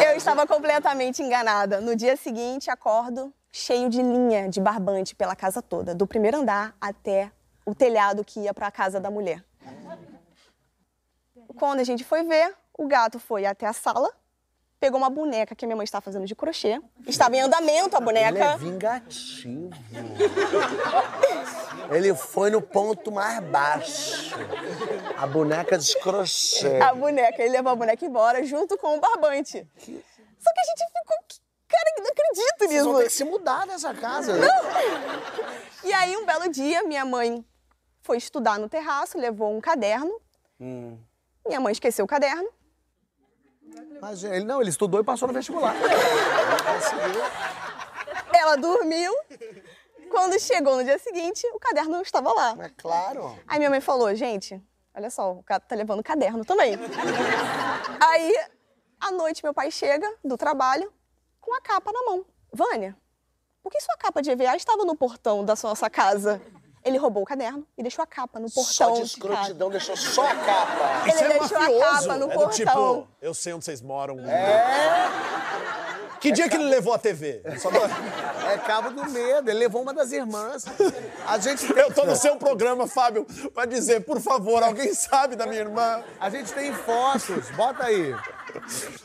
Eu 0.04 0.16
estava 0.16 0.46
completamente 0.46 1.22
enganada. 1.22 1.80
No 1.80 1.94
dia 1.94 2.16
seguinte, 2.16 2.70
acordo 2.70 3.32
cheio 3.52 3.88
de 3.88 4.02
linha 4.02 4.48
de 4.48 4.60
barbante 4.60 5.14
pela 5.14 5.36
casa 5.36 5.60
toda, 5.60 5.94
do 5.94 6.06
primeiro 6.06 6.38
andar 6.38 6.74
até 6.80 7.30
o 7.66 7.74
telhado 7.74 8.24
que 8.24 8.40
ia 8.40 8.54
para 8.54 8.66
a 8.66 8.70
casa 8.70 8.98
da 8.98 9.10
mulher. 9.10 9.44
Quando 11.58 11.80
a 11.80 11.84
gente 11.84 12.02
foi 12.02 12.22
ver, 12.24 12.54
o 12.76 12.86
gato 12.88 13.18
foi 13.18 13.44
até 13.44 13.66
a 13.66 13.72
sala, 13.74 14.10
pegou 14.82 14.98
uma 14.98 15.08
boneca 15.08 15.54
que 15.54 15.64
a 15.64 15.68
minha 15.68 15.76
mãe 15.76 15.84
estava 15.84 16.02
fazendo 16.02 16.26
de 16.26 16.34
crochê. 16.34 16.82
Estava 17.06 17.36
em 17.36 17.40
andamento 17.40 17.96
a 17.96 18.00
Ele 18.00 18.18
é 18.18 18.32
boneca. 18.32 18.56
vingativo. 18.56 19.70
Ele 21.88 22.12
foi 22.16 22.50
no 22.50 22.60
ponto 22.60 23.12
mais 23.12 23.38
baixo. 23.44 24.34
A 25.16 25.24
boneca 25.24 25.78
de 25.78 25.96
crochê. 26.00 26.78
A 26.80 26.92
boneca, 26.92 27.40
ele 27.40 27.52
levou 27.52 27.70
a 27.70 27.76
boneca 27.76 28.04
embora 28.04 28.42
junto 28.44 28.76
com 28.76 28.96
o 28.96 29.00
barbante. 29.00 29.64
Só 29.78 30.52
que 30.52 30.60
a 30.60 30.64
gente 30.64 30.84
ficou. 30.88 31.16
Cara, 31.68 31.94
não 31.98 32.06
acredito 32.10 32.58
Vocês 32.58 32.84
vão 32.84 32.92
nisso. 32.94 32.98
ter 32.98 33.04
que 33.08 33.12
se 33.12 33.24
mudar 33.24 33.64
dessa 33.68 33.94
casa. 33.94 34.32
E 35.84 35.92
aí, 35.92 36.16
um 36.16 36.26
belo 36.26 36.48
dia, 36.48 36.82
minha 36.82 37.04
mãe 37.04 37.44
foi 38.02 38.16
estudar 38.16 38.58
no 38.58 38.68
terraço, 38.68 39.16
levou 39.16 39.56
um 39.56 39.60
caderno. 39.60 40.12
Minha 40.58 41.60
mãe 41.60 41.70
esqueceu 41.72 42.04
o 42.04 42.08
caderno. 42.08 42.48
Mas 44.00 44.24
ele 44.24 44.44
não, 44.44 44.60
ele 44.60 44.70
estudou 44.70 45.00
e 45.00 45.04
passou 45.04 45.28
no 45.28 45.34
vestibular. 45.34 45.74
Ela 48.34 48.56
dormiu. 48.56 49.12
Quando 50.10 50.38
chegou 50.38 50.76
no 50.76 50.84
dia 50.84 50.98
seguinte, 50.98 51.46
o 51.54 51.58
caderno 51.58 52.02
estava 52.02 52.32
lá. 52.32 52.56
É 52.58 52.68
claro. 52.70 53.38
Aí 53.46 53.58
minha 53.58 53.70
mãe 53.70 53.80
falou, 53.80 54.14
gente, 54.14 54.60
olha 54.94 55.08
só, 55.08 55.32
o 55.32 55.42
gato 55.42 55.66
tá 55.66 55.74
levando 55.74 56.00
o 56.00 56.04
caderno 56.04 56.44
também. 56.44 56.74
Aí, 58.00 58.34
à 59.00 59.10
noite, 59.10 59.42
meu 59.42 59.54
pai 59.54 59.70
chega 59.70 60.12
do 60.24 60.36
trabalho 60.36 60.92
com 61.40 61.54
a 61.54 61.60
capa 61.60 61.90
na 61.92 62.02
mão. 62.02 62.26
Vânia, 62.52 62.96
por 63.62 63.70
que 63.70 63.80
sua 63.80 63.96
capa 63.96 64.20
de 64.20 64.30
EVA 64.30 64.56
estava 64.56 64.84
no 64.84 64.96
portão 64.96 65.44
da 65.44 65.54
nossa 65.62 65.88
casa? 65.88 66.42
Ele 66.84 66.98
roubou 66.98 67.22
o 67.22 67.26
caderno 67.26 67.66
e 67.78 67.82
deixou 67.82 68.02
a 68.02 68.06
capa 68.06 68.40
no 68.40 68.46
portão. 68.50 68.72
Só 68.72 68.90
de 68.90 69.02
escrotidão 69.02 69.70
deixou 69.70 69.96
só 69.96 70.26
a 70.26 70.34
capa. 70.34 71.02
Ele 71.04 71.10
Isso 71.14 71.24
é 71.24 71.28
deixou 71.28 71.56
a 71.56 71.60
mafioso. 71.60 71.80
capa 72.08 72.16
no 72.18 72.30
é 72.30 72.34
portão. 72.34 72.50
tipo, 72.50 73.08
eu 73.20 73.34
sei 73.34 73.52
onde 73.52 73.64
vocês 73.64 73.80
moram. 73.80 74.18
É. 74.28 75.08
Que 76.20 76.30
dia 76.30 76.48
que 76.48 76.54
ele 76.54 76.64
levou 76.68 76.92
a 76.94 76.98
TV? 76.98 77.42
É 78.52 78.58
cabo 78.58 78.90
do 78.90 79.08
medo. 79.08 79.48
Ele 79.48 79.60
levou 79.60 79.80
uma 79.82 79.94
das 79.94 80.12
irmãs. 80.12 80.64
A 81.26 81.38
gente 81.38 81.66
tem, 81.72 81.82
Eu 81.82 81.94
tô 81.94 82.04
no 82.04 82.14
seu 82.14 82.36
programa, 82.36 82.86
Fábio, 82.86 83.24
pra 83.54 83.64
dizer, 83.64 84.04
por 84.04 84.20
favor, 84.20 84.62
alguém 84.62 84.92
sabe 84.92 85.36
da 85.36 85.46
minha 85.46 85.60
irmã? 85.60 86.02
a 86.20 86.28
gente 86.28 86.52
tem 86.52 86.72
fotos. 86.74 87.48
Bota 87.52 87.84
aí. 87.84 88.14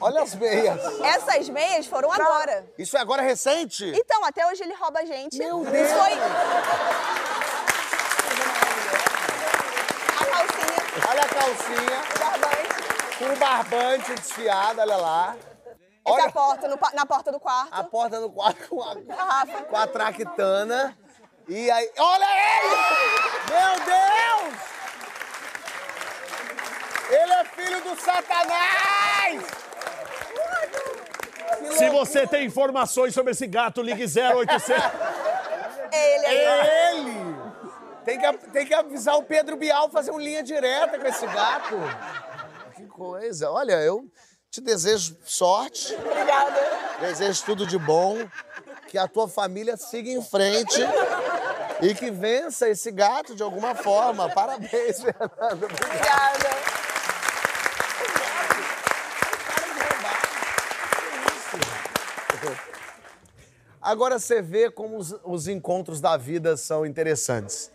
Olha 0.02 0.24
as 0.24 0.36
meias. 0.36 0.78
Essas 1.02 1.48
meias 1.50 1.86
foram 1.86 2.12
agora. 2.12 2.66
Isso 2.78 2.98
é 2.98 3.00
agora 3.00 3.22
recente? 3.22 3.86
Então, 3.96 4.26
até 4.26 4.46
hoje 4.48 4.64
ele 4.64 4.74
rouba 4.74 5.00
a 5.00 5.06
gente. 5.06 5.38
Meu 5.38 5.62
Isso 5.62 5.72
Deus. 5.72 5.92
foi. 5.92 6.14
A 10.20 10.26
calcinha, 10.26 10.97
Olha 11.10 11.22
a 11.22 11.28
calcinha 11.28 12.02
o 12.16 12.20
barbante. 12.20 13.18
com 13.18 13.26
o 13.26 13.36
barbante 13.38 14.14
desfiado, 14.16 14.82
olha 14.82 14.98
lá. 14.98 15.36
Olha 16.04 16.32
porta 16.32 16.68
no 16.68 16.78
na 16.94 17.06
porta 17.06 17.32
do 17.32 17.40
quarto. 17.40 17.70
a 17.72 17.84
porta 17.84 18.20
no 18.20 18.30
quarto 18.30 18.70
com 18.70 18.82
a, 18.82 18.96
Garrafa. 18.96 19.62
com 19.64 19.76
a 19.76 19.88
traquitana. 19.88 20.98
E 21.48 21.72
aí. 21.72 21.92
Olha 21.98 22.26
ele! 22.26 22.76
Meu 23.50 23.86
Deus! 23.86 24.56
Ele 27.10 27.34
é 27.34 27.44
filho 27.46 27.82
do 27.82 28.02
Satanás! 28.02 29.44
Se 31.78 31.90
você 31.90 32.28
tem 32.28 32.46
informações 32.46 33.14
sobre 33.14 33.32
esse 33.32 33.48
gato, 33.48 33.82
ligue 33.82 34.04
0800. 34.04 34.70
Ele 35.92 36.26
aí. 36.26 36.38
É 36.38 36.92
ele! 36.92 37.27
Tem 38.08 38.18
que, 38.18 38.38
tem 38.52 38.66
que 38.66 38.74
avisar 38.74 39.18
o 39.18 39.24
Pedro 39.24 39.58
Bial 39.58 39.90
fazer 39.90 40.12
um 40.12 40.18
linha 40.18 40.42
direta 40.42 40.98
com 40.98 41.06
esse 41.06 41.26
gato. 41.26 41.76
Que 42.74 42.86
coisa. 42.86 43.52
Olha, 43.52 43.74
eu 43.82 44.10
te 44.50 44.62
desejo 44.62 45.18
sorte, 45.26 45.94
Obrigada. 45.94 46.58
desejo 47.02 47.44
tudo 47.44 47.68
de 47.68 47.78
bom, 47.78 48.16
que 48.88 48.98
a 48.98 49.10
tua 49.10 49.28
família 49.28 49.76
siga 49.76 50.10
em 50.10 50.24
frente 50.24 50.80
e 51.82 51.94
que 51.94 52.10
vença 52.10 52.70
esse 52.70 52.90
gato 52.92 53.36
de 53.36 53.44
alguma 53.44 53.76
forma. 53.76 54.30
Parabéns, 54.30 55.02
Fernanda. 55.04 55.66
Obrigada. 55.66 56.50
Agora 63.82 64.18
você 64.18 64.42
vê 64.42 64.72
como 64.72 64.96
os, 64.96 65.14
os 65.26 65.50
encontros 65.50 66.00
da 66.00 66.16
vida 66.16 66.56
são 66.56 66.86
interessantes. 66.86 67.70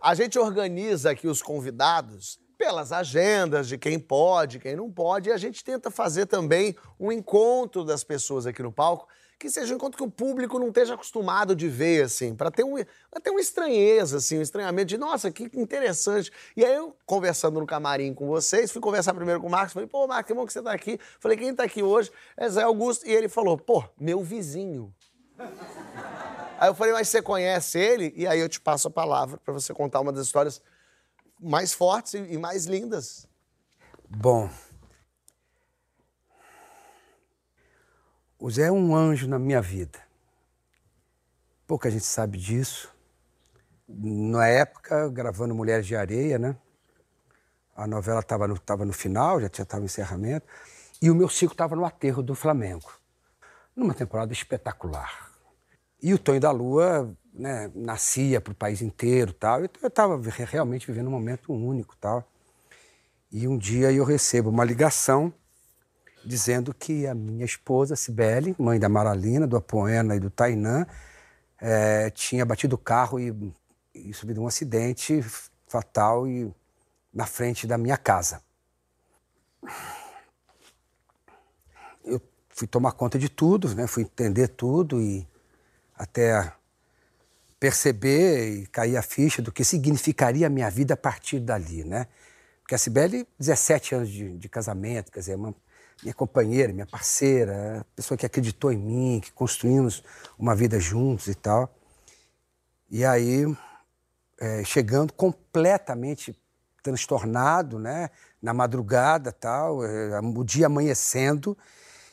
A 0.00 0.14
gente 0.14 0.38
organiza 0.38 1.10
aqui 1.10 1.26
os 1.26 1.42
convidados 1.42 2.38
pelas 2.56 2.92
agendas 2.92 3.68
de 3.68 3.78
quem 3.78 3.98
pode, 3.98 4.58
quem 4.58 4.74
não 4.74 4.90
pode, 4.90 5.28
e 5.28 5.32
a 5.32 5.36
gente 5.36 5.62
tenta 5.62 5.90
fazer 5.90 6.26
também 6.26 6.76
um 6.98 7.12
encontro 7.12 7.84
das 7.84 8.02
pessoas 8.02 8.46
aqui 8.46 8.62
no 8.62 8.72
palco 8.72 9.06
que 9.38 9.48
seja 9.48 9.72
um 9.72 9.76
encontro 9.76 9.96
que 9.96 10.02
o 10.02 10.10
público 10.10 10.58
não 10.58 10.68
esteja 10.68 10.94
acostumado 10.94 11.54
de 11.54 11.68
ver, 11.68 12.04
assim, 12.04 12.34
para 12.34 12.50
ter, 12.50 12.64
um, 12.64 12.74
pra 13.08 13.20
ter 13.22 13.30
uma 13.30 13.40
estranheza, 13.40 14.16
assim, 14.16 14.38
um 14.38 14.42
estranhamento 14.42 14.86
de, 14.86 14.98
nossa, 14.98 15.30
que 15.30 15.44
interessante. 15.54 16.32
E 16.56 16.64
aí 16.64 16.74
eu, 16.74 16.96
conversando 17.06 17.60
no 17.60 17.66
camarim 17.66 18.12
com 18.12 18.26
vocês, 18.26 18.72
fui 18.72 18.80
conversar 18.80 19.14
primeiro 19.14 19.40
com 19.40 19.46
o 19.46 19.50
Marcos, 19.50 19.72
falei, 19.72 19.88
pô, 19.88 20.08
Marcos, 20.08 20.26
que 20.26 20.34
bom 20.34 20.44
que 20.44 20.52
você 20.52 20.60
tá 20.60 20.72
aqui. 20.72 20.98
Falei, 21.20 21.36
quem 21.36 21.54
tá 21.54 21.62
aqui 21.62 21.84
hoje 21.84 22.10
é 22.36 22.48
Zé 22.48 22.62
Augusto. 22.62 23.06
E 23.06 23.12
ele 23.12 23.28
falou, 23.28 23.56
pô, 23.56 23.84
meu 23.96 24.22
vizinho. 24.24 24.92
Aí 26.58 26.68
eu 26.68 26.74
falei, 26.74 26.92
mas 26.92 27.08
você 27.08 27.22
conhece 27.22 27.78
ele? 27.78 28.12
E 28.16 28.26
aí 28.26 28.40
eu 28.40 28.48
te 28.48 28.60
passo 28.60 28.88
a 28.88 28.90
palavra 28.90 29.38
para 29.38 29.54
você 29.54 29.72
contar 29.72 30.00
uma 30.00 30.12
das 30.12 30.26
histórias 30.26 30.60
mais 31.38 31.72
fortes 31.72 32.14
e 32.14 32.36
mais 32.36 32.66
lindas. 32.66 33.28
Bom, 34.10 34.50
o 38.36 38.50
Zé 38.50 38.66
é 38.66 38.72
um 38.72 38.96
anjo 38.96 39.28
na 39.28 39.38
minha 39.38 39.62
vida. 39.62 40.00
Pouca 41.64 41.88
gente 41.88 42.04
sabe 42.04 42.36
disso. 42.36 42.92
Na 43.86 44.48
época, 44.48 45.08
gravando 45.10 45.54
Mulheres 45.54 45.86
de 45.86 45.94
Areia, 45.94 46.40
né? 46.40 46.56
A 47.76 47.86
novela 47.86 48.18
estava 48.18 48.48
no, 48.48 48.58
tava 48.58 48.84
no 48.84 48.92
final, 48.92 49.40
já 49.40 49.46
estava 49.46 49.78
no 49.78 49.86
encerramento. 49.86 50.44
E 51.00 51.08
o 51.08 51.14
meu 51.14 51.28
ciclo 51.28 51.52
estava 51.52 51.76
no 51.76 51.84
aterro 51.84 52.20
do 52.20 52.34
Flamengo. 52.34 52.92
Numa 53.76 53.94
temporada 53.94 54.32
espetacular. 54.32 55.27
E 56.00 56.14
o 56.14 56.18
Tonho 56.18 56.40
da 56.40 56.50
Lua 56.50 57.14
né, 57.34 57.70
nascia 57.74 58.40
para 58.40 58.52
o 58.52 58.56
país 58.56 58.82
inteiro 58.82 59.32
tal. 59.32 59.64
Então 59.64 59.82
eu 59.82 59.88
estava 59.88 60.20
realmente 60.30 60.86
vivendo 60.86 61.08
um 61.08 61.12
momento 61.12 61.52
único 61.52 61.96
tal. 61.96 62.28
E 63.30 63.46
um 63.46 63.58
dia 63.58 63.92
eu 63.92 64.04
recebo 64.04 64.48
uma 64.50 64.64
ligação 64.64 65.32
dizendo 66.24 66.74
que 66.74 67.06
a 67.06 67.14
minha 67.14 67.44
esposa, 67.44 67.96
Cibele, 67.96 68.54
mãe 68.58 68.78
da 68.78 68.88
Maralina, 68.88 69.46
do 69.46 69.56
Apoena 69.56 70.16
e 70.16 70.20
do 70.20 70.30
Tainã, 70.30 70.86
é, 71.60 72.10
tinha 72.10 72.44
batido 72.44 72.76
o 72.76 72.78
carro 72.78 73.18
e, 73.18 73.34
e 73.94 74.12
sofrido 74.12 74.42
um 74.42 74.46
acidente 74.46 75.22
fatal 75.66 76.26
e, 76.26 76.52
na 77.12 77.26
frente 77.26 77.66
da 77.66 77.78
minha 77.78 77.96
casa. 77.96 78.42
Eu 82.04 82.20
fui 82.48 82.66
tomar 82.66 82.92
conta 82.92 83.18
de 83.18 83.28
tudo, 83.28 83.74
né? 83.74 83.86
fui 83.86 84.02
entender 84.02 84.48
tudo 84.48 85.00
e 85.00 85.26
até 85.98 86.52
perceber 87.58 88.60
e 88.60 88.66
cair 88.68 88.96
a 88.96 89.02
ficha 89.02 89.42
do 89.42 89.50
que 89.50 89.64
significaria 89.64 90.46
a 90.46 90.50
minha 90.50 90.70
vida 90.70 90.94
a 90.94 90.96
partir 90.96 91.40
dali, 91.40 91.84
né? 91.84 92.06
Porque 92.62 92.74
a 92.74 92.78
Cibele, 92.78 93.26
17 93.38 93.94
anos 93.94 94.08
de, 94.08 94.38
de 94.38 94.48
casamento, 94.48 95.10
quer 95.10 95.20
dizer, 95.20 95.34
uma, 95.34 95.54
minha 96.02 96.14
companheira, 96.14 96.72
minha 96.72 96.86
parceira, 96.86 97.84
pessoa 97.96 98.16
que 98.16 98.24
acreditou 98.24 98.70
em 98.70 98.78
mim, 98.78 99.20
que 99.20 99.32
construímos 99.32 100.04
uma 100.38 100.54
vida 100.54 100.78
juntos 100.78 101.26
e 101.26 101.34
tal. 101.34 101.74
E 102.90 103.04
aí, 103.04 103.44
é, 104.38 104.62
chegando 104.64 105.12
completamente 105.12 106.38
transtornado, 106.82 107.78
né? 107.78 108.10
Na 108.40 108.54
madrugada 108.54 109.32
tal, 109.32 109.84
é, 109.84 110.20
o 110.20 110.44
dia 110.44 110.66
amanhecendo, 110.66 111.58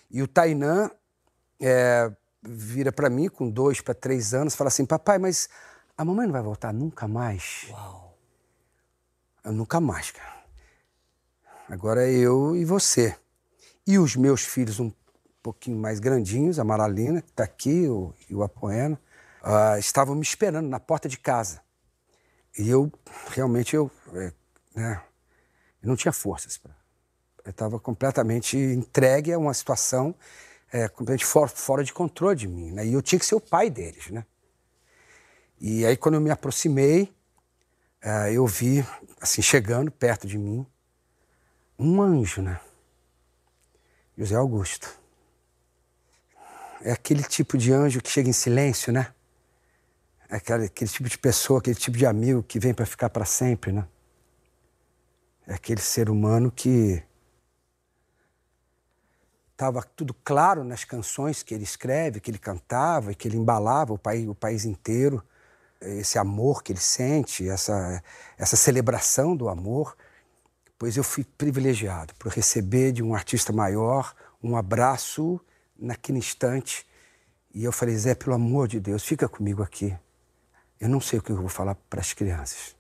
e 0.10 0.24
o 0.24 0.28
Tainã 0.28 0.90
é, 1.62 2.12
vira 2.46 2.92
para 2.92 3.10
mim 3.10 3.28
com 3.28 3.50
dois 3.50 3.82
para 3.82 3.94
três 3.94 4.34
anos, 4.34 4.56
fala 4.56 4.68
assim, 4.68 4.86
papai, 4.86 5.18
mas 5.18 5.50
a 5.98 6.06
mamãe 6.06 6.26
não 6.26 6.34
vai 6.34 6.42
voltar 6.42 6.74
nunca 6.74 7.08
mais? 7.08 7.68
Uau. 7.70 8.18
Eu, 9.44 9.52
nunca 9.52 9.80
mais, 9.80 10.12
cara. 10.12 10.36
Agora 11.70 12.08
é 12.08 12.12
eu 12.12 12.56
e 12.56 12.66
você. 12.66 13.16
E 13.86 13.98
os 13.98 14.16
meus 14.16 14.42
filhos 14.42 14.80
um 14.80 14.92
pouquinho 15.42 15.78
mais 15.78 16.00
grandinhos, 16.00 16.60
a 16.60 16.64
Maralina, 16.64 17.22
que 17.22 17.30
está 17.30 17.44
aqui, 17.44 17.88
o, 17.88 18.14
e 18.30 18.36
o 18.36 18.44
Apoena, 18.44 19.00
uh, 19.44 19.78
estavam 19.78 20.16
me 20.16 20.24
esperando 20.24 20.68
na 20.68 20.80
porta 20.80 21.08
de 21.08 21.18
casa. 21.18 21.62
E 22.58 22.70
eu, 22.70 22.92
realmente, 23.30 23.76
eu, 23.76 23.92
é, 24.14 24.34
né, 24.76 25.02
eu 25.82 25.90
não 25.90 25.96
tinha 25.96 26.12
forças. 26.12 26.58
Pra, 26.58 26.72
eu 27.44 27.52
estava 27.52 27.80
completamente 27.80 28.58
entregue 28.58 29.32
a 29.32 29.38
uma 29.38 29.54
situação 29.54 30.16
é, 30.76 30.90
completamente 30.90 31.26
fora, 31.26 31.48
fora 31.48 31.84
de 31.86 31.94
controle 31.94 32.36
de 32.36 32.50
mim. 32.50 32.72
Né? 32.72 32.86
E 32.86 32.94
eu 32.94 33.02
tinha 33.02 33.18
que 33.18 33.26
ser 33.26 33.36
o 33.36 33.40
pai 33.40 33.70
deles. 33.70 34.10
Né? 34.10 34.26
E 35.58 35.86
aí, 35.86 35.96
quando 35.96 36.16
eu 36.16 36.22
me 36.22 36.30
aproximei, 36.30 37.16
é, 38.02 38.34
eu 38.34 38.46
vi, 38.46 38.86
assim, 39.22 39.42
chegando 39.42 39.90
perto 39.90 40.28
de 40.28 40.38
mim, 40.38 40.66
um 41.80 42.02
anjo, 42.02 42.42
né? 42.42 42.60
José 44.18 44.36
Augusto. 44.36 44.94
É 46.82 46.92
aquele 46.92 47.24
tipo 47.24 47.58
de 47.58 47.72
anjo 47.72 48.02
que 48.02 48.10
chega 48.10 48.30
em 48.30 48.34
silêncio, 48.34 48.92
né? 48.92 49.14
É 50.30 50.36
aquele, 50.36 50.66
aquele 50.66 50.92
tipo 50.92 51.08
de 51.08 51.18
pessoa, 51.18 51.60
aquele 51.60 51.76
tipo 51.76 51.98
de 51.98 52.06
amigo 52.06 52.44
que 52.44 52.60
vem 52.60 52.74
para 52.74 52.86
ficar 52.86 53.10
para 53.10 53.24
sempre, 53.24 53.72
né? 53.72 53.88
É 55.48 55.54
aquele 55.54 55.82
ser 55.82 56.10
humano 56.10 56.52
que 56.52 57.02
estava 59.56 59.82
tudo 59.82 60.14
claro 60.14 60.64
nas 60.64 60.84
canções 60.84 61.42
que 61.42 61.54
ele 61.54 61.64
escreve, 61.64 62.20
que 62.20 62.30
ele 62.30 62.38
cantava 62.38 63.12
e 63.12 63.16
que 63.16 63.28
ele 63.28 63.38
embalava 63.38 63.94
o 63.94 63.98
país, 63.98 64.28
o 64.28 64.36
país 64.36 64.66
inteiro, 64.66 65.24
esse 65.82 66.18
amor 66.18 66.62
que 66.62 66.72
ele 66.72 66.80
sente, 66.80 67.48
essa, 67.48 68.04
essa 68.38 68.56
celebração 68.56 69.36
do 69.36 69.50
amor 69.50 69.96
pois 70.78 70.98
eu 70.98 71.04
fui 71.04 71.24
privilegiado 71.24 72.14
por 72.16 72.32
receber 72.32 72.92
de 72.92 73.02
um 73.02 73.16
artista 73.16 73.54
maior 73.54 74.14
um 74.44 74.56
abraço 74.56 75.40
naquele 75.78 76.20
instante. 76.20 76.86
E 77.54 77.64
eu 77.64 77.72
falei, 77.72 77.98
Zé, 77.98 78.14
pelo 78.14 78.36
amor 78.36 78.68
de 78.68 78.80
Deus, 78.80 79.04
fica 79.04 79.28
comigo 79.28 79.64
aqui. 79.64 79.98
Eu 80.80 80.90
não 80.90 81.02
sei 81.02 81.18
o 81.18 81.22
que 81.22 81.32
eu 81.32 81.38
vou 81.38 81.50
falar 81.50 81.74
para 81.90 82.02
as 82.02 82.14
crianças. 82.14 82.76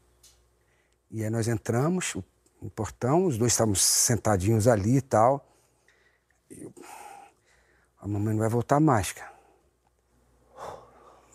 E 1.10 1.24
aí 1.24 1.30
nós 1.30 1.48
entramos 1.48 2.16
no 2.62 2.70
portão, 2.70 3.26
os 3.26 3.38
dois 3.38 3.54
estávamos 3.54 3.82
sentadinhos 3.82 4.68
ali 4.68 4.98
e 4.98 5.02
tal. 5.02 5.44
E 6.58 6.72
a 8.00 8.08
mamãe 8.08 8.34
não 8.34 8.42
vai 8.42 8.50
voltar 8.50 8.80
mais, 8.80 9.12
cara. 9.12 9.34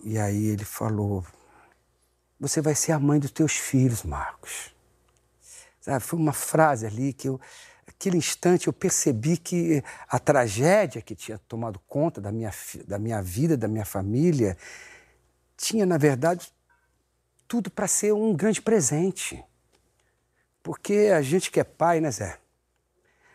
E 0.03 0.19
aí 0.19 0.47
ele 0.47 0.65
falou: 0.65 1.25
Você 2.39 2.61
vai 2.61 2.75
ser 2.75 2.93
a 2.93 2.99
mãe 2.99 3.19
dos 3.19 3.31
teus 3.31 3.53
filhos, 3.53 4.03
Marcos. 4.03 4.75
Sabe? 5.81 6.01
Foi 6.01 6.19
uma 6.19 6.33
frase 6.33 6.87
ali 6.87 7.13
que 7.13 7.29
eu, 7.29 7.41
aquele 7.87 8.17
instante 8.17 8.67
eu 8.67 8.73
percebi 8.73 9.37
que 9.37 9.83
a 10.09 10.19
tragédia 10.19 11.03
que 11.03 11.15
tinha 11.15 11.39
tomado 11.39 11.79
conta 11.87 12.21
da 12.21 12.33
minha, 12.33 12.53
da 12.87 12.99
minha 12.99 13.23
vida, 13.23 13.57
da 13.57 13.69
minha 13.69 13.85
família, 13.85 14.57
tinha, 15.57 15.85
na 15.85 15.99
verdade, 15.99 16.51
tudo 17.47 17.71
para 17.71 17.87
ser 17.87 18.13
um 18.13 18.35
grande 18.35 18.63
presente. 18.63 19.45
Porque 20.63 21.11
a 21.15 21.21
gente 21.21 21.51
que 21.51 21.61
é 21.61 21.65
pai, 21.65 22.01
né, 22.01 22.11
Zé? 22.11 22.40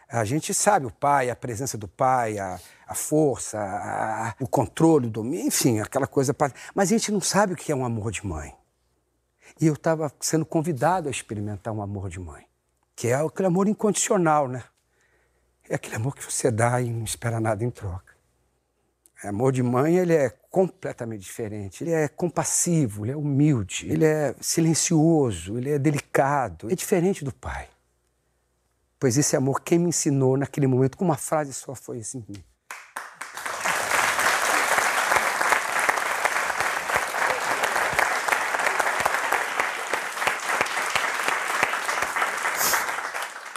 A 0.07 0.23
gente 0.23 0.53
sabe 0.53 0.85
o 0.85 0.91
pai, 0.91 1.29
a 1.29 1.35
presença 1.35 1.77
do 1.77 1.87
pai, 1.87 2.37
a, 2.37 2.59
a 2.87 2.95
força, 2.95 3.59
a, 3.59 4.35
o 4.39 4.47
controle, 4.47 5.07
o 5.07 5.09
domínio, 5.09 5.47
enfim, 5.47 5.79
aquela 5.79 6.07
coisa. 6.07 6.35
Mas 6.73 6.89
a 6.89 6.93
gente 6.93 7.11
não 7.11 7.21
sabe 7.21 7.53
o 7.53 7.55
que 7.55 7.71
é 7.71 7.75
um 7.75 7.85
amor 7.85 8.11
de 8.11 8.25
mãe. 8.25 8.55
E 9.59 9.67
eu 9.67 9.73
estava 9.73 10.11
sendo 10.19 10.45
convidado 10.45 11.07
a 11.07 11.11
experimentar 11.11 11.73
um 11.73 11.81
amor 11.81 12.09
de 12.09 12.19
mãe, 12.19 12.45
que 12.95 13.07
é 13.07 13.15
aquele 13.15 13.47
amor 13.47 13.67
incondicional, 13.67 14.47
né? 14.47 14.63
É 15.69 15.75
aquele 15.75 15.95
amor 15.95 16.15
que 16.15 16.23
você 16.23 16.51
dá 16.51 16.79
e 16.81 16.89
não 16.89 17.03
espera 17.03 17.39
nada 17.39 17.63
em 17.63 17.71
troca. 17.71 18.13
O 19.23 19.27
amor 19.27 19.51
de 19.51 19.63
mãe, 19.63 19.97
ele 19.97 20.13
é 20.13 20.29
completamente 20.29 21.21
diferente. 21.21 21.83
Ele 21.83 21.91
é 21.91 22.07
compassivo, 22.07 23.05
ele 23.05 23.13
é 23.13 23.15
humilde, 23.15 23.89
ele 23.89 24.05
é 24.05 24.35
silencioso, 24.39 25.57
ele 25.57 25.71
é 25.71 25.79
delicado. 25.79 26.71
É 26.71 26.75
diferente 26.75 27.25
do 27.25 27.33
pai. 27.33 27.67
Pois 28.99 29.17
esse 29.17 29.35
amor, 29.35 29.61
quem 29.61 29.77
me 29.77 29.89
ensinou 29.89 30.37
naquele 30.37 30.67
momento, 30.67 30.97
com 30.97 31.03
uma 31.03 31.17
frase 31.17 31.53
só, 31.53 31.75
foi 31.75 31.99
assim: 31.99 32.23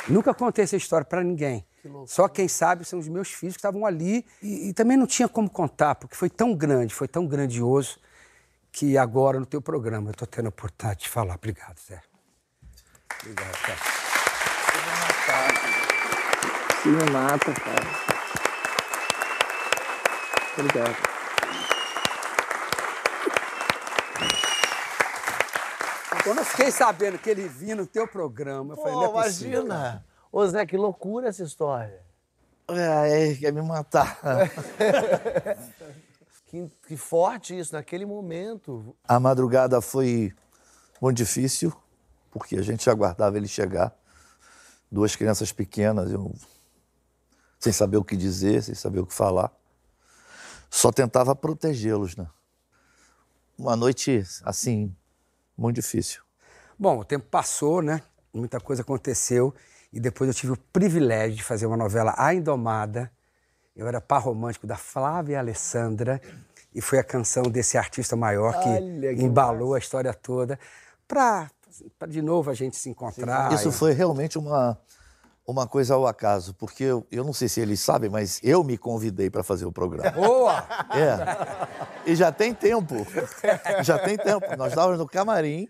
Nunca 0.09 0.33
contei 0.33 0.65
essa 0.65 0.77
história 0.77 1.05
para 1.05 1.23
ninguém. 1.23 1.65
Que 1.83 1.89
Só 2.07 2.27
quem 2.29 2.49
sabe 2.49 2.85
são 2.85 2.99
os 2.99 3.09
meus 3.09 3.29
filhos 3.29 3.55
que 3.55 3.59
estavam 3.59 3.87
ali 3.87 4.27
e, 4.43 4.71
e, 4.71 4.73
também 4.73 4.97
não 4.97 5.07
tinha 5.07 5.29
como 5.29 5.49
contar, 5.49 5.95
porque 5.95 6.17
foi 6.17 6.31
tão 6.31 6.55
grande, 6.55 6.95
foi 6.95 7.07
tão 7.07 7.27
grandioso 7.27 8.01
que 8.73 8.99
agora 8.99 9.39
no 9.39 9.47
teu 9.47 9.61
programa 9.61 10.09
eu 10.09 10.13
estou 10.13 10.27
tendo 10.27 10.47
a 10.47 10.49
oportunidade 10.49 11.03
de 11.03 11.09
falar. 11.09 11.37
Obrigado, 11.37 11.79
Zé. 11.79 12.01
Obrigado, 13.23 13.59
cara. 13.63 14.08
Se 16.83 16.89
me 16.89 17.11
mata, 17.11 17.53
cara. 17.53 18.09
Obrigado. 20.59 20.97
Quando 26.25 26.39
eu 26.39 26.45
fiquei 26.45 26.71
sabendo 26.71 27.19
que 27.19 27.31
ele 27.31 27.49
vinha 27.49 27.75
no 27.75 27.87
teu 27.87 28.07
programa, 28.07 28.75
eu 28.75 28.77
falei, 28.77 28.93
não 28.95 29.05
é 29.05 29.09
Pô, 29.09 29.23
possível. 29.23 29.65
imagina. 29.65 30.05
Ô, 30.31 30.47
Zé, 30.47 30.67
que 30.67 30.77
loucura 30.77 31.29
essa 31.29 31.43
história. 31.43 32.03
É, 32.69 33.31
é, 33.31 33.35
quer 33.35 33.53
me 33.53 33.63
matar. 33.63 34.19
Que, 36.51 36.67
que 36.87 36.97
forte 36.97 37.59
isso, 37.59 37.75
naquele 37.75 38.07
momento. 38.07 38.97
A 39.07 39.21
madrugada 39.21 39.83
foi 39.83 40.33
muito 40.99 41.19
difícil, 41.19 41.71
porque 42.31 42.57
a 42.57 42.63
gente 42.63 42.89
aguardava 42.89 43.37
ele 43.37 43.47
chegar. 43.47 43.95
Duas 44.91 45.15
crianças 45.15 45.53
pequenas, 45.53 46.11
eu, 46.11 46.35
sem 47.59 47.73
saber 47.73 47.97
o 47.97 48.05
que 48.05 48.17
dizer, 48.17 48.63
sem 48.63 48.75
saber 48.75 49.01
o 49.01 49.07
que 49.07 49.15
falar. 49.15 49.53
Só 50.71 50.93
tentava 50.93 51.35
protegê-los, 51.35 52.17
né? 52.17 52.27
Uma 53.59 53.75
noite, 53.75 54.25
assim, 54.45 54.95
muito 55.57 55.77
difícil. 55.77 56.23
Bom, 56.79 57.01
o 57.01 57.05
tempo 57.05 57.27
passou, 57.29 57.83
né? 57.83 58.03
Muita 58.33 58.61
coisa 58.61 58.83
aconteceu. 58.83 59.55
E 59.93 59.99
depois 59.99 60.29
eu 60.29 60.35
tive 60.35 60.53
o 60.53 60.57
privilégio 60.73 61.37
de 61.37 61.43
fazer 61.43 61.67
uma 61.67 61.77
novela 61.77 62.15
A 62.17 62.35
Indomada. 62.35 63.11
Eu 63.75 63.89
era 63.89 64.01
par 64.01 64.23
romântico 64.23 64.67
da 64.67 64.77
Flávia 64.77 65.39
Alessandra. 65.39 66.21
E 66.75 66.81
foi 66.81 66.99
a 66.99 67.05
canção 67.05 67.45
desse 67.45 67.77
artista 67.77 68.15
maior 68.15 68.53
que, 68.63 68.69
Olha 68.69 69.15
que 69.17 69.23
embalou 69.23 69.75
a 69.75 69.79
história 69.79 70.13
toda. 70.15 70.59
Para 71.09 71.51
de 72.09 72.21
novo 72.23 72.51
a 72.51 72.55
gente 72.55 72.77
se 72.77 72.89
encontrar. 72.89 73.53
Isso 73.53 73.71
e- 73.71 73.73
foi 73.73 73.93
realmente 73.93 74.39
uma, 74.39 74.79
uma 75.49 75.67
coisa 75.67 75.95
ao 75.95 76.07
acaso, 76.07 76.53
porque 76.53 76.85
eu, 76.85 77.07
eu 77.11 77.25
não 77.25 77.33
sei 77.33 77.49
se 77.49 77.59
eles 77.59 77.81
sabem, 77.81 78.11
mas 78.11 78.39
eu 78.43 78.63
me 78.63 78.77
convidei 78.77 79.31
para 79.31 79.43
fazer 79.43 79.65
o 79.65 79.73
programa. 79.73 80.11
Boa! 80.11 80.63
É. 80.95 82.11
E 82.11 82.15
já 82.15 82.31
tem 82.31 82.53
tempo. 82.53 82.95
Já 83.83 83.99
tem 83.99 84.19
tempo. 84.19 84.45
Nós 84.59 84.69
estávamos 84.69 84.99
no 84.99 85.09
camarim, 85.09 85.67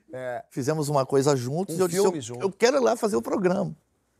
fizemos 0.51 0.89
uma 0.89 1.07
coisa 1.07 1.37
juntos 1.37 1.77
Um 1.77 1.79
e 1.79 1.81
eu 1.81 1.89
disse, 1.89 2.05
eu, 2.05 2.21
junto. 2.21 2.43
eu 2.43 2.51
quero 2.51 2.79
ir 2.79 2.81
lá 2.81 2.97
fazer 2.97 3.15
o 3.15 3.23
programa, 3.23 3.73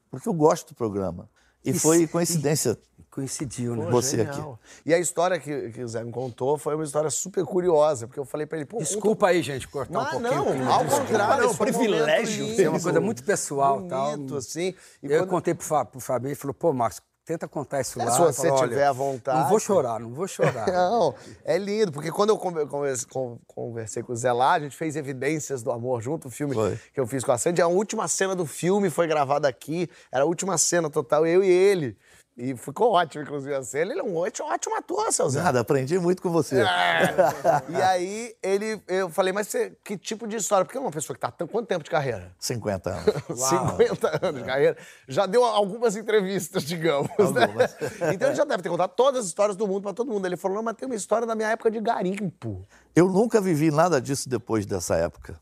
porque 0.09 0.29
eu 0.29 0.33
gosto 0.33 0.69
do 0.69 0.75
programa. 0.77 1.29
E 1.71 1.79
foi 1.79 2.07
coincidência 2.07 2.79
Coincidiu, 3.11 3.75
né? 3.75 3.91
você 3.91 4.19
Genial. 4.19 4.61
aqui. 4.63 4.83
E 4.91 4.95
a 4.95 4.99
história 4.99 5.41
que, 5.41 5.71
que 5.71 5.83
o 5.83 5.89
Zé 5.89 6.05
me 6.05 6.13
contou 6.13 6.57
foi 6.57 6.75
uma 6.77 6.85
história 6.85 7.11
super 7.11 7.45
curiosa, 7.45 8.07
porque 8.07 8.21
eu 8.21 8.25
falei 8.25 8.47
pra 8.47 8.59
ele, 8.59 8.67
pô, 8.67 8.79
Desculpa 8.79 9.29
aí, 9.29 9.43
gente, 9.43 9.67
cortar 9.67 9.99
um 9.99 10.03
Mas 10.03 10.11
pouquinho. 10.13 10.35
não, 10.35 10.45
clima. 10.53 10.73
ao 10.73 10.85
contrário, 10.85 11.45
não, 11.47 11.55
foi 11.55 11.71
um 11.71 11.73
privilégio. 11.73 12.63
É 12.63 12.69
uma 12.69 12.79
coisa 12.81 13.01
muito 13.01 13.25
pessoal 13.25 13.83
tal. 13.89 14.13
bonito, 14.13 14.37
assim. 14.37 14.73
E 15.03 15.07
eu 15.11 15.21
quando- 15.21 15.31
contei 15.31 15.55
pro, 15.55 15.65
Fa- 15.67 15.85
pro 15.85 15.99
Fabinho, 15.99 16.29
ele 16.29 16.35
falou, 16.37 16.55
pô, 16.55 16.73
Marcos, 16.73 17.01
tenta 17.29 17.47
contar 17.47 17.83
isso 17.83 18.01
É, 18.01 18.05
lá. 18.05 18.11
se 18.11 18.21
Eu 18.21 18.27
você 18.27 18.37
falei, 18.49 18.53
"Olha, 18.53 18.69
tiver 18.69 18.87
à 18.87 18.93
vontade." 18.93 19.39
Não 19.41 19.49
vou 19.51 19.61
chorar, 19.61 20.01
não 20.01 20.15
vou 20.15 20.27
chorar. 20.27 20.67
Não, 20.73 21.15
é 21.45 21.59
lindo, 21.59 21.93
porque 21.93 22.11
quando 22.11 22.31
eu 22.31 22.39
conver- 22.39 22.67
converse- 22.67 23.07
con- 23.07 23.39
conversei 23.47 24.03
com 24.03 24.13
o 24.15 24.17
Zé 24.17 24.33
lá, 24.33 24.53
a 24.55 24.61
gente 24.61 24.75
fez 24.75 24.97
Evidências 24.97 25.63
do 25.63 25.71
Amor 25.71 26.01
junto, 26.01 26.29
o 26.29 26.31
filme 26.31 26.55
Foi. 26.55 26.79
que 26.95 26.99
eu 26.99 27.07
fiz 27.07 27.23
com 27.23 27.31
a 27.33 27.37
Sandy. 27.37 27.61
A 27.61 27.67
última 27.67 28.09
cena 28.09 28.35
do 28.35 28.47
filme 28.47 28.89
foi 28.89 29.07
gravada 29.07 29.47
aqui, 29.47 29.91
era 30.11 30.25
a 30.25 30.27
última 30.27 30.57
cena 30.57 30.89
total, 30.89 31.27
eu 31.27 31.45
e 31.45 31.49
ele. 31.49 31.99
E 32.41 32.57
ficou 32.57 32.93
ótimo, 32.93 33.25
inclusive, 33.25 33.53
a 33.53 33.65
cena. 33.65 33.91
Ele 33.91 34.01
é 34.01 34.05
um 34.05 34.17
ótimo, 34.17 34.47
ótimo 34.49 34.77
ator, 34.77 35.13
seu 35.13 35.29
Zé. 35.29 35.43
Nada, 35.43 35.59
aprendi 35.59 35.99
muito 35.99 36.23
com 36.23 36.31
você. 36.31 36.63
e 37.69 37.83
aí, 37.83 38.33
ele, 38.41 38.81
eu 38.87 39.11
falei, 39.11 39.33
mas 39.33 39.49
você, 39.49 39.77
que 39.83 39.99
tipo 39.99 40.25
de 40.25 40.37
história? 40.37 40.65
Porque 40.65 40.79
é 40.79 40.81
uma 40.81 40.93
pessoa 40.93 41.17
que 41.17 41.21
tá 41.21 41.33
tão, 41.33 41.49
quanto 41.49 41.67
tempo 41.67 41.83
de 41.83 41.91
carreira? 41.91 42.33
50 42.39 42.91
anos. 42.91 43.15
50 43.49 44.25
anos 44.25 44.41
de 44.41 44.47
carreira. 44.47 44.77
Já 45.09 45.27
deu 45.27 45.43
algumas 45.45 45.97
entrevistas, 45.97 46.63
digamos. 46.63 47.11
né? 47.35 47.43
Algumas. 47.43 47.77
Então 48.15 48.29
ele 48.29 48.37
já 48.37 48.45
deve 48.45 48.63
ter 48.63 48.69
contado 48.69 48.91
todas 48.95 49.21
as 49.23 49.27
histórias 49.27 49.57
do 49.57 49.67
mundo 49.67 49.83
pra 49.83 49.93
todo 49.93 50.09
mundo. 50.09 50.25
Ele 50.25 50.37
falou, 50.37 50.59
não, 50.59 50.63
mas 50.63 50.77
tem 50.77 50.87
uma 50.87 50.95
história 50.95 51.27
da 51.27 51.35
minha 51.35 51.51
época 51.51 51.73
de 51.73 51.81
garimpo. 51.81 52.65
Eu 52.95 53.09
nunca 53.09 53.41
vivi 53.41 53.73
nada 53.73 54.01
disso 54.01 54.29
depois 54.29 54.65
dessa 54.65 54.95
época. 54.95 55.41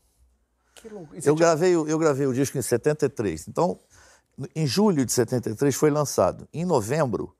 Que 0.73 0.89
louco. 0.89 1.13
Eu 1.23 1.35
gravei, 1.35 1.75
eu 1.75 1.97
gravei 1.99 2.25
o 2.25 2.33
disco 2.33 2.57
em 2.57 2.61
73. 2.61 3.47
Então, 3.47 3.79
em 4.55 4.67
julho 4.67 5.05
de 5.05 5.11
73 5.11 5.75
foi 5.75 5.89
lançado. 5.89 6.47
Em 6.53 6.65
novembro, 6.65 7.35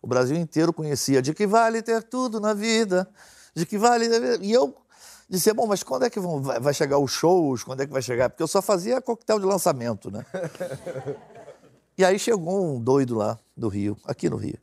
o 0.00 0.06
Brasil 0.06 0.36
inteiro 0.36 0.72
conhecia 0.72 1.20
de 1.20 1.34
que 1.34 1.46
vale 1.46 1.82
ter 1.82 2.02
tudo 2.02 2.40
na 2.40 2.54
vida, 2.54 3.08
de 3.54 3.66
que 3.66 3.76
vale. 3.76 4.06
E 4.40 4.52
eu 4.52 4.74
disse, 5.28 5.52
bom, 5.52 5.66
mas 5.66 5.82
quando 5.82 6.04
é 6.04 6.10
que 6.10 6.20
vão, 6.20 6.40
vai 6.40 6.72
chegar 6.72 6.98
os 6.98 7.10
shows? 7.10 7.62
Quando 7.62 7.82
é 7.82 7.86
que 7.86 7.92
vai 7.92 8.02
chegar? 8.02 8.30
Porque 8.30 8.42
eu 8.42 8.48
só 8.48 8.62
fazia 8.62 9.00
coquetel 9.00 9.38
de 9.38 9.46
lançamento, 9.46 10.10
né? 10.10 10.24
e 11.98 12.04
aí 12.04 12.18
chegou 12.18 12.76
um 12.76 12.80
doido 12.80 13.14
lá 13.14 13.38
do 13.56 13.68
Rio, 13.68 13.96
aqui 14.04 14.30
no 14.30 14.36
Rio. 14.36 14.58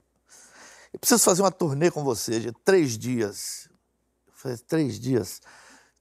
Eu 0.92 1.00
preciso 1.00 1.24
fazer 1.24 1.42
uma 1.42 1.52
turnê 1.52 1.90
com 1.90 2.04
você 2.04 2.40
de 2.40 2.52
três 2.52 2.98
dias. 2.98 3.68
Eu 4.28 4.34
falei, 4.34 4.58
três 4.58 5.00
dias? 5.00 5.42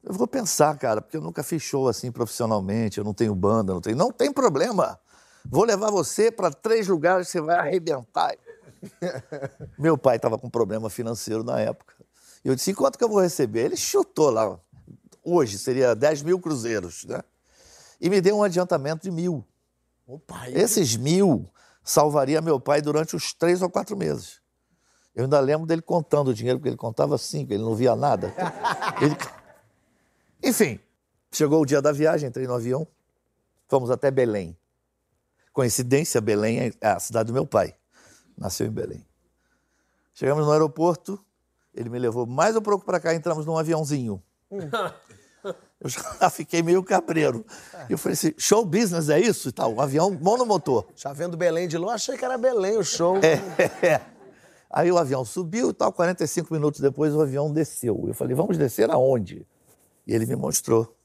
Eu 0.02 0.12
vou 0.12 0.26
pensar, 0.26 0.76
cara, 0.78 1.00
porque 1.00 1.16
eu 1.16 1.20
nunca 1.20 1.42
fiz 1.42 1.62
show 1.62 1.88
assim 1.88 2.12
profissionalmente, 2.12 2.98
eu 2.98 3.04
não 3.04 3.14
tenho 3.14 3.34
banda, 3.34 3.72
não 3.72 3.80
tenho. 3.80 3.96
Não 3.96 4.12
tem 4.12 4.32
problema. 4.32 4.98
Vou 5.44 5.64
levar 5.64 5.90
você 5.90 6.30
para 6.30 6.50
três 6.50 6.88
lugares, 6.88 7.28
você 7.28 7.40
vai 7.40 7.56
arrebentar. 7.58 8.34
Meu 9.78 9.96
pai 9.98 10.16
estava 10.16 10.38
com 10.38 10.48
problema 10.50 10.88
financeiro 10.90 11.44
na 11.44 11.60
época. 11.60 11.94
Eu 12.44 12.54
disse: 12.54 12.74
quanto 12.74 12.98
que 12.98 13.04
eu 13.04 13.08
vou 13.08 13.20
receber? 13.20 13.66
Ele 13.66 13.76
chutou 13.76 14.30
lá. 14.30 14.58
Hoje 15.24 15.58
seria 15.58 15.94
10 15.94 16.22
mil 16.22 16.40
cruzeiros, 16.40 17.04
né? 17.04 17.20
E 18.00 18.10
me 18.10 18.20
deu 18.20 18.36
um 18.38 18.42
adiantamento 18.42 19.02
de 19.04 19.10
mil. 19.10 19.44
Opa, 20.06 20.50
Esses 20.50 20.96
mil 20.96 21.48
salvaria 21.84 22.40
meu 22.40 22.58
pai 22.58 22.82
durante 22.82 23.14
uns 23.14 23.32
três 23.32 23.62
ou 23.62 23.70
quatro 23.70 23.96
meses. 23.96 24.40
Eu 25.14 25.24
ainda 25.24 25.38
lembro 25.38 25.66
dele 25.66 25.82
contando 25.82 26.28
o 26.28 26.34
dinheiro, 26.34 26.58
porque 26.58 26.70
ele 26.70 26.76
contava 26.76 27.16
cinco, 27.18 27.52
ele 27.52 27.62
não 27.62 27.74
via 27.74 27.94
nada. 27.94 28.34
Ele- 29.00 29.16
Enfim, 30.42 30.80
chegou 31.30 31.60
o 31.60 31.66
dia 31.66 31.82
da 31.82 31.92
viagem, 31.92 32.28
entrei 32.28 32.46
no 32.46 32.54
avião, 32.54 32.86
fomos 33.68 33.90
até 33.90 34.10
Belém. 34.10 34.56
Coincidência, 35.52 36.20
Belém 36.20 36.72
é 36.80 36.86
a 36.86 36.98
cidade 36.98 37.26
do 37.26 37.32
meu 37.32 37.46
pai. 37.46 37.74
Nasceu 38.36 38.66
em 38.66 38.70
Belém. 38.70 39.06
Chegamos 40.14 40.46
no 40.46 40.52
aeroporto, 40.52 41.22
ele 41.74 41.88
me 41.88 41.98
levou 41.98 42.26
mais 42.26 42.54
um 42.56 42.60
pouco 42.60 42.84
para 42.84 43.00
cá, 43.00 43.14
entramos 43.14 43.46
num 43.46 43.56
aviãozinho. 43.56 44.22
Eu 45.80 45.88
já 45.88 46.30
fiquei 46.30 46.62
meio 46.62 46.80
cabreiro. 46.84 47.44
Eu 47.90 47.98
falei 47.98 48.14
assim, 48.14 48.32
show 48.38 48.64
business 48.64 49.08
é 49.08 49.18
isso 49.18 49.48
e 49.48 49.52
tal? 49.52 49.74
Um 49.74 49.80
avião 49.80 50.12
monomotor. 50.12 50.86
Já 50.94 51.12
vendo 51.12 51.36
Belém 51.36 51.66
de 51.66 51.76
longe, 51.76 51.94
achei 51.94 52.16
que 52.16 52.24
era 52.24 52.38
Belém 52.38 52.78
o 52.78 52.84
show. 52.84 53.16
É. 53.16 54.00
Aí 54.70 54.92
o 54.92 54.96
avião 54.96 55.24
subiu 55.24 55.70
e 55.70 55.72
tal, 55.72 55.92
45 55.92 56.54
minutos 56.54 56.80
depois 56.80 57.12
o 57.12 57.20
avião 57.20 57.52
desceu. 57.52 58.04
Eu 58.06 58.14
falei, 58.14 58.36
vamos 58.36 58.56
descer 58.56 58.88
aonde? 58.90 59.44
E 60.06 60.14
ele 60.14 60.24
me 60.24 60.36
mostrou. 60.36 60.96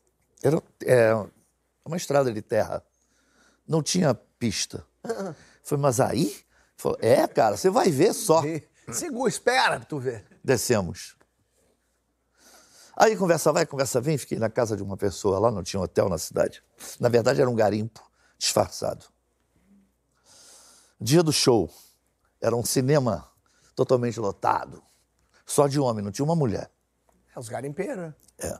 Era 0.43 0.61
é, 0.85 1.11
uma 1.83 1.97
estrada 1.97 2.31
de 2.31 2.41
terra. 2.43 2.83
Não 3.67 3.81
tinha 3.81 4.17
pista. 4.39 4.85
Falei, 5.63 5.81
mas 5.81 5.99
aí? 5.99 6.35
Falou, 6.75 6.97
é, 7.01 7.27
cara, 7.27 7.57
você 7.57 7.69
vai 7.69 7.89
ver 7.89 8.13
só. 8.13 8.41
Segura, 8.91 9.29
espera 9.29 9.77
pra 9.77 9.85
tu 9.85 9.99
ver. 9.99 10.25
Descemos. 10.43 11.17
Aí 12.95 13.15
conversa 13.15 13.51
vai, 13.51 13.65
conversa 13.65 14.01
vem, 14.01 14.17
fiquei 14.17 14.39
na 14.39 14.49
casa 14.49 14.75
de 14.75 14.81
uma 14.81 14.97
pessoa 14.97 15.37
lá, 15.37 15.51
não 15.51 15.61
tinha 15.61 15.79
hotel 15.79 16.09
na 16.09 16.17
cidade. 16.17 16.63
Na 16.99 17.09
verdade 17.09 17.39
era 17.39 17.49
um 17.49 17.55
garimpo 17.55 18.01
disfarçado. 18.39 19.05
Dia 20.99 21.21
do 21.21 21.31
show, 21.31 21.69
era 22.41 22.55
um 22.55 22.65
cinema 22.65 23.29
totalmente 23.75 24.19
lotado, 24.19 24.81
só 25.45 25.67
de 25.67 25.79
homem, 25.79 26.03
não 26.03 26.11
tinha 26.11 26.25
uma 26.25 26.35
mulher. 26.35 26.71
É 27.35 27.39
os 27.39 27.49
garimpeiros, 27.49 27.97
né? 27.97 28.15
É. 28.39 28.59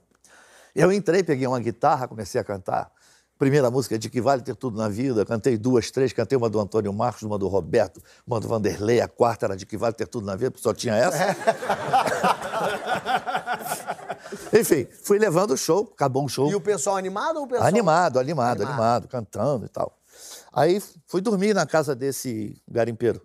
Eu 0.75 0.91
entrei, 0.91 1.23
peguei 1.23 1.47
uma 1.47 1.59
guitarra, 1.59 2.07
comecei 2.07 2.39
a 2.39 2.43
cantar. 2.43 2.91
Primeira 3.37 3.69
música 3.69 3.99
de 3.99 4.09
que 4.09 4.19
vale 4.19 4.41
ter 4.41 4.55
tudo 4.55 4.77
na 4.77 4.89
vida. 4.89 5.25
Cantei 5.25 5.57
duas, 5.57 5.91
três, 5.91 6.11
cantei 6.11 6.37
uma 6.37 6.49
do 6.49 6.59
Antônio 6.59 6.91
Marcos, 6.91 7.23
uma 7.23 7.37
do 7.37 7.47
Roberto, 7.47 8.01
uma 8.25 8.39
do 8.39 8.47
Vanderlei, 8.47 8.99
a 8.99 9.07
quarta 9.07 9.45
era 9.45 9.55
de 9.55 9.65
que 9.65 9.77
vale 9.77 9.93
ter 9.93 10.07
tudo 10.07 10.25
na 10.25 10.35
vida, 10.35 10.51
porque 10.51 10.63
só 10.63 10.73
tinha 10.73 10.95
essa. 10.95 11.35
Enfim, 14.59 14.87
fui 15.03 15.19
levando 15.19 15.51
o 15.51 15.57
show, 15.57 15.89
acabou 15.93 16.25
o 16.25 16.29
show. 16.29 16.49
E 16.49 16.55
o 16.55 16.61
pessoal 16.61 16.97
animado 16.97 17.37
ou 17.37 17.43
o 17.43 17.47
pessoal... 17.47 17.67
Animado, 17.67 18.19
animado, 18.19 18.63
animado, 18.63 19.07
cantando 19.07 19.65
e 19.65 19.69
tal. 19.69 19.97
Aí 20.51 20.81
fui 21.05 21.21
dormir 21.21 21.53
na 21.53 21.65
casa 21.65 21.95
desse 21.95 22.59
garimpeiro. 22.67 23.21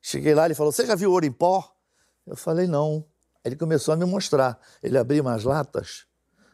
Cheguei 0.00 0.34
lá, 0.34 0.44
ele 0.44 0.54
falou: 0.54 0.72
Você 0.72 0.84
já 0.84 0.94
viu 0.94 1.10
ouro 1.12 1.24
em 1.24 1.32
pó? 1.32 1.72
Eu 2.26 2.36
falei: 2.36 2.66
Não. 2.66 3.04
Aí 3.44 3.50
ele 3.50 3.56
começou 3.56 3.94
a 3.94 3.96
me 3.96 4.04
mostrar. 4.04 4.58
Ele 4.82 4.98
abriu 4.98 5.22
umas 5.22 5.44
latas, 5.44 6.04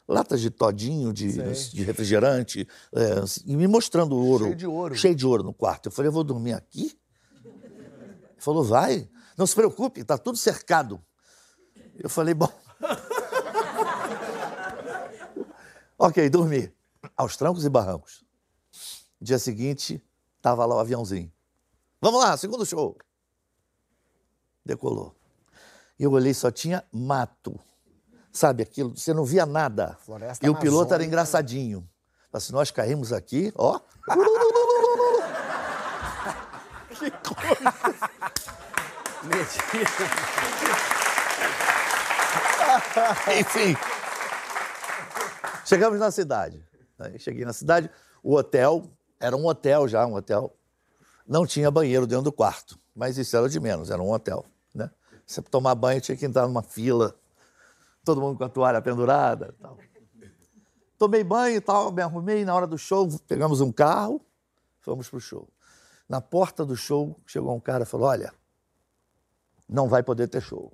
latas 0.08 0.40
de 0.40 0.50
todinho, 0.50 1.12
de, 1.12 1.32
de 1.70 1.84
refrigerante, 1.84 2.66
é, 2.94 3.22
e 3.44 3.54
me 3.54 3.68
mostrando 3.68 4.16
o 4.16 4.26
ouro. 4.26 4.44
Cheio 4.44 4.56
de 4.56 4.66
ouro. 4.66 4.94
Cheio 4.94 5.14
de 5.14 5.26
ouro 5.26 5.42
no 5.42 5.52
quarto. 5.52 5.86
Eu 5.86 5.92
falei: 5.92 6.08
Eu 6.08 6.12
vou 6.12 6.24
dormir 6.24 6.54
aqui? 6.54 6.98
Ele 7.44 8.16
falou: 8.38 8.64
Vai. 8.64 9.08
Não 9.36 9.46
se 9.46 9.54
preocupe, 9.54 10.00
está 10.00 10.16
tudo 10.16 10.38
cercado. 10.38 11.00
Eu 11.98 12.08
falei: 12.08 12.32
Bom. 12.32 12.50
ok, 15.98 16.30
dormi. 16.30 16.72
Aos 17.16 17.36
trancos 17.36 17.64
e 17.64 17.68
barrancos. 17.68 18.24
Dia 19.20 19.38
seguinte, 19.38 20.02
tava 20.40 20.64
lá 20.64 20.76
o 20.76 20.78
aviãozinho. 20.78 21.30
Vamos 22.00 22.20
lá, 22.20 22.36
segundo 22.36 22.64
show. 22.64 22.96
Decolou. 24.64 25.14
Eu 25.98 26.12
olhei, 26.12 26.32
só 26.32 26.50
tinha 26.50 26.84
mato. 26.92 27.58
Sabe 28.32 28.62
aquilo? 28.62 28.96
Você 28.96 29.14
não 29.14 29.24
via 29.24 29.46
nada. 29.46 29.96
Floresta 30.04 30.46
e 30.46 30.50
o 30.50 30.54
piloto 30.54 30.94
era 30.94 31.04
engraçadinho. 31.04 31.88
Assim, 32.32 32.52
nós 32.52 32.70
caímos 32.70 33.12
aqui, 33.12 33.52
ó. 33.56 33.80
Enfim. 43.38 43.76
Chegamos 45.64 45.98
na 45.98 46.10
cidade. 46.10 46.62
Aí 46.98 47.18
cheguei 47.18 47.44
na 47.44 47.52
cidade, 47.52 47.90
o 48.22 48.34
hotel, 48.34 48.90
era 49.20 49.36
um 49.36 49.46
hotel 49.46 49.86
já, 49.86 50.06
um 50.06 50.14
hotel. 50.14 50.54
Não 51.26 51.46
tinha 51.46 51.70
banheiro 51.70 52.06
dentro 52.06 52.24
do 52.24 52.32
quarto, 52.32 52.78
mas 52.94 53.18
isso 53.18 53.36
era 53.36 53.48
de 53.48 53.60
menos, 53.60 53.90
era 53.90 54.02
um 54.02 54.10
hotel. 54.10 54.44
Né? 54.74 54.90
Você 55.26 55.42
tomar 55.42 55.74
banho 55.74 56.00
tinha 56.00 56.16
que 56.16 56.26
entrar 56.26 56.46
numa 56.46 56.62
fila, 56.62 57.14
todo 58.04 58.20
mundo 58.20 58.38
com 58.38 58.44
a 58.44 58.48
toalha 58.48 58.80
pendurada. 58.80 59.54
Tal. 59.60 59.78
Tomei 60.98 61.22
banho 61.22 61.56
e 61.56 61.60
tal, 61.60 61.92
me 61.92 62.02
arrumei 62.02 62.44
na 62.44 62.54
hora 62.54 62.66
do 62.66 62.76
show, 62.76 63.08
pegamos 63.28 63.60
um 63.60 63.70
carro, 63.70 64.20
fomos 64.80 65.08
pro 65.08 65.20
show. 65.20 65.48
Na 66.08 66.20
porta 66.20 66.64
do 66.64 66.74
show, 66.74 67.20
chegou 67.26 67.54
um 67.54 67.60
cara 67.60 67.84
e 67.84 67.86
falou: 67.86 68.08
Olha, 68.08 68.32
não 69.68 69.88
vai 69.88 70.02
poder 70.02 70.28
ter 70.28 70.40
show. 70.40 70.72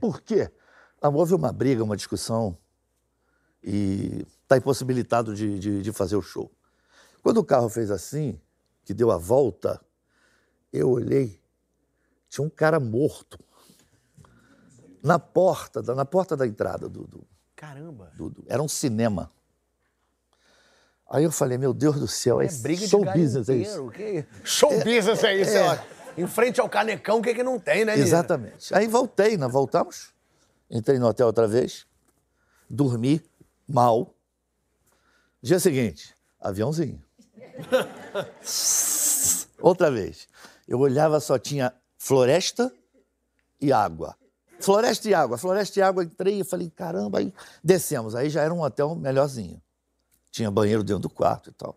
Por 0.00 0.20
quê? 0.20 0.50
Ah, 1.00 1.08
Houve 1.08 1.34
uma 1.34 1.52
briga, 1.52 1.82
uma 1.82 1.96
discussão 1.96 2.56
e 3.62 4.26
está 4.42 4.56
impossibilitado 4.56 5.34
de, 5.34 5.58
de, 5.58 5.82
de 5.82 5.92
fazer 5.92 6.16
o 6.16 6.22
show. 6.22 6.50
Quando 7.22 7.38
o 7.38 7.44
carro 7.44 7.68
fez 7.68 7.90
assim, 7.90 8.40
que 8.84 8.92
deu 8.92 9.10
a 9.10 9.16
volta, 9.16 9.80
eu 10.72 10.90
olhei, 10.90 11.40
tinha 12.28 12.44
um 12.44 12.50
cara 12.50 12.80
morto 12.80 13.38
na 15.02 15.18
porta, 15.18 15.82
da- 15.82 15.94
na 15.94 16.04
porta 16.04 16.36
da 16.36 16.46
entrada 16.46 16.88
do, 16.88 17.04
do, 17.06 17.26
Caramba. 17.56 18.10
do- 18.16 18.30
do- 18.30 18.44
era 18.48 18.62
um 18.62 18.68
cinema. 18.68 19.30
Aí 21.10 21.24
eu 21.24 21.32
falei, 21.32 21.58
meu 21.58 21.74
Deus 21.74 21.98
do 22.00 22.08
céu, 22.08 22.40
é, 22.40 22.46
É 22.46 22.52
briga 22.52 22.86
show 22.86 23.04
de 23.04 23.12
business, 23.12 23.48
é 23.48 23.54
isso. 23.56 23.90
que... 23.90 24.24
Show 24.44 24.70
business 24.82 25.22
é 25.24 25.36
isso, 25.36 25.56
ó. 25.58 25.78
Em 26.16 26.26
frente 26.26 26.60
ao 26.60 26.68
canecão, 26.68 27.18
o 27.18 27.22
que 27.22 27.34
que 27.34 27.42
não 27.42 27.58
tem, 27.58 27.84
né? 27.84 27.96
Exatamente. 27.98 28.74
Aí 28.74 28.86
voltei, 28.86 29.36
nós 29.36 29.52
voltamos, 29.52 30.12
entrei 30.70 30.98
no 30.98 31.06
hotel 31.08 31.26
outra 31.26 31.46
vez, 31.46 31.86
dormi 32.68 33.22
mal. 33.68 34.14
Dia 35.42 35.58
seguinte, 35.58 36.14
aviãozinho. 36.40 37.02
outra 39.60 39.90
vez. 39.90 40.28
Eu 40.66 40.78
olhava, 40.78 41.20
só 41.20 41.38
tinha 41.38 41.74
floresta 41.98 42.72
e 43.60 43.72
água. 43.72 44.16
Floresta 44.62 45.08
e 45.08 45.14
água, 45.14 45.36
floresta 45.36 45.78
e 45.80 45.82
água, 45.82 46.04
entrei 46.04 46.40
e 46.40 46.44
falei, 46.44 46.70
caramba, 46.70 47.18
aí 47.18 47.34
descemos. 47.64 48.14
Aí 48.14 48.30
já 48.30 48.42
era 48.42 48.54
um 48.54 48.62
hotel 48.62 48.94
melhorzinho. 48.94 49.60
Tinha 50.30 50.50
banheiro 50.50 50.84
dentro 50.84 51.02
do 51.02 51.10
quarto 51.10 51.50
e 51.50 51.52
tal. 51.52 51.76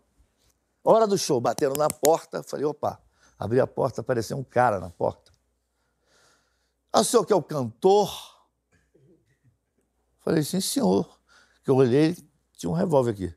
Hora 0.84 1.08
do 1.08 1.18
show, 1.18 1.42
bateram 1.42 1.74
na 1.76 1.90
porta, 1.90 2.44
falei, 2.44 2.64
opa, 2.64 3.02
abri 3.40 3.60
a 3.60 3.66
porta, 3.66 4.02
apareceu 4.02 4.38
um 4.38 4.44
cara 4.44 4.80
na 4.80 4.92
porta. 4.92 5.32
Ah, 6.94 7.02
o 7.02 7.04
senhor 7.04 7.26
que 7.26 7.34
é 7.34 7.36
o 7.36 7.42
cantor? 7.42 8.10
Falei, 10.20 10.44
sim, 10.44 10.62
senhor. 10.62 11.20
Que 11.64 11.72
eu 11.72 11.76
olhei, 11.76 12.16
tinha 12.54 12.70
um 12.70 12.74
revólver 12.74 13.12
aqui. 13.12 13.36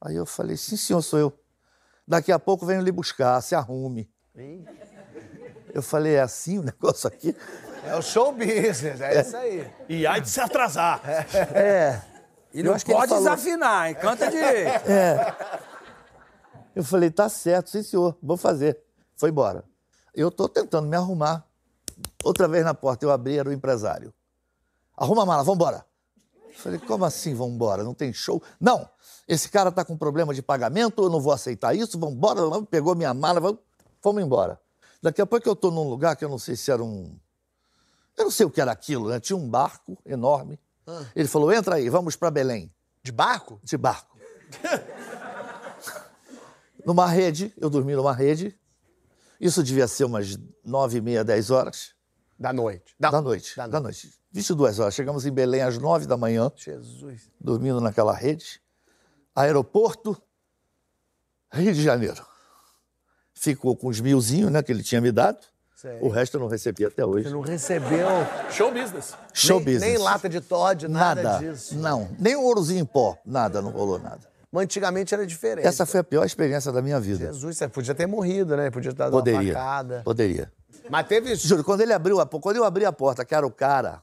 Aí 0.00 0.16
eu 0.16 0.26
falei, 0.26 0.56
sim, 0.56 0.76
senhor, 0.76 1.00
sou 1.00 1.18
eu. 1.18 1.32
Daqui 2.06 2.32
a 2.32 2.38
pouco 2.38 2.66
venho 2.66 2.82
lhe 2.82 2.92
buscar, 2.92 3.40
se 3.40 3.54
arrume. 3.54 4.10
Eu 5.76 5.82
falei, 5.82 6.14
é 6.14 6.20
assim 6.22 6.58
o 6.58 6.62
negócio 6.64 7.06
aqui? 7.06 7.36
É 7.84 7.94
o 7.94 8.00
show 8.00 8.32
business, 8.32 8.98
é, 8.98 9.20
isso 9.20 9.36
aí. 9.36 9.70
E 9.90 10.06
ai 10.06 10.22
de 10.22 10.30
se 10.30 10.40
atrasar. 10.40 11.02
É. 11.54 12.00
E 12.54 12.60
Eu 12.60 12.64
não 12.64 12.72
pode 12.72 12.84
falou- 13.10 13.24
desafinar, 13.24 13.88
hein? 13.88 13.94
Canta 13.94 14.30
direito. 14.30 14.80
Eu 16.74 16.82
falei, 16.82 17.10
tá 17.10 17.28
certo, 17.28 17.68
sim, 17.70 17.82
senhor, 17.82 18.16
vou 18.22 18.36
fazer. 18.38 18.78
Foi 19.16 19.28
embora. 19.30 19.64
Eu 20.14 20.30
tô 20.30 20.48
tentando 20.48 20.88
me 20.88 20.96
arrumar. 20.96 21.44
Outra 22.24 22.48
vez 22.48 22.64
na 22.64 22.74
porta, 22.74 23.04
eu 23.04 23.10
abri, 23.10 23.38
era 23.38 23.48
o 23.48 23.52
empresário. 23.52 24.12
Arruma 24.96 25.22
a 25.22 25.26
mala, 25.26 25.42
vambora. 25.42 25.84
Eu 26.48 26.54
falei, 26.54 26.78
como 26.78 27.04
assim 27.04 27.34
vambora? 27.34 27.82
Não 27.82 27.94
tem 27.94 28.12
show? 28.12 28.42
Não, 28.60 28.88
esse 29.28 29.48
cara 29.50 29.70
tá 29.72 29.84
com 29.84 29.96
problema 29.96 30.32
de 30.34 30.42
pagamento, 30.42 31.02
eu 31.02 31.08
não 31.10 31.20
vou 31.20 31.32
aceitar 31.32 31.74
isso, 31.74 31.98
vambora. 31.98 32.40
Pegou 32.70 32.94
minha 32.94 33.12
mala, 33.14 33.40
vamos, 33.40 33.60
fomos 34.02 34.22
embora. 34.22 34.58
Daqui 35.02 35.20
a 35.22 35.26
pouco 35.26 35.48
eu 35.48 35.56
tô 35.56 35.70
num 35.70 35.88
lugar 35.88 36.16
que 36.16 36.24
eu 36.24 36.28
não 36.28 36.38
sei 36.38 36.56
se 36.56 36.70
era 36.70 36.82
um... 36.82 37.18
Eu 38.16 38.24
não 38.24 38.30
sei 38.30 38.46
o 38.46 38.50
que 38.50 38.60
era 38.60 38.72
aquilo, 38.72 39.08
né? 39.10 39.20
Tinha 39.20 39.36
um 39.36 39.48
barco 39.48 39.98
enorme. 40.04 40.58
Ele 41.14 41.28
falou, 41.28 41.52
entra 41.52 41.74
aí, 41.76 41.88
vamos 41.90 42.16
para 42.16 42.30
Belém 42.30 42.72
De 43.02 43.12
barco? 43.12 43.60
de 43.62 43.76
barco. 43.76 44.16
numa 46.84 47.06
rede, 47.06 47.52
eu 47.56 47.68
dormi 47.68 47.94
numa 47.94 48.12
rede. 48.12 48.58
Isso 49.40 49.62
devia 49.62 49.86
ser 49.88 50.04
umas 50.04 50.38
nove 50.64 50.98
e 50.98 51.00
meia, 51.00 51.24
dez 51.24 51.50
horas 51.50 51.94
Da 52.38 52.52
noite. 52.52 52.94
da 52.98 53.20
noite. 53.20 53.56
Da 53.56 53.66
Da 53.66 53.80
noite. 53.80 54.12
22 54.32 54.78
horas. 54.78 54.94
Chegamos 54.94 55.26
em 55.26 55.32
Belém 55.32 55.62
às 55.62 55.78
nove 55.78 56.06
da 56.06 56.16
manhã, 56.16 56.50
Jesus. 56.56 57.30
dormindo 57.40 57.80
naquela 57.80 58.14
rede. 58.14 58.60
Aeroporto, 59.34 60.20
Rio 61.52 61.74
de 61.74 61.82
Janeiro. 61.82 62.24
Ficou 63.38 63.76
com 63.76 63.88
os 63.88 64.00
milzinhos 64.00 64.50
né, 64.50 64.62
que 64.62 64.72
ele 64.72 64.82
tinha 64.82 65.00
me 65.00 65.12
dado. 65.12 65.38
Sei. 65.76 65.98
O 66.00 66.08
resto 66.08 66.38
eu 66.38 66.40
não 66.40 66.48
recebi 66.48 66.86
até 66.86 67.04
hoje. 67.04 67.28
Você 67.28 67.34
não 67.34 67.42
recebeu 67.42 68.08
Show 68.50 68.72
business. 68.72 69.14
Show 69.34 69.56
nem, 69.56 69.64
business. 69.74 69.92
nem 69.92 69.98
lata 69.98 70.26
de 70.26 70.40
Todd, 70.40 70.88
nada, 70.88 71.22
Nada. 71.22 71.38
disso. 71.38 71.76
Não. 71.76 72.08
Nem 72.18 72.34
um 72.34 72.42
ourozinho 72.44 72.80
em 72.80 72.84
pó. 72.86 73.16
Nada, 73.26 73.60
não 73.60 73.70
rolou 73.70 73.98
nada. 73.98 74.20
Mas 74.50 74.64
antigamente 74.64 75.12
era 75.12 75.26
diferente. 75.26 75.66
Essa 75.66 75.84
foi 75.84 76.00
a 76.00 76.04
pior 76.04 76.24
experiência 76.24 76.72
da 76.72 76.80
minha 76.80 76.98
vida. 76.98 77.26
Jesus, 77.26 77.58
você 77.58 77.68
podia 77.68 77.94
ter 77.94 78.06
morrido, 78.06 78.56
né? 78.56 78.70
Podia 78.70 78.90
ter 78.90 78.96
dado 78.96 79.12
uma 79.12 79.18
Poderia. 79.18 79.52
facada. 79.52 80.00
Poderia. 80.02 80.50
Mas 80.88 81.06
teve... 81.06 81.34
Juro, 81.34 81.62
quando 81.62 81.82
ele 81.82 81.92
abriu 81.92 82.18
a 82.20 82.24
porta, 82.24 82.42
quando 82.42 82.56
eu 82.56 82.64
abri 82.64 82.86
a 82.86 82.92
porta, 82.92 83.22
que 83.22 83.34
era 83.34 83.46
o 83.46 83.50
cara, 83.50 84.02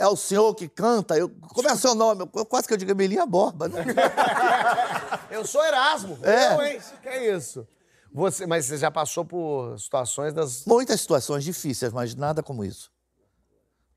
é 0.00 0.06
o 0.08 0.16
senhor 0.16 0.52
que 0.56 0.66
canta, 0.68 1.16
eu, 1.16 1.28
como 1.54 1.68
é 1.68 1.72
o 1.72 1.76
seu 1.76 1.94
nome? 1.94 2.28
Eu, 2.34 2.44
quase 2.44 2.66
que 2.66 2.74
eu 2.74 2.78
digo 2.78 2.90
Emilinha 2.90 3.24
Borba, 3.24 3.68
né? 3.68 3.84
Eu 5.30 5.46
sou 5.46 5.64
Erasmo. 5.64 6.18
É. 6.24 6.54
Eu, 6.54 6.62
hein? 6.62 6.80
Que 7.02 7.08
é 7.08 7.36
isso? 7.36 7.68
Você, 8.12 8.46
mas 8.46 8.64
você 8.66 8.76
já 8.78 8.90
passou 8.90 9.24
por 9.24 9.78
situações 9.78 10.32
das 10.34 10.64
Muitas 10.64 11.00
situações 11.00 11.44
difíceis, 11.44 11.92
mas 11.92 12.14
nada 12.14 12.42
como 12.42 12.64
isso. 12.64 12.90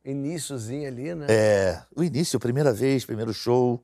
iníciozinho 0.05 0.87
ali, 0.87 1.15
né? 1.15 1.25
É, 1.29 1.81
o 1.95 2.03
início, 2.03 2.39
primeira 2.39 2.71
vez, 2.73 3.05
primeiro 3.05 3.33
show, 3.33 3.83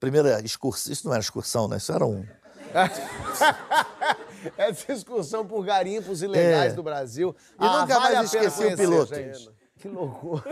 primeira 0.00 0.40
excursão, 0.44 0.92
isso 0.92 1.06
não 1.06 1.12
era 1.14 1.22
excursão, 1.22 1.68
né? 1.68 1.76
Isso 1.76 1.92
era 1.92 2.04
um... 2.06 2.24
Essa 4.56 4.92
excursão 4.92 5.46
por 5.46 5.64
garimpos 5.64 6.22
ilegais 6.22 6.72
É. 6.72 6.74
do 6.76 6.82
Brasil. 6.82 7.34
E 7.60 7.64
nunca 7.64 8.00
mais 8.00 8.14
vale 8.14 8.24
esqueci 8.24 8.64
o 8.66 8.76
piloto. 8.76 9.14
gente. 9.14 9.50
Que 9.82 9.88
loucura. 9.88 10.44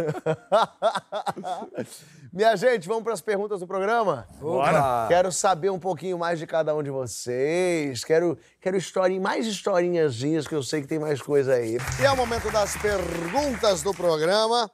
Minha 2.32 2.56
gente, 2.56 2.88
vamos 2.88 3.04
para 3.04 3.12
as 3.12 3.20
perguntas 3.20 3.60
do 3.60 3.66
programa? 3.66 4.26
Bora. 4.40 5.06
Quero 5.06 5.30
saber 5.30 5.70
um 5.70 5.78
pouquinho 5.78 6.18
mais 6.18 6.36
de 6.40 6.48
cada 6.48 6.74
um 6.74 6.82
de 6.82 6.90
vocês. 6.90 8.02
Quero, 8.02 8.36
quero 8.60 8.76
historinha, 8.76 9.20
mais 9.20 9.46
historinhazinhas, 9.46 10.48
que 10.48 10.54
eu 10.56 10.64
sei 10.64 10.80
que 10.82 10.88
tem 10.88 10.98
mais 10.98 11.22
coisa 11.22 11.54
aí. 11.54 11.78
E 12.00 12.04
é 12.04 12.10
o 12.10 12.16
momento 12.16 12.50
das 12.50 12.76
perguntas 12.76 13.84
do 13.84 13.94
programa. 13.94 14.68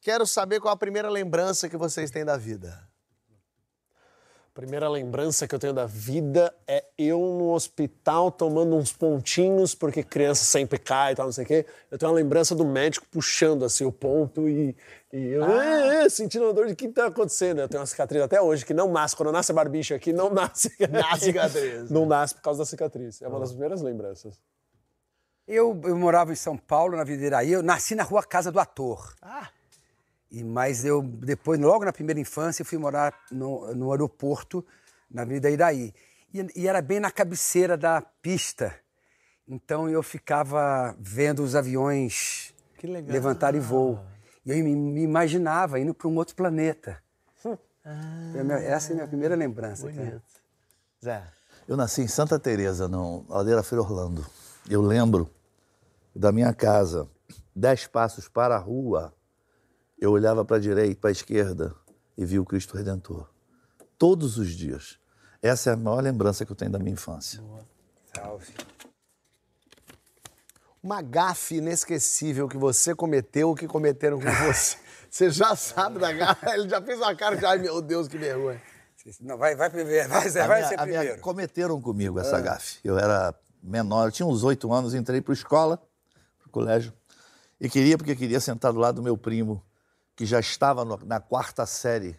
Quero 0.00 0.26
saber 0.26 0.58
qual 0.58 0.74
a 0.74 0.76
primeira 0.76 1.08
lembrança 1.08 1.68
que 1.68 1.76
vocês 1.76 2.10
têm 2.10 2.24
da 2.24 2.36
vida. 2.36 2.76
Primeira 4.54 4.88
lembrança 4.88 5.48
que 5.48 5.54
eu 5.56 5.58
tenho 5.58 5.72
da 5.72 5.84
vida 5.84 6.54
é 6.64 6.84
eu 6.96 7.18
no 7.18 7.52
hospital 7.52 8.30
tomando 8.30 8.76
uns 8.76 8.92
pontinhos, 8.92 9.74
porque 9.74 10.04
criança 10.04 10.44
sempre 10.44 10.78
cai 10.78 11.12
e 11.12 11.16
tal, 11.16 11.26
não 11.26 11.32
sei 11.32 11.42
o 11.42 11.46
quê. 11.48 11.66
Eu 11.90 11.98
tenho 11.98 12.12
uma 12.12 12.16
lembrança 12.16 12.54
do 12.54 12.64
médico 12.64 13.04
puxando 13.10 13.64
assim 13.64 13.84
o 13.84 13.90
ponto 13.90 14.48
e, 14.48 14.76
e 15.12 15.26
eu 15.26 15.44
"É, 15.44 16.04
é", 16.04 16.08
sentindo 16.08 16.44
uma 16.44 16.54
dor 16.54 16.66
de 16.68 16.72
o 16.72 16.76
que 16.76 16.86
tá 16.86 17.06
acontecendo. 17.06 17.62
Eu 17.62 17.68
tenho 17.68 17.80
uma 17.80 17.86
cicatriz 17.86 18.22
até 18.22 18.40
hoje 18.40 18.64
que 18.64 18.72
não 18.72 18.92
nasce. 18.92 19.16
Quando 19.16 19.32
nasce 19.32 19.50
a 19.50 19.54
barbicha 19.56 19.96
aqui, 19.96 20.12
não 20.12 20.30
nasce. 20.30 20.70
Nasce 20.88 21.24
cicatriz. 21.24 21.90
Não 21.90 22.06
nasce 22.06 22.36
por 22.36 22.42
causa 22.42 22.60
da 22.60 22.64
cicatriz. 22.64 23.20
É 23.22 23.26
uma 23.26 23.40
das 23.40 23.50
primeiras 23.50 23.82
lembranças. 23.82 24.40
Eu, 25.48 25.80
eu 25.82 25.96
morava 25.98 26.32
em 26.32 26.36
São 26.36 26.56
Paulo, 26.56 26.96
na 26.96 27.02
Vida 27.02 27.24
Iraí. 27.24 27.50
Eu 27.50 27.62
nasci 27.62 27.96
na 27.96 28.04
rua 28.04 28.22
Casa 28.22 28.52
do 28.52 28.60
Ator. 28.60 29.14
Ah. 29.20 29.48
E, 30.36 30.42
mas 30.42 30.84
eu, 30.84 31.00
depois, 31.02 31.60
logo 31.60 31.84
na 31.84 31.92
primeira 31.92 32.18
infância, 32.18 32.62
eu 32.62 32.66
fui 32.66 32.76
morar 32.78 33.14
no, 33.30 33.72
no 33.74 33.92
aeroporto, 33.92 34.64
na 35.10 35.22
Avenida 35.22 35.48
Iraí. 35.48 35.94
E, 36.32 36.44
e 36.62 36.66
era 36.68 36.82
bem 36.82 36.98
na 36.98 37.10
cabeceira 37.10 37.76
da 37.76 38.00
pista. 38.20 38.74
Então 39.46 39.88
eu 39.88 40.02
ficava 40.02 40.96
vendo 40.98 41.42
os 41.44 41.54
aviões 41.54 42.52
Que 42.78 42.86
legal. 42.88 43.12
levantarem 43.12 43.60
voo. 43.60 44.00
E 44.44 44.50
eu 44.50 44.56
me, 44.64 44.74
me 44.74 45.02
imaginava 45.02 45.78
indo 45.78 45.94
para 45.94 46.08
um 46.08 46.16
outro 46.16 46.34
planeta. 46.34 47.00
Foi 47.40 48.40
a 48.40 48.42
minha- 48.44 48.58
Essa 48.58 48.88
é 48.90 48.92
a 48.92 48.94
minha 48.96 49.06
primeira 49.08 49.36
lembrança. 49.36 49.86
Zé. 51.04 51.22
Eu 51.68 51.76
nasci 51.76 52.02
em 52.02 52.08
Santa 52.08 52.38
Teresa, 52.38 52.88
no 52.88 53.24
Aldeira 53.28 53.62
Feira 53.62 53.82
Orlando. 53.82 54.26
Eu 54.68 54.82
lembro 54.82 55.30
da 56.14 56.32
minha 56.32 56.52
casa 56.52 57.08
dez 57.54 57.86
passos 57.86 58.28
para 58.28 58.56
a 58.56 58.58
rua, 58.58 59.14
eu 60.04 60.10
olhava 60.12 60.44
para 60.44 60.56
a 60.56 60.60
direita, 60.60 61.00
para 61.00 61.10
a 61.10 61.12
esquerda 61.12 61.74
e 62.16 62.24
via 62.24 62.40
o 62.40 62.44
Cristo 62.44 62.76
Redentor. 62.76 63.28
Todos 63.98 64.38
os 64.38 64.50
dias. 64.50 64.98
Essa 65.42 65.70
é 65.70 65.72
a 65.72 65.76
maior 65.76 66.02
lembrança 66.02 66.44
que 66.44 66.52
eu 66.52 66.56
tenho 66.56 66.70
da 66.70 66.78
minha 66.78 66.92
infância. 66.92 67.42
Salve. 68.14 68.52
Uma 70.82 71.00
gafe 71.00 71.56
inesquecível 71.56 72.46
que 72.48 72.56
você 72.58 72.94
cometeu 72.94 73.48
ou 73.48 73.54
que 73.54 73.66
cometeram 73.66 74.18
com 74.20 74.30
você. 74.46 74.76
Você 75.14 75.30
já 75.30 75.54
sabe 75.54 76.00
da 76.00 76.12
gafe? 76.12 76.44
Ele 76.50 76.68
já 76.68 76.82
fez 76.82 76.98
uma 76.98 77.14
cara 77.14 77.36
de, 77.36 77.46
ai 77.46 77.56
meu 77.56 77.80
Deus, 77.80 78.08
que 78.08 78.18
vergonha. 78.18 78.60
Não, 79.20 79.38
vai, 79.38 79.54
vai 79.54 79.70
primeiro, 79.70 80.08
vai, 80.08 80.28
vai 80.28 80.48
minha- 80.58 80.68
ser 80.68 80.74
a 80.80 80.84
minha- 80.86 80.98
primeiro. 80.98 81.22
cometeram 81.22 81.80
comigo 81.80 82.18
essa 82.18 82.40
gafe. 82.40 82.80
Eu 82.82 82.98
era 82.98 83.32
menor, 83.62 84.06
eu 84.08 84.10
tinha 84.10 84.26
uns 84.26 84.42
oito 84.42 84.72
anos, 84.72 84.92
entrei 84.92 85.20
para 85.20 85.32
escola, 85.32 85.76
para 86.40 86.48
o 86.48 86.50
colégio, 86.50 86.92
e 87.60 87.68
queria, 87.70 87.96
porque 87.96 88.16
queria 88.16 88.40
sentar 88.40 88.72
do 88.72 88.80
lado 88.80 88.96
do 88.96 89.02
meu 89.04 89.16
primo, 89.16 89.62
que 90.16 90.24
já 90.26 90.38
estava 90.40 90.84
no- 90.84 91.00
na 91.04 91.20
quarta 91.20 91.66
série, 91.66 92.16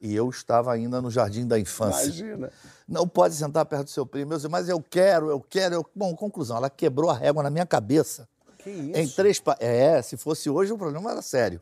e 0.00 0.14
eu 0.14 0.28
estava 0.28 0.72
ainda 0.72 1.00
no 1.00 1.10
jardim 1.10 1.46
da 1.46 1.58
infância. 1.58 2.04
Imagina. 2.04 2.50
Não 2.86 3.08
pode 3.08 3.34
sentar 3.34 3.64
perto 3.66 3.84
do 3.84 3.90
seu 3.90 4.04
primo. 4.04 4.32
Eu 4.32 4.36
disse, 4.36 4.48
mas 4.48 4.68
eu 4.68 4.80
quero, 4.80 5.30
eu 5.30 5.40
quero. 5.40 5.74
Eu... 5.76 5.86
Bom, 5.94 6.14
conclusão, 6.14 6.56
ela 6.56 6.68
quebrou 6.68 7.10
a 7.10 7.14
régua 7.14 7.42
na 7.42 7.50
minha 7.50 7.64
cabeça. 7.66 8.28
Que 8.58 8.70
isso? 8.70 8.98
Em 8.98 9.08
três 9.08 9.38
pa... 9.40 9.56
É, 9.60 10.02
se 10.02 10.16
fosse 10.16 10.50
hoje 10.50 10.72
o 10.72 10.78
problema 10.78 11.10
era 11.12 11.22
sério. 11.22 11.60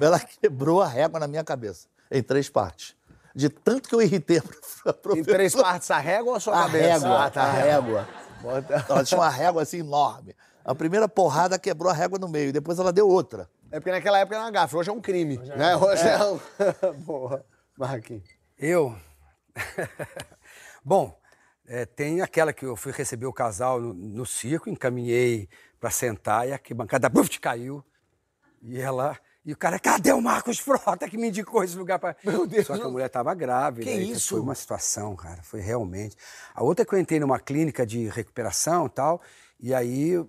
Ela 0.00 0.20
quebrou 0.20 0.80
a 0.82 0.86
régua 0.86 1.18
na 1.18 1.26
minha 1.26 1.42
cabeça, 1.42 1.88
em 2.10 2.22
três 2.22 2.48
partes. 2.48 2.94
De 3.34 3.48
tanto 3.48 3.88
que 3.88 3.94
eu 3.94 4.02
irritei 4.02 4.38
a 4.38 4.42
prof- 4.42 4.82
a 4.86 4.90
Em 4.90 4.92
professora. 4.92 5.34
três 5.36 5.54
partes 5.54 5.90
a 5.90 5.98
régua 5.98 6.30
ou 6.32 6.36
a 6.36 6.40
sua 6.40 6.54
A 6.58 6.62
cabeça? 6.66 6.86
régua, 6.86 7.24
Ah, 7.24 7.30
tá. 7.30 7.42
a 7.42 7.50
régua. 7.52 8.08
Bota- 8.42 8.86
Ela 8.88 9.04
tinha 9.04 9.18
uma 9.20 9.30
régua 9.30 9.62
assim 9.62 9.78
enorme. 9.78 10.36
A 10.64 10.74
primeira 10.74 11.08
porrada 11.08 11.58
quebrou 11.58 11.90
a 11.90 11.94
régua 11.94 12.18
no 12.18 12.28
meio, 12.28 12.50
e 12.50 12.52
depois 12.52 12.78
ela 12.78 12.92
deu 12.92 13.08
outra. 13.08 13.48
É 13.72 13.80
porque 13.80 13.90
naquela 13.90 14.18
época 14.18 14.36
era 14.36 14.44
uma 14.44 14.50
gafe, 14.50 14.76
hoje 14.76 14.90
é 14.90 14.92
um 14.92 15.00
crime. 15.00 15.38
né? 15.38 15.74
Hoje 15.74 16.06
é, 16.06 16.22
um. 16.26 16.38
Boa. 17.04 17.42
Marquinhos. 17.78 18.28
Eu. 18.58 18.94
Bom, 20.84 21.18
é, 21.66 21.86
tem 21.86 22.20
aquela 22.20 22.52
que 22.52 22.66
eu 22.66 22.76
fui 22.76 22.92
receber 22.92 23.24
o 23.24 23.32
casal 23.32 23.80
no, 23.80 23.94
no 23.94 24.26
circo, 24.26 24.68
encaminhei 24.68 25.48
para 25.80 25.90
sentar 25.90 26.46
e 26.46 26.52
a 26.52 26.60
bancada 26.74 27.08
buf, 27.08 27.40
caiu. 27.40 27.82
E 28.62 28.78
ela. 28.78 29.18
E 29.44 29.54
o 29.54 29.56
cara, 29.56 29.78
cadê 29.78 30.12
o 30.12 30.20
Marcos 30.20 30.58
Frota 30.58 31.08
que 31.08 31.16
me 31.16 31.28
indicou 31.28 31.64
esse 31.64 31.76
lugar 31.76 31.98
para. 31.98 32.14
Meu 32.22 32.46
Deus! 32.46 32.66
Só 32.66 32.76
que 32.76 32.82
a 32.82 32.88
mulher 32.90 33.06
estava 33.06 33.32
grávida. 33.34 33.90
Que 33.90 33.96
e 33.96 34.12
isso? 34.12 34.34
Foi 34.34 34.40
uma 34.40 34.54
situação, 34.54 35.16
cara. 35.16 35.42
Foi 35.42 35.60
realmente. 35.60 36.14
A 36.54 36.62
outra 36.62 36.82
é 36.82 36.86
que 36.86 36.94
eu 36.94 36.98
entrei 36.98 37.18
numa 37.18 37.40
clínica 37.40 37.86
de 37.86 38.06
recuperação 38.08 38.84
e 38.84 38.90
tal, 38.90 39.22
e 39.58 39.72
aí 39.74 40.22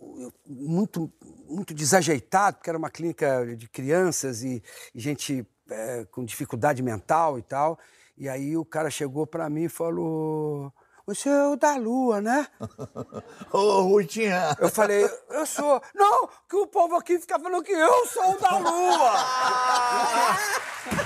eu- 0.00 0.32
muito, 0.46 1.12
muito 1.48 1.74
desajeitado, 1.74 2.56
porque 2.58 2.70
era 2.70 2.78
uma 2.78 2.90
clínica 2.90 3.44
de 3.56 3.68
crianças 3.68 4.42
e, 4.42 4.62
e 4.94 5.00
gente 5.00 5.46
eh, 5.70 6.06
com 6.10 6.24
dificuldade 6.24 6.82
mental 6.82 7.38
e 7.38 7.42
tal. 7.42 7.78
E 8.16 8.28
aí 8.28 8.56
o 8.56 8.64
cara 8.64 8.90
chegou 8.90 9.26
para 9.26 9.48
mim 9.48 9.64
e 9.64 9.68
falou: 9.68 10.72
Você 11.06 11.28
é 11.28 11.46
o 11.46 11.56
da 11.56 11.76
Lua, 11.76 12.20
né? 12.20 12.46
Ô, 13.52 13.82
Ruitinha! 13.82 14.56
Eu 14.58 14.68
falei: 14.68 15.08
Eu 15.30 15.46
sou. 15.46 15.80
Não, 15.94 16.28
que 16.48 16.56
o 16.56 16.66
povo 16.66 16.96
aqui 16.96 17.18
fica 17.18 17.38
falando 17.38 17.62
que 17.62 17.72
eu 17.72 18.06
sou 18.06 18.34
o 18.34 18.38
da 18.38 18.58
Lua. 18.58 19.12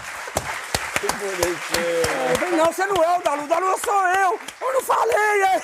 Eu 1.05 2.39
falei, 2.39 2.57
não, 2.57 2.73
você 2.73 2.87
não 2.87 2.97
é 3.03 3.19
o 3.19 3.23
da 3.23 3.35
Lua, 3.35 3.45
o 3.45 3.49
da 3.49 3.59
Lua 3.59 3.79
sou 3.79 4.07
eu. 4.09 4.39
Eu 4.61 4.73
não 4.73 4.83
falei 4.83 5.43
aí. 5.43 5.63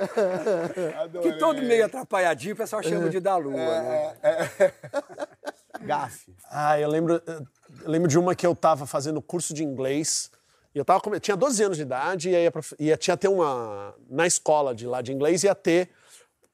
Que 1.22 1.32
todo 1.38 1.60
meio 1.62 1.84
atrapalhadinho, 1.86 2.54
o 2.54 2.56
pessoal 2.56 2.82
chama 2.82 3.08
de 3.08 3.20
da 3.20 3.36
Lua, 3.36 3.52
né? 3.56 4.14
Gafe. 5.82 6.34
Ah, 6.50 6.78
eu 6.78 6.88
lembro, 6.88 7.22
eu 7.26 7.46
lembro 7.86 8.08
de 8.08 8.18
uma 8.18 8.34
que 8.34 8.46
eu 8.46 8.54
tava 8.54 8.86
fazendo 8.86 9.20
curso 9.22 9.54
de 9.54 9.64
inglês. 9.64 10.30
E 10.74 10.78
eu 10.78 10.84
tava, 10.84 11.18
tinha 11.18 11.36
12 11.36 11.62
anos 11.62 11.76
de 11.76 11.82
idade 11.82 12.30
e 12.30 12.36
aí 12.36 12.50
ia, 12.78 12.96
tinha 12.96 13.16
ter 13.16 13.28
uma. 13.28 13.94
Na 14.08 14.26
escola 14.26 14.74
de 14.74 14.86
lá 14.86 15.00
de 15.02 15.12
inglês 15.12 15.42
ia 15.42 15.54
ter 15.54 15.90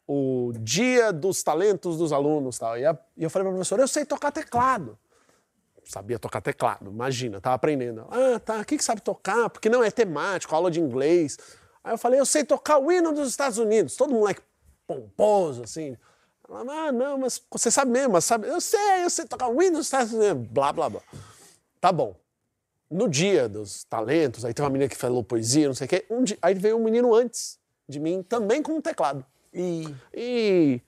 o 0.06 0.52
dia 0.60 1.12
dos 1.12 1.42
talentos 1.42 1.98
dos 1.98 2.12
alunos 2.12 2.58
tal. 2.58 2.78
E, 2.78 2.84
a- 2.86 2.96
e 3.16 3.24
eu 3.24 3.30
falei 3.30 3.44
pra 3.44 3.52
professora, 3.52 3.82
eu 3.82 3.88
sei 3.88 4.04
tocar 4.04 4.30
teclado. 4.30 4.98
Sabia 5.84 6.18
tocar 6.18 6.40
teclado, 6.40 6.90
imagina, 6.90 7.40
tava 7.40 7.54
aprendendo. 7.54 8.06
Ah, 8.10 8.40
tá, 8.40 8.58
o 8.60 8.64
que, 8.64 8.76
que 8.76 8.82
sabe 8.84 9.00
tocar? 9.00 9.48
Porque 9.50 9.68
não 9.68 9.84
é 9.84 9.90
temático, 9.90 10.52
aula 10.54 10.68
de 10.70 10.80
inglês. 10.80 11.38
Aí 11.86 11.92
eu 11.92 11.98
falei, 11.98 12.18
eu 12.18 12.26
sei 12.26 12.42
tocar 12.44 12.78
o 12.78 12.90
hino 12.90 13.12
dos 13.12 13.28
Estados 13.28 13.58
Unidos. 13.58 13.94
Todo 13.94 14.12
moleque 14.12 14.42
pomposo, 14.88 15.62
assim. 15.62 15.96
Ela, 16.48 16.88
ah, 16.88 16.90
não, 16.92 17.16
mas 17.18 17.40
você 17.48 17.70
sabe 17.70 17.92
mesmo, 17.92 18.14
mas 18.14 18.24
sabe? 18.24 18.48
Eu 18.48 18.60
sei, 18.60 19.04
eu 19.04 19.08
sei 19.10 19.24
tocar 19.24 19.46
o 19.46 19.62
hino 19.62 19.76
dos 19.76 19.86
Estados 19.86 20.12
Unidos. 20.12 20.48
Blá, 20.48 20.72
blá, 20.72 20.90
blá. 20.90 21.00
Tá 21.80 21.92
bom. 21.92 22.16
No 22.90 23.08
dia 23.08 23.48
dos 23.48 23.84
talentos, 23.84 24.44
aí 24.44 24.52
tem 24.52 24.64
uma 24.64 24.70
menina 24.70 24.88
que 24.88 24.96
falou 24.96 25.22
poesia, 25.22 25.68
não 25.68 25.74
sei 25.76 25.86
o 25.86 25.88
quê. 25.88 26.04
Um 26.10 26.24
dia- 26.24 26.38
aí 26.42 26.54
veio 26.54 26.76
um 26.76 26.82
menino 26.82 27.14
antes 27.14 27.56
de 27.88 28.00
mim, 28.00 28.20
também 28.20 28.60
com 28.64 28.72
um 28.72 28.80
teclado. 28.80 29.24
E. 29.54 29.84
E. 30.12 30.80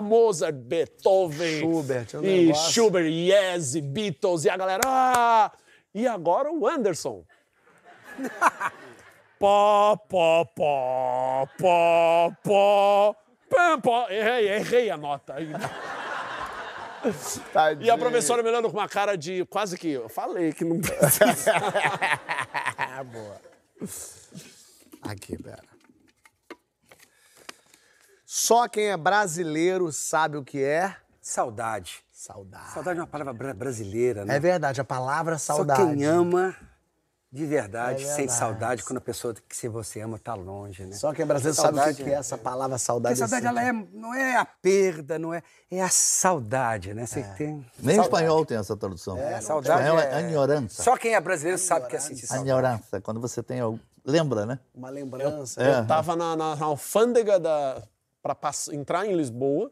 Mozart, 0.00 0.54
Beethoven, 0.54 1.60
Schubert, 1.60 2.14
é 2.14 2.18
um 2.18 2.24
e. 2.24 2.54
Schubert, 2.54 3.06
Yes, 3.06 3.74
e 3.74 3.80
Beatles, 3.80 4.44
e 4.44 4.50
a 4.50 4.56
galera. 4.56 4.82
Ah! 4.84 5.52
E 5.94 6.06
agora 6.06 6.52
o 6.52 6.66
Anderson. 6.66 7.24
Pó, 9.36 9.96
pó, 10.08 10.44
pó, 10.54 11.46
pó, 11.58 12.32
pó, 12.42 13.16
pam, 13.50 13.80
pó. 13.80 14.08
Errei, 14.08 14.48
errei 14.48 14.90
a 14.90 14.96
nota. 14.96 15.34
E 17.80 17.90
a 17.90 17.98
professora 17.98 18.42
me 18.42 18.48
olhando 18.48 18.70
com 18.70 18.78
uma 18.78 18.88
cara 18.88 19.16
de 19.16 19.44
quase 19.46 19.76
que. 19.76 19.90
Eu 19.90 20.08
falei 20.08 20.52
que 20.52 20.64
não 20.64 20.80
precisa. 20.80 21.52
Boa. 23.12 23.40
Aqui, 25.08 25.36
pera. 25.42 25.62
Só 28.26 28.66
quem 28.68 28.86
é 28.90 28.96
brasileiro 28.96 29.92
sabe 29.92 30.36
o 30.36 30.44
que 30.44 30.62
é 30.62 30.96
Saudade. 31.20 32.02
saudade. 32.12 32.70
Saudade 32.72 32.98
é 32.98 33.02
uma 33.02 33.06
palavra 33.08 33.32
bra- 33.32 33.54
brasileira, 33.54 34.24
né? 34.24 34.36
É 34.36 34.40
verdade, 34.40 34.80
a 34.80 34.84
palavra 34.84 35.38
Só 35.38 35.56
saudade. 35.56 35.82
quem 35.82 36.04
ama 36.04 36.54
de 37.30 37.46
verdade, 37.46 38.02
É 38.02 38.06
sente 38.06 38.16
verdade. 38.18 38.38
saudade 38.38 38.84
quando 38.84 38.98
a 38.98 39.00
pessoa 39.00 39.34
que 39.34 39.56
se 39.56 39.66
você 39.68 40.00
ama 40.00 40.18
tá 40.18 40.34
longe, 40.34 40.84
né? 40.84 40.94
Só 40.96 41.12
quem 41.12 41.22
é 41.22 41.26
brasileiro 41.26 41.56
sabe 41.56 41.78
o 41.80 41.96
que 41.96 42.04
que 42.04 42.10
é 42.10 42.14
essa 42.14 42.36
palavra 42.38 42.76
Porque 42.76 42.84
saudade. 42.86 43.22
a 43.22 43.26
saudade 43.28 43.46
ela 43.46 43.62
é, 43.62 43.72
não 43.72 44.14
é 44.14 44.36
a 44.36 44.44
perda, 44.44 45.18
não 45.18 45.32
é, 45.34 45.42
é 45.70 45.82
a 45.82 45.88
saudade, 45.88 46.92
né? 46.94 47.06
Você 47.06 47.22
tem 47.36 47.64
Nem 47.78 47.98
o 47.98 48.02
espanhol 48.02 48.44
tem 48.46 48.56
essa 48.56 48.76
tradução. 48.76 49.16
a 49.16 49.38
O 49.38 49.42
saudade 49.42 49.80
espanhol 49.80 49.98
é 49.98 50.10
é... 50.10 50.14
añorança. 50.14 50.82
Só 50.82 50.96
quem 50.96 51.14
é 51.14 51.20
brasileiro 51.20 51.58
sabe 51.58 51.88
que 51.88 51.96
é 51.96 52.00
sentir 52.00 52.26
saudade. 52.26 52.48
Añorança, 52.50 53.00
quando 53.00 53.20
você 53.20 53.42
tem 53.42 53.60
algo... 53.60 53.80
Lembra, 54.04 54.44
né? 54.44 54.58
Uma 54.74 54.90
lembrança. 54.90 55.62
Eu 55.62 55.86
tava 55.86 56.14
na, 56.14 56.36
na- 56.36 56.56
na 56.56 56.66
alfândega 56.66 57.38
da, 57.40 57.82
pass- 58.40 58.68
entrar 58.68 59.06
em 59.06 59.14
Lisboa, 59.16 59.70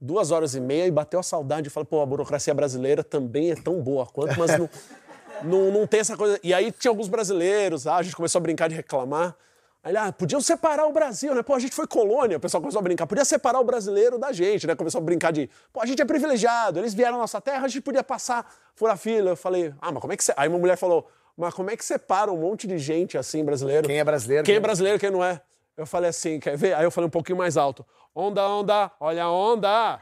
duas 0.00 0.30
horas 0.30 0.54
e 0.54 0.60
meia, 0.60 0.86
e 0.86 0.90
bateu 0.90 1.18
a 1.18 1.22
saudade. 1.22 1.66
Eu 1.66 1.72
falei, 1.72 1.86
pô, 1.86 2.00
a 2.00 2.06
burocracia 2.06 2.54
brasileira 2.54 3.02
também 3.02 3.50
é 3.50 3.56
tão 3.56 3.80
boa 3.82 4.06
quanto, 4.06 4.38
mas 4.38 4.56
não, 4.56 4.70
não, 5.42 5.72
não 5.72 5.86
tem 5.86 6.00
essa 6.00 6.16
coisa. 6.16 6.38
E 6.42 6.54
aí 6.54 6.70
tinha 6.70 6.90
alguns 6.90 7.08
brasileiros, 7.08 7.86
ah, 7.86 7.96
a 7.96 8.02
gente 8.02 8.14
começou 8.14 8.38
a 8.38 8.42
brincar 8.42 8.68
de 8.68 8.76
reclamar. 8.76 9.34
Aí 9.82 9.96
ah, 9.96 10.12
podiam 10.12 10.40
separar 10.40 10.86
o 10.86 10.92
Brasil, 10.92 11.34
né? 11.34 11.42
Pô, 11.42 11.54
a 11.54 11.58
gente 11.58 11.74
foi 11.74 11.86
colônia, 11.86 12.36
o 12.36 12.40
pessoal 12.40 12.60
começou 12.60 12.78
a 12.80 12.82
brincar. 12.82 13.06
Podia 13.06 13.24
separar 13.24 13.58
o 13.60 13.64
brasileiro 13.64 14.18
da 14.18 14.32
gente, 14.32 14.66
né? 14.66 14.74
Começou 14.76 15.00
a 15.00 15.02
brincar 15.02 15.32
de, 15.32 15.48
pô, 15.72 15.80
a 15.80 15.86
gente 15.86 16.00
é 16.00 16.04
privilegiado, 16.04 16.78
eles 16.78 16.94
vieram 16.94 17.12
na 17.14 17.18
nossa 17.18 17.40
terra, 17.40 17.64
a 17.64 17.68
gente 17.68 17.80
podia 17.82 18.04
passar, 18.04 18.52
furar 18.74 18.96
fila. 18.98 19.30
Eu 19.30 19.36
falei, 19.36 19.72
ah, 19.80 19.90
mas 19.90 20.00
como 20.00 20.12
é 20.12 20.16
que 20.16 20.22
você... 20.24 20.32
Aí 20.36 20.48
uma 20.48 20.58
mulher 20.58 20.76
falou, 20.76 21.08
mas 21.38 21.54
como 21.54 21.70
é 21.70 21.76
que 21.76 21.84
separa 21.84 22.32
um 22.32 22.36
monte 22.36 22.66
de 22.66 22.78
gente 22.78 23.16
assim, 23.16 23.44
brasileiro? 23.44 23.86
Quem 23.86 23.98
é 24.00 24.04
brasileiro, 24.04 24.44
Quem 24.44 24.52
quem 24.52 24.56
é 24.56 24.58
não- 24.58 24.62
brasileiro, 24.62 24.98
quem 24.98 25.10
não 25.10 25.24
é? 25.24 25.40
Eu 25.76 25.86
falei 25.86 26.10
assim, 26.10 26.40
quer 26.40 26.56
ver? 26.56 26.74
Aí 26.74 26.84
eu 26.84 26.90
falei 26.90 27.06
um 27.06 27.10
pouquinho 27.10 27.38
mais 27.38 27.56
alto. 27.56 27.86
Onda, 28.14 28.46
onda, 28.48 28.90
olha 28.98 29.22
a 29.24 29.30
onda. 29.30 30.00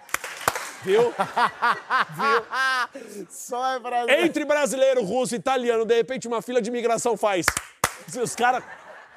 Viu? 0.82 1.12
Só 3.28 3.72
é 3.74 3.78
brasileiro. 3.78 4.26
Entre 4.26 4.44
brasileiro, 4.44 5.04
russo 5.04 5.34
e 5.34 5.38
italiano, 5.38 5.84
de 5.84 5.94
repente 5.94 6.26
uma 6.26 6.40
fila 6.40 6.62
de 6.62 6.70
imigração 6.70 7.16
faz. 7.16 7.44
Os 8.20 8.34
caras. 8.34 8.64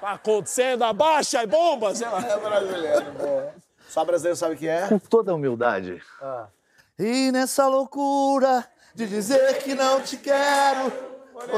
Tá 0.01 0.11
acontecendo, 0.11 0.83
abaixa 0.85 1.43
e 1.43 1.47
bomba, 1.47 1.93
sei 1.93 2.07
lá. 2.07 2.21
É 2.25 2.37
brasileiro, 2.39 3.11
boa. 3.11 3.53
Só 3.89 4.05
brasileiro 4.05 4.37
sabe 4.37 4.55
o 4.55 4.57
que 4.57 4.65
é? 4.67 4.87
Com 4.87 4.97
toda 4.97 5.33
a 5.33 5.35
humildade. 5.35 6.01
E 6.97 7.31
nessa 7.33 7.67
loucura 7.67 8.65
de 8.95 9.05
dizer 9.07 9.57
que 9.61 9.75
não 9.75 10.01
te 10.01 10.15
quero, 10.15 10.89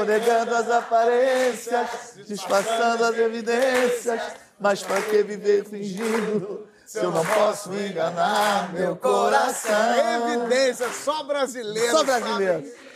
negando 0.04 0.54
as 0.54 0.70
aparências, 0.70 2.14
disfarçando 2.26 3.04
as 3.04 3.16
evidências, 3.18 4.20
mas 4.58 4.82
pra 4.82 5.00
que 5.02 5.22
viver 5.22 5.64
fingindo 5.64 6.66
se 6.86 6.98
eu 6.98 7.10
não 7.10 7.24
posso 7.24 7.72
enganar 7.72 8.72
meu 8.72 8.96
coração? 8.96 10.34
Evidência, 10.34 10.88
só 10.90 11.22
brasileiro. 11.24 11.90
Só 11.90 12.04
brasileiro. 12.04 12.64
sabe. 12.64 12.92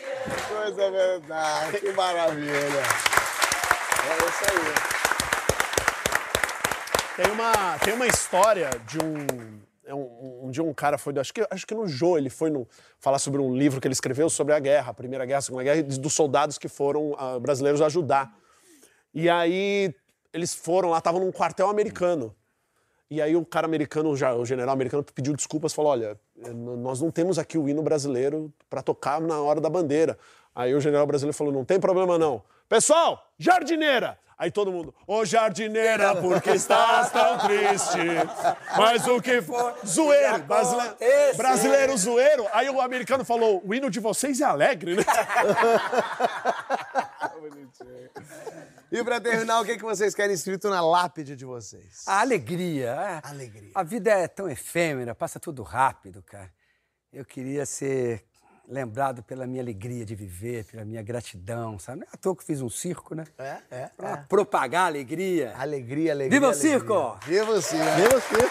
Coisa 0.48 0.90
verdade. 0.90 1.78
Que 1.80 1.92
maravilha. 1.92 2.82
É 4.02 4.16
isso 4.16 4.44
aí. 4.50 4.96
Tem 7.16 7.32
uma, 7.32 7.78
tem 7.78 7.94
uma 7.94 8.06
história 8.06 8.70
de 8.86 8.98
um, 8.98 9.26
é 9.26 9.65
um, 9.94 10.46
um 10.46 10.50
dia 10.50 10.62
um 10.62 10.74
cara 10.74 10.98
foi, 10.98 11.18
acho 11.18 11.32
que, 11.32 11.46
acho 11.50 11.66
que 11.66 11.74
no 11.74 11.86
Jô, 11.86 12.18
ele 12.18 12.30
foi 12.30 12.50
no, 12.50 12.66
falar 12.98 13.18
sobre 13.18 13.40
um 13.40 13.54
livro 13.54 13.80
que 13.80 13.86
ele 13.86 13.92
escreveu 13.92 14.28
sobre 14.28 14.54
a 14.54 14.58
guerra, 14.58 14.90
a 14.90 14.94
Primeira 14.94 15.24
Guerra, 15.24 15.38
a 15.38 15.42
Segunda 15.42 15.62
Guerra, 15.62 15.82
dos 15.82 16.12
soldados 16.12 16.58
que 16.58 16.68
foram 16.68 17.14
ah, 17.18 17.38
brasileiros 17.38 17.80
ajudar. 17.80 18.36
E 19.14 19.30
aí 19.30 19.94
eles 20.32 20.54
foram 20.54 20.90
lá, 20.90 20.98
estavam 20.98 21.20
num 21.20 21.32
quartel 21.32 21.68
americano. 21.68 22.34
E 23.08 23.22
aí 23.22 23.36
o 23.36 23.44
cara 23.44 23.66
americano, 23.66 24.10
o 24.10 24.44
general 24.44 24.74
americano, 24.74 25.02
pediu 25.02 25.34
desculpas, 25.34 25.72
falou: 25.72 25.92
olha, 25.92 26.18
eh, 26.44 26.52
nós 26.52 27.00
não 27.00 27.10
temos 27.10 27.38
aqui 27.38 27.56
o 27.56 27.68
hino 27.68 27.82
brasileiro 27.82 28.52
para 28.68 28.82
tocar 28.82 29.20
na 29.20 29.40
hora 29.40 29.60
da 29.60 29.70
bandeira. 29.70 30.18
Aí 30.54 30.74
o 30.74 30.80
general 30.80 31.06
brasileiro 31.06 31.36
falou: 31.36 31.52
não 31.52 31.64
tem 31.64 31.78
problema 31.78 32.18
não. 32.18 32.42
Pessoal, 32.68 33.30
jardineira! 33.38 34.18
Aí 34.38 34.50
todo 34.50 34.70
mundo, 34.70 34.94
ô 35.06 35.24
jardineira, 35.24 36.14
por 36.16 36.42
que 36.42 36.50
estás 36.50 37.10
tão 37.10 37.38
triste? 37.38 37.98
Mas 38.76 39.06
o 39.06 39.20
que 39.20 39.40
for. 39.40 39.74
Zoeiro, 39.86 40.42
brasileiro, 40.42 41.36
brasileiro 41.36 41.96
zoeiro. 41.96 42.46
Aí 42.52 42.68
o 42.68 42.80
americano 42.80 43.24
falou: 43.24 43.62
o 43.64 43.74
hino 43.74 43.88
de 43.88 43.98
vocês 43.98 44.40
é 44.40 44.44
alegre, 44.44 44.96
né? 44.96 45.04
E 48.90 49.02
pra 49.02 49.20
terminar, 49.20 49.60
o 49.60 49.64
que, 49.64 49.76
que 49.76 49.82
vocês 49.82 50.14
querem 50.14 50.34
escrito 50.34 50.70
na 50.70 50.80
lápide 50.80 51.34
de 51.34 51.44
vocês? 51.44 52.04
A 52.06 52.20
alegria. 52.20 52.90
é. 52.90 53.28
Alegria. 53.28 53.72
A 53.74 53.82
vida 53.82 54.10
é 54.10 54.28
tão 54.28 54.48
efêmera, 54.48 55.14
passa 55.14 55.40
tudo 55.40 55.62
rápido, 55.62 56.22
cara. 56.22 56.50
Eu 57.12 57.24
queria 57.24 57.66
ser 57.66 58.24
lembrado 58.68 59.22
pela 59.22 59.46
minha 59.46 59.62
alegria 59.62 60.04
de 60.04 60.14
viver, 60.14 60.64
pela 60.64 60.84
minha 60.84 61.02
gratidão, 61.02 61.78
sabe? 61.78 62.00
Não 62.00 62.06
é 62.06 62.10
à 62.12 62.16
toa 62.16 62.34
que 62.36 62.44
fiz 62.44 62.60
um 62.60 62.68
circo, 62.68 63.14
né? 63.14 63.24
É, 63.38 63.56
é, 63.70 63.90
Pra 63.96 64.10
é. 64.10 64.16
propagar 64.28 64.82
a 64.84 64.86
alegria. 64.86 65.54
Alegria, 65.56 66.12
alegria. 66.12 66.30
Viva 66.40 66.46
o 66.46 66.50
alegria. 66.50 66.70
circo! 66.72 67.18
Viva 67.24 67.50
o 67.52 67.62
circo! 67.62 67.84
Vê 67.96 68.08
você. 68.08 68.50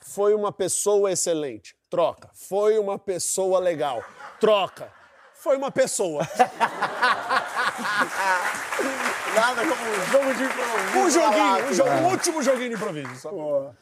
Foi 0.00 0.34
uma 0.34 0.52
pessoa 0.52 1.10
excelente. 1.12 1.76
Troca. 1.88 2.28
Foi 2.34 2.78
uma 2.78 2.98
pessoa 2.98 3.58
legal. 3.60 4.04
Troca. 4.40 4.92
Foi 5.34 5.56
uma 5.56 5.70
pessoa. 5.70 6.26
Nada 9.34 9.62
como 9.62 9.74
um 9.74 10.04
jogo 10.12 10.34
de 10.34 10.42
improviso. 10.44 10.98
Um 10.98 11.10
joguinho, 11.10 11.66
um, 11.66 11.72
jogo, 11.72 11.90
último 12.10 12.42
joguinho 12.42 12.68
de 12.70 12.74
improviso. 12.74 13.14
só. 13.16 13.72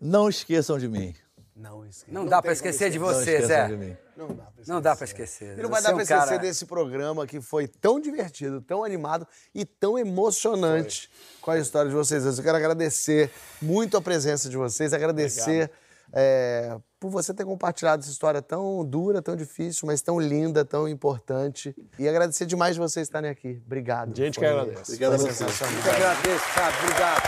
Não 0.00 0.28
esqueçam 0.28 0.78
de 0.78 0.88
mim. 0.88 1.14
Não, 1.56 1.86
esquece. 1.86 2.12
Não, 2.12 2.26
dá 2.26 2.36
tem 2.38 2.42
pra 2.42 2.52
esquecer 2.52 2.90
de 2.90 2.98
Não 2.98 3.06
você, 3.06 3.18
esqueçam 3.36 3.46
Zé. 3.48 3.66
de 3.68 3.76
mim. 3.76 3.96
Não 4.16 4.26
dá 4.28 4.34
pra 4.34 4.44
esquecer. 4.50 4.72
Não 4.72 4.80
dá 4.80 4.96
pra 4.96 5.04
esquecer. 5.04 5.58
E 5.58 5.62
não 5.62 5.70
vai 5.70 5.82
dar 5.82 5.90
é 5.90 5.92
um 5.92 5.94
pra 5.94 6.02
esquecer 6.02 6.26
cara- 6.26 6.38
desse 6.38 6.66
programa 6.66 7.26
que 7.28 7.40
foi 7.40 7.68
tão 7.68 8.00
divertido, 8.00 8.60
tão 8.60 8.82
animado 8.82 9.26
e 9.54 9.64
tão 9.64 9.96
emocionante 9.98 11.08
com 11.40 11.50
a 11.52 11.58
história 11.58 11.88
de 11.88 11.94
vocês. 11.96 12.24
Eu 12.24 12.42
quero 12.42 12.56
agradecer 12.56 13.30
muito 13.62 13.96
a 13.96 14.02
presença 14.02 14.48
de 14.48 14.56
vocês, 14.56 14.92
agradecer 14.92 15.70
é, 16.12 16.76
por 17.00 17.08
você 17.10 17.32
ter 17.32 17.44
compartilhado 17.44 18.02
essa 18.02 18.10
história 18.10 18.42
tão 18.42 18.84
dura, 18.84 19.22
tão 19.22 19.34
difícil, 19.36 19.86
mas 19.86 20.02
tão 20.02 20.20
linda, 20.20 20.64
tão 20.64 20.88
importante. 20.88 21.74
E 21.98 22.08
agradecer 22.08 22.46
demais 22.46 22.74
de 22.74 22.80
vocês 22.80 23.06
estarem 23.06 23.30
aqui. 23.30 23.62
Obrigado. 23.64 24.14
Gente 24.16 24.38
que 24.40 24.44
Foi- 24.44 24.48
agradece. 24.48 24.82
Obrigado 24.92 25.14
a 25.14 25.18
foi 25.18 25.30
vocês. 25.32 25.58
que 25.58 25.88
agradeço, 25.88 26.44
cara. 26.54 26.74
Obrigado. 26.82 27.22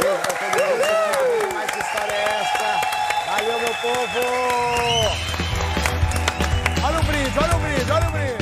Beijo 0.00 0.22
pra 0.22 0.50
todo 0.50 0.76
mundo. 0.76 1.05
Valeu, 3.36 3.60
meu 3.60 3.74
povo! 3.82 4.20
Olha 6.82 7.00
o 7.00 7.02
brinde, 7.02 7.38
olha 7.38 7.54
o 7.54 7.58
brinde, 7.58 7.92
olha 7.92 8.08
o 8.08 8.10
brinde! 8.12 8.35